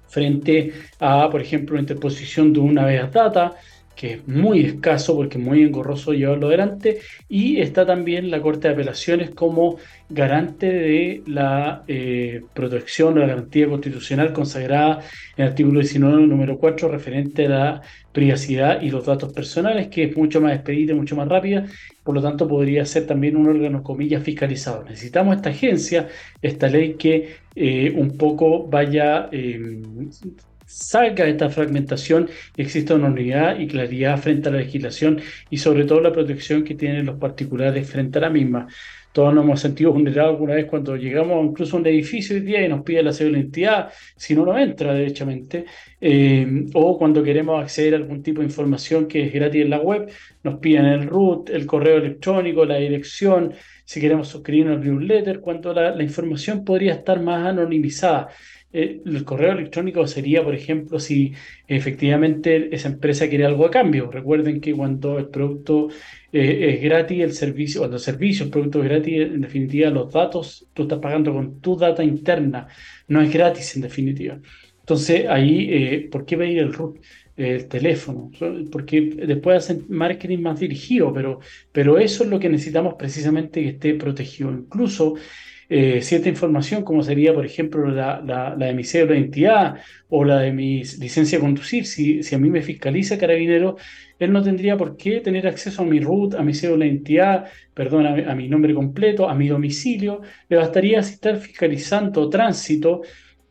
frente 0.08 0.72
a, 1.00 1.30
por 1.30 1.42
ejemplo, 1.42 1.76
la 1.76 1.82
interposición 1.82 2.54
de 2.54 2.60
una 2.60 2.86
vez 2.86 3.12
data, 3.12 3.56
que 3.96 4.14
es 4.14 4.28
muy 4.28 4.62
escaso 4.66 5.16
porque 5.16 5.38
es 5.38 5.44
muy 5.44 5.64
engorroso 5.64 6.14
llevarlo 6.14 6.48
adelante, 6.48 7.00
y 7.30 7.60
está 7.62 7.86
también 7.86 8.30
la 8.30 8.42
Corte 8.42 8.68
de 8.68 8.74
Apelaciones 8.74 9.32
como 9.32 9.78
garante 10.10 10.68
de 10.68 11.24
la 11.26 11.84
eh, 11.88 12.42
protección 12.54 13.18
o 13.18 13.22
la 13.22 13.28
garantía 13.28 13.68
constitucional 13.68 14.34
consagrada 14.34 15.02
en 15.38 15.46
el 15.46 15.50
artículo 15.50 15.80
19, 15.80 16.28
número 16.28 16.58
4, 16.58 16.90
referente 16.90 17.46
a 17.48 17.50
la 17.50 17.82
privacidad 18.12 18.82
y 18.82 18.90
los 18.90 19.06
datos 19.06 19.34
personales, 19.34 19.88
que 19.88 20.06
es 20.06 20.18
mucho 20.18 20.40
más 20.42 20.54
expedita, 20.54 20.94
mucho 20.94 21.16
más 21.16 21.28
rápida, 21.28 21.66
por 22.04 22.16
lo 22.16 22.22
tanto 22.22 22.48
podría 22.48 22.86
ser 22.86 23.06
también 23.08 23.36
un 23.36 23.48
órgano, 23.48 23.84
comillas, 23.84 24.24
fiscalizado. 24.24 24.84
Necesitamos 24.84 25.36
esta 25.36 25.50
agencia, 25.50 26.08
esta 26.42 26.68
ley 26.68 26.96
que 26.96 27.38
eh, 27.56 27.94
un 27.96 28.18
poco 28.18 28.68
vaya... 28.68 29.30
Eh, 29.32 29.82
salga 30.76 31.26
esta 31.26 31.50
fragmentación 31.50 32.30
y 32.58 32.62
exista 32.62 32.96
una 32.96 33.08
unidad 33.08 33.58
y 33.60 33.68
claridad 33.68 34.18
frente 34.18 34.50
a 34.50 34.52
la 34.52 34.58
legislación 34.58 35.22
y 35.50 35.58
sobre 35.58 35.86
todo 35.86 36.02
la 36.02 36.12
protección 36.12 36.66
que 36.66 36.76
tienen 36.76 37.06
los 37.06 37.18
particulares 37.18 37.90
frente 37.90 38.18
a 38.18 38.22
la 38.24 38.30
misma. 38.30 38.68
Todos 39.14 39.34
nos 39.34 39.46
hemos 39.46 39.62
sentido 39.62 39.94
vulnerados 39.94 40.34
alguna 40.34 40.56
vez 40.56 40.66
cuando 40.66 40.98
llegamos 40.98 41.46
incluso 41.46 41.78
a 41.78 41.80
un 41.80 41.88
edificio 41.88 42.36
hoy 42.36 42.42
día 42.42 42.66
y 42.66 42.68
nos 42.68 42.82
pide 42.84 43.02
la 43.02 43.14
cédula 43.14 43.38
de 43.38 43.44
identidad, 43.44 43.90
si 44.18 44.36
no, 44.36 44.46
no 44.46 44.60
entra 44.60 44.94
derechamente, 44.94 45.64
eh, 46.02 46.66
o 46.74 46.98
cuando 46.98 47.24
queremos 47.24 47.64
acceder 47.64 47.94
a 47.94 47.98
algún 47.98 48.22
tipo 48.22 48.42
de 48.42 48.48
información 48.48 49.08
que 49.08 49.28
es 49.28 49.34
gratis 49.34 49.62
en 49.62 49.70
la 49.70 49.80
web, 49.80 50.12
nos 50.44 50.60
piden 50.60 50.88
el 50.88 51.08
root, 51.08 51.50
el 51.52 51.66
correo 51.66 52.00
electrónico, 52.00 52.66
la 52.66 52.76
dirección, 52.76 53.54
si 53.86 54.02
queremos 54.02 54.28
suscribirnos 54.28 54.80
al 54.80 54.84
newsletter, 54.84 55.40
cuando 55.40 55.74
la 55.74 56.04
información 56.04 56.66
podría 56.66 56.96
estar 56.96 57.22
más 57.22 57.48
anonimizada. 57.48 58.28
Eh, 58.78 59.02
el 59.06 59.24
correo 59.24 59.54
electrónico 59.54 60.06
sería, 60.06 60.44
por 60.44 60.54
ejemplo, 60.54 61.00
si 61.00 61.34
efectivamente 61.66 62.76
esa 62.76 62.90
empresa 62.90 63.30
quiere 63.30 63.46
algo 63.46 63.66
a 63.66 63.72
cambio. 63.72 64.12
Recuerden 64.12 64.60
que 64.60 64.74
cuando 64.74 65.18
el 65.18 65.30
producto 65.30 65.88
eh, 66.34 66.74
es 66.76 66.82
gratis, 66.82 67.22
el 67.22 67.32
servicio, 67.32 67.80
cuando 67.80 67.96
el 67.96 68.04
servicio, 68.04 68.44
el 68.46 68.52
producto 68.52 68.84
es 68.84 68.90
gratis, 68.90 69.14
en 69.22 69.40
definitiva, 69.40 69.90
los 69.92 70.12
datos, 70.12 70.68
tú 70.74 70.84
estás 70.84 71.00
pagando 71.00 71.32
con 71.32 71.62
tu 71.62 71.78
data 71.78 72.04
interna, 72.04 72.68
no 73.08 73.22
es 73.22 73.32
gratis 73.32 73.78
en 73.78 73.84
definitiva. 73.84 74.42
Entonces, 74.82 75.26
ahí, 75.30 75.68
eh, 75.72 76.10
¿por 76.12 76.26
qué 76.26 76.38
pedir 76.38 76.60
el 76.60 76.74
root? 76.74 77.00
el 77.38 77.68
teléfono, 77.68 78.32
porque 78.72 79.02
después 79.02 79.58
hacen 79.58 79.86
marketing 79.90 80.40
más 80.40 80.58
dirigido, 80.58 81.14
pero, 81.14 81.42
pero 81.74 81.98
eso 81.98 82.24
es 82.24 82.30
lo 82.30 82.40
que 82.40 82.48
necesitamos 82.48 82.94
precisamente 82.98 83.62
que 83.62 83.70
esté 83.70 83.94
protegido. 83.96 84.52
Incluso 84.52 85.16
eh, 85.70 86.02
cierta 86.02 86.30
información, 86.30 86.84
como 86.84 87.02
sería, 87.04 87.34
por 87.34 87.46
ejemplo, 87.46 87.90
la, 87.90 88.22
la, 88.22 88.56
de 88.56 88.74
mi 88.74 88.84
cédula 88.84 89.14
de 89.14 89.20
identidad 89.20 89.76
o 90.10 90.24
la 90.24 90.40
de 90.40 90.52
mi 90.52 90.84
licencia 90.84 91.38
de 91.38 91.44
conducir. 91.44 91.86
Si, 91.86 92.24
si 92.24 92.36
a 92.36 92.38
mí 92.38 92.50
me 92.50 92.62
fiscaliza 92.62 93.18
Carabinero, 93.18 93.78
él 94.20 94.32
no 94.32 94.42
tendría 94.44 94.78
por 94.78 94.96
qué 94.96 95.22
tener 95.22 95.48
acceso 95.48 95.82
a 95.82 95.86
mi 95.86 96.00
root, 96.00 96.36
a 96.36 96.44
mi 96.44 96.54
cédula 96.54 96.86
de 96.86 96.92
identidad, 96.92 97.46
perdón, 97.74 98.06
a, 98.06 98.36
mi 98.36 98.48
nombre 98.48 98.74
completo, 98.74 99.28
a 99.30 99.36
mi 99.36 99.48
domicilio. 99.48 100.22
Le 100.50 100.58
bastaría 100.58 101.02
si 101.04 101.14
estar 101.14 101.38
fiscalizando 101.38 102.30
tránsito. 102.30 103.02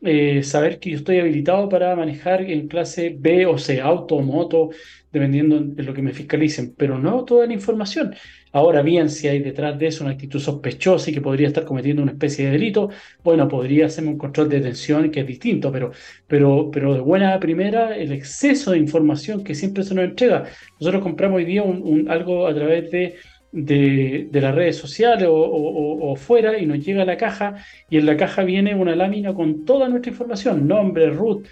Eh, 0.01 0.43
saber 0.43 0.77
que 0.79 0.91
yo 0.91 0.97
estoy 0.97 1.19
habilitado 1.19 1.67
para 1.67 1.95
manejar 1.95 2.41
en 2.41 2.67
clase 2.67 3.15
B 3.17 3.45
o 3.47 3.57
C, 3.57 3.81
auto 3.81 4.15
o 4.15 4.21
moto, 4.21 4.69
dependiendo 5.11 5.59
de 5.59 5.81
lo 5.83 5.93
que 5.93 6.01
me 6.01 6.13
fiscalicen, 6.13 6.75
pero 6.77 6.99
no 6.99 7.25
toda 7.25 7.47
la 7.47 7.53
información. 7.53 8.13
Ahora 8.55 8.81
bien, 8.81 9.09
si 9.09 9.27
hay 9.27 9.39
detrás 9.39 9.77
de 9.77 9.87
eso 9.87 10.05
una 10.05 10.13
actitud 10.13 10.39
sospechosa 10.39 11.09
y 11.11 11.13
que 11.13 11.19
podría 11.19 11.49
estar 11.49 11.65
cometiendo 11.65 12.01
una 12.01 12.13
especie 12.13 12.45
de 12.45 12.51
delito, 12.51 12.89
bueno, 13.21 13.49
podría 13.49 13.87
hacerme 13.87 14.11
un 14.11 14.17
control 14.17 14.47
de 14.47 14.59
detención 14.59 15.11
que 15.11 15.19
es 15.19 15.27
distinto, 15.27 15.73
pero, 15.73 15.91
pero, 16.25 16.71
pero 16.71 16.93
de 16.93 17.01
buena 17.01 17.37
primera, 17.37 17.97
el 17.97 18.13
exceso 18.13 18.71
de 18.71 18.77
información 18.77 19.43
que 19.43 19.55
siempre 19.55 19.83
se 19.83 19.93
nos 19.93 20.05
entrega. 20.05 20.45
Nosotros 20.79 21.03
compramos 21.03 21.35
hoy 21.35 21.43
día 21.43 21.63
algo 22.07 22.47
a 22.47 22.55
través 22.55 22.89
de, 22.91 23.15
de, 23.51 24.29
las 24.31 24.55
redes 24.55 24.77
sociales 24.77 25.27
o, 25.29 25.35
o, 25.35 26.15
fuera 26.15 26.57
y 26.57 26.65
nos 26.65 26.79
llega 26.79 27.01
a 27.01 27.05
la 27.05 27.17
caja 27.17 27.55
y 27.89 27.97
en 27.97 28.05
la 28.05 28.15
caja 28.15 28.45
viene 28.45 28.73
una 28.73 28.95
lámina 28.95 29.33
con 29.33 29.65
toda 29.65 29.89
nuestra 29.89 30.11
información, 30.11 30.65
nombre, 30.65 31.09
root, 31.09 31.45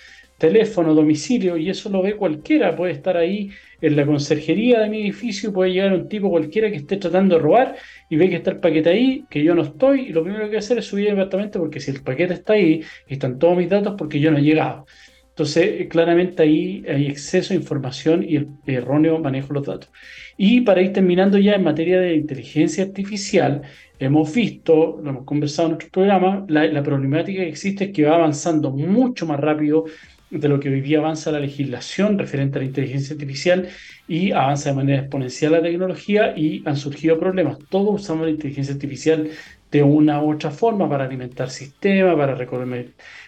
teléfono, 0.43 0.93
domicilio, 0.93 1.55
y 1.55 1.69
eso 1.69 1.89
lo 1.89 2.01
ve 2.01 2.17
cualquiera, 2.17 2.75
puede 2.75 2.91
estar 2.91 3.15
ahí 3.15 3.49
en 3.79 3.95
la 3.95 4.05
conserjería 4.05 4.81
de 4.81 4.89
mi 4.89 4.99
edificio, 4.99 5.53
puede 5.53 5.71
llegar 5.71 5.93
un 5.93 6.09
tipo 6.09 6.29
cualquiera 6.29 6.69
que 6.69 6.75
esté 6.75 6.97
tratando 6.97 7.35
de 7.35 7.41
robar 7.41 7.77
y 8.09 8.17
ve 8.17 8.29
que 8.29 8.35
está 8.35 8.51
el 8.51 8.59
paquete 8.59 8.89
ahí, 8.89 9.25
que 9.29 9.41
yo 9.41 9.55
no 9.55 9.61
estoy, 9.61 10.07
y 10.07 10.09
lo 10.09 10.21
primero 10.21 10.41
que 10.41 10.45
hay 10.47 10.51
que 10.51 10.57
hacer 10.57 10.77
es 10.79 10.85
subir 10.85 11.07
el 11.07 11.15
departamento 11.15 11.59
porque 11.59 11.79
si 11.79 11.91
el 11.91 12.03
paquete 12.03 12.33
está 12.33 12.53
ahí, 12.53 12.83
están 13.07 13.39
todos 13.39 13.55
mis 13.57 13.69
datos 13.69 13.95
porque 13.97 14.19
yo 14.19 14.31
no 14.31 14.37
he 14.39 14.41
llegado. 14.41 14.85
Entonces, 15.29 15.81
eh, 15.81 15.87
claramente 15.87 16.43
ahí 16.43 16.83
hay 16.89 17.07
exceso 17.07 17.53
de 17.53 17.61
información 17.61 18.25
y 18.27 18.35
el 18.35 18.49
erróneo 18.65 19.19
manejo 19.19 19.47
de 19.47 19.53
los 19.53 19.65
datos. 19.65 19.89
Y 20.37 20.61
para 20.61 20.81
ir 20.81 20.91
terminando 20.91 21.37
ya 21.37 21.53
en 21.53 21.63
materia 21.63 22.01
de 22.01 22.15
inteligencia 22.15 22.83
artificial, 22.83 23.61
hemos 23.97 24.33
visto, 24.35 24.99
lo 25.01 25.09
hemos 25.09 25.23
conversado 25.23 25.69
en 25.69 25.71
nuestro 25.75 25.89
programa, 25.91 26.45
la 26.49 26.83
problemática 26.83 27.41
que 27.43 27.49
existe 27.49 27.85
es 27.85 27.91
que 27.91 28.03
va 28.03 28.15
avanzando 28.15 28.71
mucho 28.71 29.25
más 29.25 29.39
rápido 29.39 29.85
de 30.33 30.49
lo 30.49 30.59
que 30.59 30.69
hoy 30.69 30.81
día 30.81 30.97
avanza 30.99 31.31
la 31.31 31.39
legislación 31.39 32.17
referente 32.17 32.57
a 32.57 32.61
la 32.61 32.67
inteligencia 32.67 33.13
artificial 33.13 33.69
y 34.07 34.31
avanza 34.31 34.69
de 34.69 34.75
manera 34.75 34.99
exponencial 35.01 35.51
la 35.51 35.61
tecnología 35.61 36.33
y 36.35 36.63
han 36.65 36.75
surgido 36.75 37.19
problemas. 37.19 37.59
Todos 37.69 38.01
usamos 38.01 38.25
la 38.25 38.31
inteligencia 38.31 38.73
artificial 38.73 39.29
de 39.71 39.83
una 39.83 40.21
u 40.21 40.33
otra 40.33 40.51
forma 40.51 40.89
para 40.89 41.05
alimentar 41.05 41.49
sistemas, 41.49 42.15
para, 42.15 42.37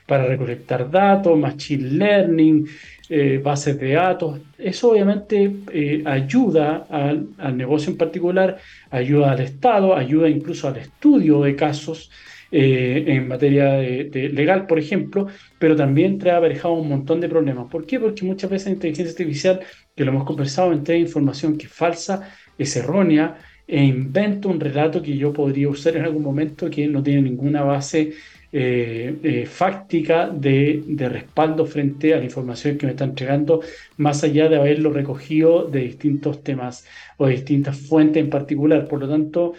para 0.06 0.26
recolectar 0.26 0.90
datos, 0.90 1.38
machine 1.38 1.90
learning, 1.92 2.68
eh, 3.10 3.40
bases 3.44 3.80
de 3.80 3.94
datos. 3.94 4.40
Eso 4.58 4.92
obviamente 4.92 5.56
eh, 5.72 6.04
ayuda 6.06 6.86
al 6.90 7.58
negocio 7.58 7.92
en 7.92 7.98
particular, 7.98 8.58
ayuda 8.90 9.32
al 9.32 9.42
Estado, 9.42 9.96
ayuda 9.96 10.28
incluso 10.28 10.68
al 10.68 10.78
estudio 10.78 11.42
de 11.42 11.56
casos 11.56 12.12
eh, 12.58 13.04
en 13.08 13.28
materia 13.28 13.74
de, 13.74 14.30
legal, 14.34 14.66
por 14.66 14.80
ejemplo, 14.80 15.28
pero 15.60 15.76
también 15.76 16.18
trae 16.18 16.38
aparejado 16.38 16.76
un 16.76 16.88
montón 16.88 17.20
de 17.20 17.28
problemas. 17.28 17.70
¿Por 17.70 17.86
qué? 17.86 18.00
Porque 18.00 18.24
muchas 18.24 18.50
veces 18.50 18.68
la 18.68 18.74
inteligencia 18.76 19.12
artificial, 19.12 19.60
que 19.94 20.06
lo 20.06 20.12
hemos 20.12 20.24
conversado, 20.24 20.72
entrega 20.72 20.98
información 20.98 21.58
que 21.58 21.66
es 21.66 21.74
falsa, 21.74 22.32
es 22.58 22.74
errónea, 22.78 23.38
e 23.68 23.84
inventa 23.84 24.48
un 24.48 24.62
relato 24.62 25.02
que 25.02 25.18
yo 25.18 25.34
podría 25.34 25.68
usar 25.68 25.98
en 25.98 26.06
algún 26.06 26.24
momento 26.24 26.70
que 26.70 26.88
no 26.88 27.04
tiene 27.04 27.24
ninguna 27.24 27.64
base 27.64 28.14
eh, 28.54 29.18
eh, 29.22 29.46
fáctica 29.46 30.30
de, 30.30 30.82
de, 30.88 31.10
respaldo 31.10 31.66
frente 31.66 32.14
a 32.14 32.20
la 32.20 32.24
información 32.24 32.78
que 32.78 32.86
me 32.86 32.94
está 32.94 33.04
entregando, 33.04 33.60
más 33.98 34.24
allá 34.24 34.48
de 34.48 34.56
haberlo 34.56 34.94
recogido 34.94 35.66
de 35.66 35.82
distintos 35.82 36.42
temas 36.42 36.86
o 37.18 37.26
de 37.26 37.34
distintas 37.34 37.78
fuentes 37.78 38.24
en 38.24 38.30
particular. 38.30 38.88
Por 38.88 39.02
lo 39.02 39.10
tanto, 39.10 39.56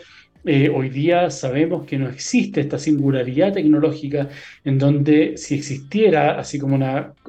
eh, 0.47 0.69
hoy 0.69 0.91
día 0.91 1.29
sabemos 1.31 1.85
que 1.87 1.99
no 1.99 2.09
existe 2.09 2.61
esta 2.61 2.79
singularidad 2.79 3.53
tecnológica 3.53 4.29
en 4.65 4.79
donde 4.79 5.37
si 5.37 5.57
existiera, 5.57 6.39
así 6.39 6.59
como 6.59 6.79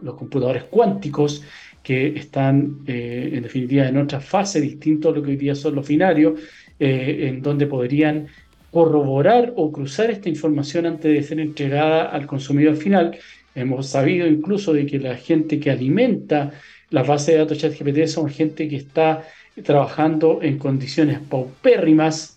los 0.02 0.16
computadores 0.16 0.66
cuánticos, 0.66 1.44
que 1.82 2.08
están 2.16 2.82
eh, 2.86 3.32
en 3.34 3.44
definitiva 3.44 3.88
en 3.88 3.98
otra 3.98 4.20
fase 4.20 4.62
distinto 4.62 5.10
a 5.10 5.14
lo 5.14 5.24
que 5.24 5.32
hoy 5.32 5.38
día 5.38 5.56
son 5.56 5.74
los 5.76 5.88
binarios, 5.88 6.40
eh, 6.80 7.30
en 7.30 7.42
donde 7.42 7.66
podrían 7.66 8.28
corroborar 8.70 9.54
o 9.56 9.72
cruzar 9.72 10.12
esta 10.12 10.30
información 10.30 10.86
antes 10.86 11.12
de 11.12 11.24
ser 11.24 11.40
entregada 11.40 12.04
al 12.10 12.28
consumidor 12.28 12.76
final. 12.76 13.18
Hemos 13.56 13.88
sabido 13.88 14.28
incluso 14.28 14.74
de 14.74 14.86
que 14.86 15.00
la 15.00 15.16
gente 15.16 15.60
que 15.60 15.72
alimenta 15.72 16.52
la 16.92 17.02
base 17.02 17.32
de 17.32 17.40
datos 17.40 17.58
ChatGPT 17.58 18.06
son 18.06 18.30
gente 18.30 18.68
que 18.68 18.76
está 18.76 19.24
trabajando 19.64 20.40
en 20.44 20.60
condiciones 20.60 21.20
paupérrimas 21.20 22.37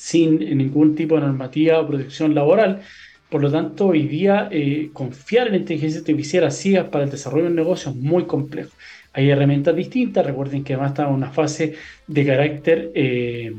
sin 0.00 0.38
ningún 0.56 0.94
tipo 0.94 1.16
de 1.16 1.20
normativa 1.20 1.78
o 1.78 1.86
protección 1.86 2.34
laboral. 2.34 2.80
Por 3.28 3.42
lo 3.42 3.50
tanto, 3.52 3.88
hoy 3.88 4.08
día 4.08 4.48
eh, 4.50 4.88
confiar 4.94 5.48
en 5.48 5.52
la 5.52 5.58
inteligencia 5.58 6.00
artificial 6.00 6.44
así 6.44 6.74
para 6.90 7.04
el 7.04 7.10
desarrollo 7.10 7.44
de 7.44 7.50
un 7.50 7.56
negocio 7.56 7.90
es 7.90 7.96
muy 7.98 8.24
complejo. 8.24 8.70
Hay 9.12 9.28
herramientas 9.28 9.76
distintas, 9.76 10.24
recuerden 10.24 10.64
que 10.64 10.72
además 10.72 10.92
está 10.92 11.02
en 11.06 11.14
una 11.14 11.30
fase 11.30 11.74
de 12.06 12.26
carácter 12.26 12.90
eh, 12.94 13.52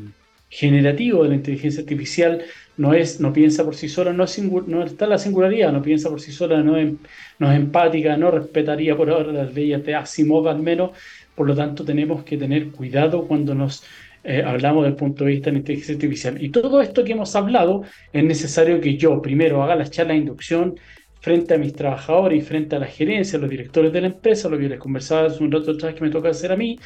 generativo 0.49 1.21
de 1.23 1.29
la 1.29 1.35
inteligencia 1.35 1.81
artificial, 1.81 2.41
no, 2.75 2.95
es, 2.95 3.19
no 3.19 3.31
piensa 3.33 3.63
por 3.63 3.75
sí 3.75 3.87
sola, 3.87 4.11
no, 4.11 4.25
no 4.65 4.83
está 4.83 5.05
la 5.05 5.19
singularidad, 5.19 5.71
no 5.71 5.83
piensa 5.83 6.09
por 6.09 6.21
sí 6.21 6.31
sola, 6.31 6.63
no 6.63 6.75
es, 6.75 6.91
no 7.37 7.51
es 7.51 7.55
empática, 7.59 8.17
no 8.17 8.31
respetaría 8.31 8.97
por 8.97 9.11
ahora 9.11 9.31
las 9.31 9.53
leyes 9.53 9.85
de 9.85 9.93
Asimov 9.93 10.47
al 10.47 10.59
menos, 10.59 10.91
por 11.35 11.45
lo 11.45 11.55
tanto 11.55 11.85
tenemos 11.85 12.23
que 12.23 12.37
tener 12.37 12.71
cuidado 12.71 13.27
cuando 13.27 13.53
nos 13.53 13.83
eh, 14.23 14.43
hablamos 14.45 14.83
del 14.83 14.95
punto 14.95 15.23
de 15.23 15.31
vista 15.31 15.45
de 15.45 15.53
la 15.53 15.59
inteligencia 15.59 15.95
artificial. 15.95 16.43
Y 16.43 16.49
todo 16.49 16.81
esto 16.81 17.03
que 17.03 17.13
hemos 17.13 17.35
hablado 17.35 17.83
es 18.13 18.23
necesario 18.23 18.79
que 18.79 18.97
yo 18.97 19.21
primero 19.21 19.63
haga 19.63 19.75
las 19.75 19.91
charlas 19.91 20.15
de 20.15 20.19
inducción 20.19 20.75
frente 21.21 21.53
a 21.53 21.57
mis 21.57 21.73
trabajadores 21.73 22.41
y 22.41 22.45
frente 22.45 22.75
a 22.75 22.79
la 22.79 22.87
gerencia, 22.87 23.37
los 23.39 23.49
directores 23.49 23.93
de 23.93 24.01
la 24.01 24.07
empresa, 24.07 24.49
lo 24.49 24.57
que 24.57 24.67
les 24.67 24.79
conversaba 24.79 25.27
hace 25.27 25.43
un 25.43 25.51
rato 25.51 25.71
atrás 25.71 25.93
que 25.93 26.01
me 26.01 26.09
toca 26.09 26.29
hacer 26.29 26.51
a 26.51 26.57
mí, 26.57 26.79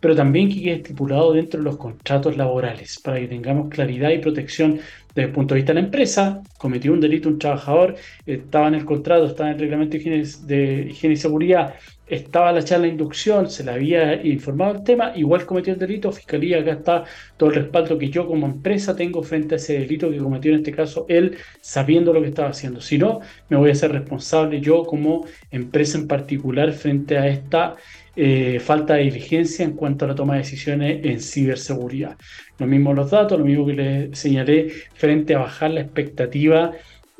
pero 0.00 0.16
también 0.16 0.48
que 0.48 0.62
quede 0.62 0.74
estipulado 0.76 1.32
dentro 1.32 1.60
de 1.60 1.64
los 1.64 1.76
contratos 1.76 2.36
laborales 2.36 2.98
para 2.98 3.20
que 3.20 3.28
tengamos 3.28 3.68
claridad 3.68 4.10
y 4.10 4.18
protección 4.18 4.80
desde 5.14 5.28
el 5.28 5.32
punto 5.32 5.54
de 5.54 5.60
vista 5.60 5.72
de 5.72 5.80
la 5.80 5.86
empresa. 5.86 6.42
Cometió 6.58 6.92
un 6.92 7.00
delito 7.00 7.28
un 7.28 7.38
trabajador, 7.38 7.94
estaba 8.26 8.68
en 8.68 8.74
el 8.74 8.84
contrato, 8.84 9.26
estaba 9.26 9.50
en 9.50 9.56
el 9.56 9.60
reglamento 9.60 9.98
de 9.98 10.88
higiene, 10.90 11.14
y 11.14 11.16
seguridad, 11.16 11.74
estaba 12.06 12.52
la 12.52 12.62
charla 12.62 12.86
de 12.86 12.92
inducción, 12.92 13.48
se 13.48 13.64
le 13.64 13.70
había 13.70 14.24
informado 14.26 14.76
el 14.76 14.84
tema, 14.84 15.12
igual 15.16 15.46
cometió 15.46 15.72
el 15.72 15.78
delito, 15.78 16.12
fiscalía, 16.12 16.60
acá 16.60 16.72
está 16.72 17.04
todo 17.36 17.50
el 17.50 17.56
respaldo 17.56 17.96
que 17.96 18.10
yo 18.10 18.26
como 18.26 18.46
empresa 18.46 18.94
tengo 18.94 19.22
frente 19.22 19.54
a 19.54 19.56
ese 19.56 19.78
delito 19.78 20.10
que 20.10 20.18
cometió 20.18 20.52
en 20.52 20.58
este 20.58 20.72
caso 20.72 21.06
él, 21.08 21.38
sabiendo 21.60 22.12
lo 22.12 22.20
que 22.20 22.28
estaba 22.28 22.50
haciendo. 22.50 22.80
Si 22.80 22.98
no, 22.98 23.20
me 23.48 23.56
voy 23.56 23.70
a 23.70 23.74
ser 23.74 23.92
responsable 23.92 24.60
yo 24.60 24.84
como 24.84 25.26
empresa 25.50 25.98
en 25.98 26.06
particular 26.08 26.72
frente 26.72 27.16
a 27.18 27.28
esta 27.28 27.76
eh, 28.14 28.60
falta 28.60 28.94
de 28.94 29.04
diligencia 29.04 29.64
en 29.64 29.72
cuanto 29.72 30.04
a 30.04 30.08
la 30.08 30.14
toma 30.14 30.34
de 30.34 30.40
decisiones 30.40 31.04
en 31.04 31.20
ciberseguridad. 31.20 32.16
Lo 32.58 32.66
mismo 32.66 32.92
los 32.92 33.10
datos, 33.10 33.38
lo 33.38 33.44
mismo 33.44 33.66
que 33.66 33.72
les 33.72 34.18
señalé 34.18 34.68
frente 34.94 35.34
a 35.34 35.38
bajar 35.38 35.70
la 35.70 35.80
expectativa 35.80 36.72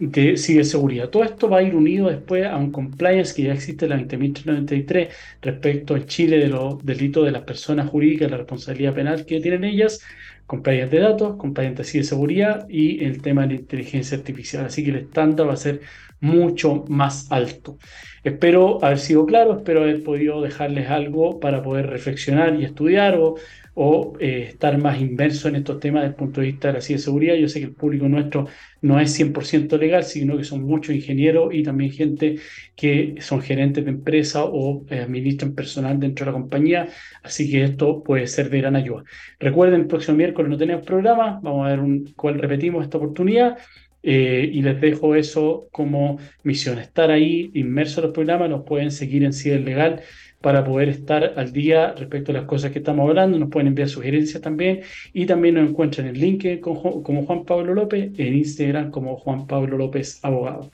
de 0.02 0.36
ciberseguridad. 0.36 1.10
Todo 1.10 1.22
esto 1.22 1.48
va 1.48 1.58
a 1.58 1.62
ir 1.62 1.76
unido 1.76 2.08
después 2.08 2.44
a 2.44 2.56
un 2.56 2.72
compliance 2.72 3.34
que 3.34 3.44
ya 3.44 3.52
existe 3.52 3.84
en 3.84 3.90
la 3.90 3.98
20.393 3.98 5.08
respecto 5.40 5.96
en 5.96 6.06
Chile 6.06 6.38
de 6.38 6.48
los 6.48 6.84
delitos 6.84 7.24
de 7.24 7.30
las 7.30 7.42
personas 7.42 7.88
jurídicas, 7.88 8.28
la 8.30 8.38
responsabilidad 8.38 8.94
penal 8.94 9.24
que 9.24 9.40
tienen 9.40 9.62
ellas, 9.62 10.02
compliance 10.46 10.96
de 10.96 11.02
datos, 11.02 11.36
compliance 11.36 11.82
de 11.82 11.84
ciberseguridad 11.84 12.68
y 12.68 13.04
el 13.04 13.22
tema 13.22 13.42
de 13.42 13.54
la 13.54 13.60
inteligencia 13.60 14.18
artificial. 14.18 14.66
Así 14.66 14.82
que 14.82 14.90
el 14.90 14.96
estándar 14.96 15.48
va 15.48 15.52
a 15.52 15.56
ser 15.56 15.82
mucho 16.20 16.84
más 16.88 17.30
alto. 17.30 17.78
Espero 18.24 18.84
haber 18.84 18.98
sido 18.98 19.24
claro, 19.24 19.58
espero 19.58 19.82
haber 19.82 20.02
podido 20.02 20.42
dejarles 20.42 20.88
algo 20.88 21.38
para 21.38 21.62
poder 21.62 21.86
reflexionar 21.86 22.58
y 22.58 22.64
estudiar 22.64 23.16
o, 23.16 23.36
o 23.74 24.14
eh, 24.20 24.46
estar 24.50 24.76
más 24.78 25.00
inmerso 25.00 25.48
en 25.48 25.56
estos 25.56 25.80
temas 25.80 26.02
desde 26.02 26.10
el 26.10 26.16
punto 26.16 26.40
de 26.40 26.48
vista 26.48 26.68
de 26.68 26.74
la 26.74 26.80
ciberseguridad. 26.80 27.34
Yo 27.36 27.48
sé 27.48 27.60
que 27.60 27.66
el 27.66 27.74
público 27.74 28.08
nuestro 28.08 28.46
no 28.82 29.00
es 29.00 29.18
100% 29.18 29.78
legal, 29.78 30.04
sino 30.04 30.36
que 30.36 30.44
son 30.44 30.62
muchos 30.62 30.94
ingenieros 30.94 31.54
y 31.54 31.62
también 31.62 31.90
gente 31.90 32.36
que 32.76 33.16
son 33.20 33.40
gerentes 33.40 33.84
de 33.84 33.90
empresa 33.90 34.44
o 34.44 34.84
eh, 34.90 35.00
administran 35.00 35.54
personal 35.54 35.98
dentro 35.98 36.26
de 36.26 36.32
la 36.32 36.38
compañía, 36.38 36.88
así 37.22 37.50
que 37.50 37.64
esto 37.64 38.02
puede 38.02 38.26
ser 38.26 38.50
de 38.50 38.58
gran 38.58 38.76
ayuda. 38.76 39.04
Recuerden, 39.38 39.82
el 39.82 39.86
próximo 39.86 40.18
miércoles 40.18 40.50
no 40.50 40.58
tenemos 40.58 40.84
programa, 40.84 41.40
vamos 41.42 41.66
a 41.66 41.70
ver 41.70 41.80
un, 41.80 42.12
cuál 42.14 42.38
repetimos 42.38 42.84
esta 42.84 42.98
oportunidad. 42.98 43.58
Eh, 44.04 44.50
y 44.52 44.62
les 44.62 44.80
dejo 44.80 45.14
eso 45.14 45.68
como 45.70 46.18
misión, 46.42 46.80
estar 46.80 47.12
ahí 47.12 47.52
inmerso 47.54 48.00
en 48.00 48.06
los 48.06 48.14
programas, 48.14 48.50
nos 48.50 48.64
pueden 48.64 48.90
seguir 48.90 49.22
en 49.22 49.32
Ciber 49.32 49.60
Legal 49.60 50.02
para 50.42 50.64
poder 50.64 50.88
estar 50.90 51.34
al 51.36 51.52
día 51.52 51.94
respecto 51.96 52.32
a 52.32 52.34
las 52.34 52.44
cosas 52.44 52.72
que 52.72 52.80
estamos 52.80 53.08
hablando, 53.08 53.38
nos 53.38 53.48
pueden 53.48 53.68
enviar 53.68 53.88
sugerencias 53.88 54.42
también 54.42 54.80
y 55.12 55.24
también 55.24 55.54
nos 55.54 55.70
encuentran 55.70 56.08
en 56.08 56.14
LinkedIn 56.14 56.60
como 56.60 57.24
Juan 57.26 57.44
Pablo 57.44 57.74
López, 57.74 58.10
en 58.18 58.34
Instagram 58.34 58.90
como 58.90 59.16
Juan 59.16 59.46
Pablo 59.46 59.78
López 59.78 60.18
Abogado. 60.22 60.70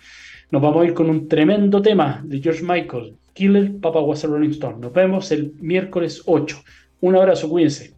Nos 0.50 0.62
vamos 0.62 0.82
a 0.82 0.86
ir 0.86 0.94
con 0.94 1.10
un 1.10 1.28
tremendo 1.28 1.82
tema 1.82 2.22
de 2.24 2.40
George 2.40 2.62
Michael, 2.62 3.14
Killer 3.34 3.70
Papa 3.80 4.00
Was 4.00 4.24
a 4.24 4.28
Rolling 4.28 4.50
Stone. 4.50 4.78
Nos 4.80 4.92
vemos 4.92 5.30
el 5.30 5.52
miércoles 5.60 6.22
8. 6.24 6.56
Un 7.02 7.16
abrazo, 7.16 7.48
cuídense. 7.48 7.97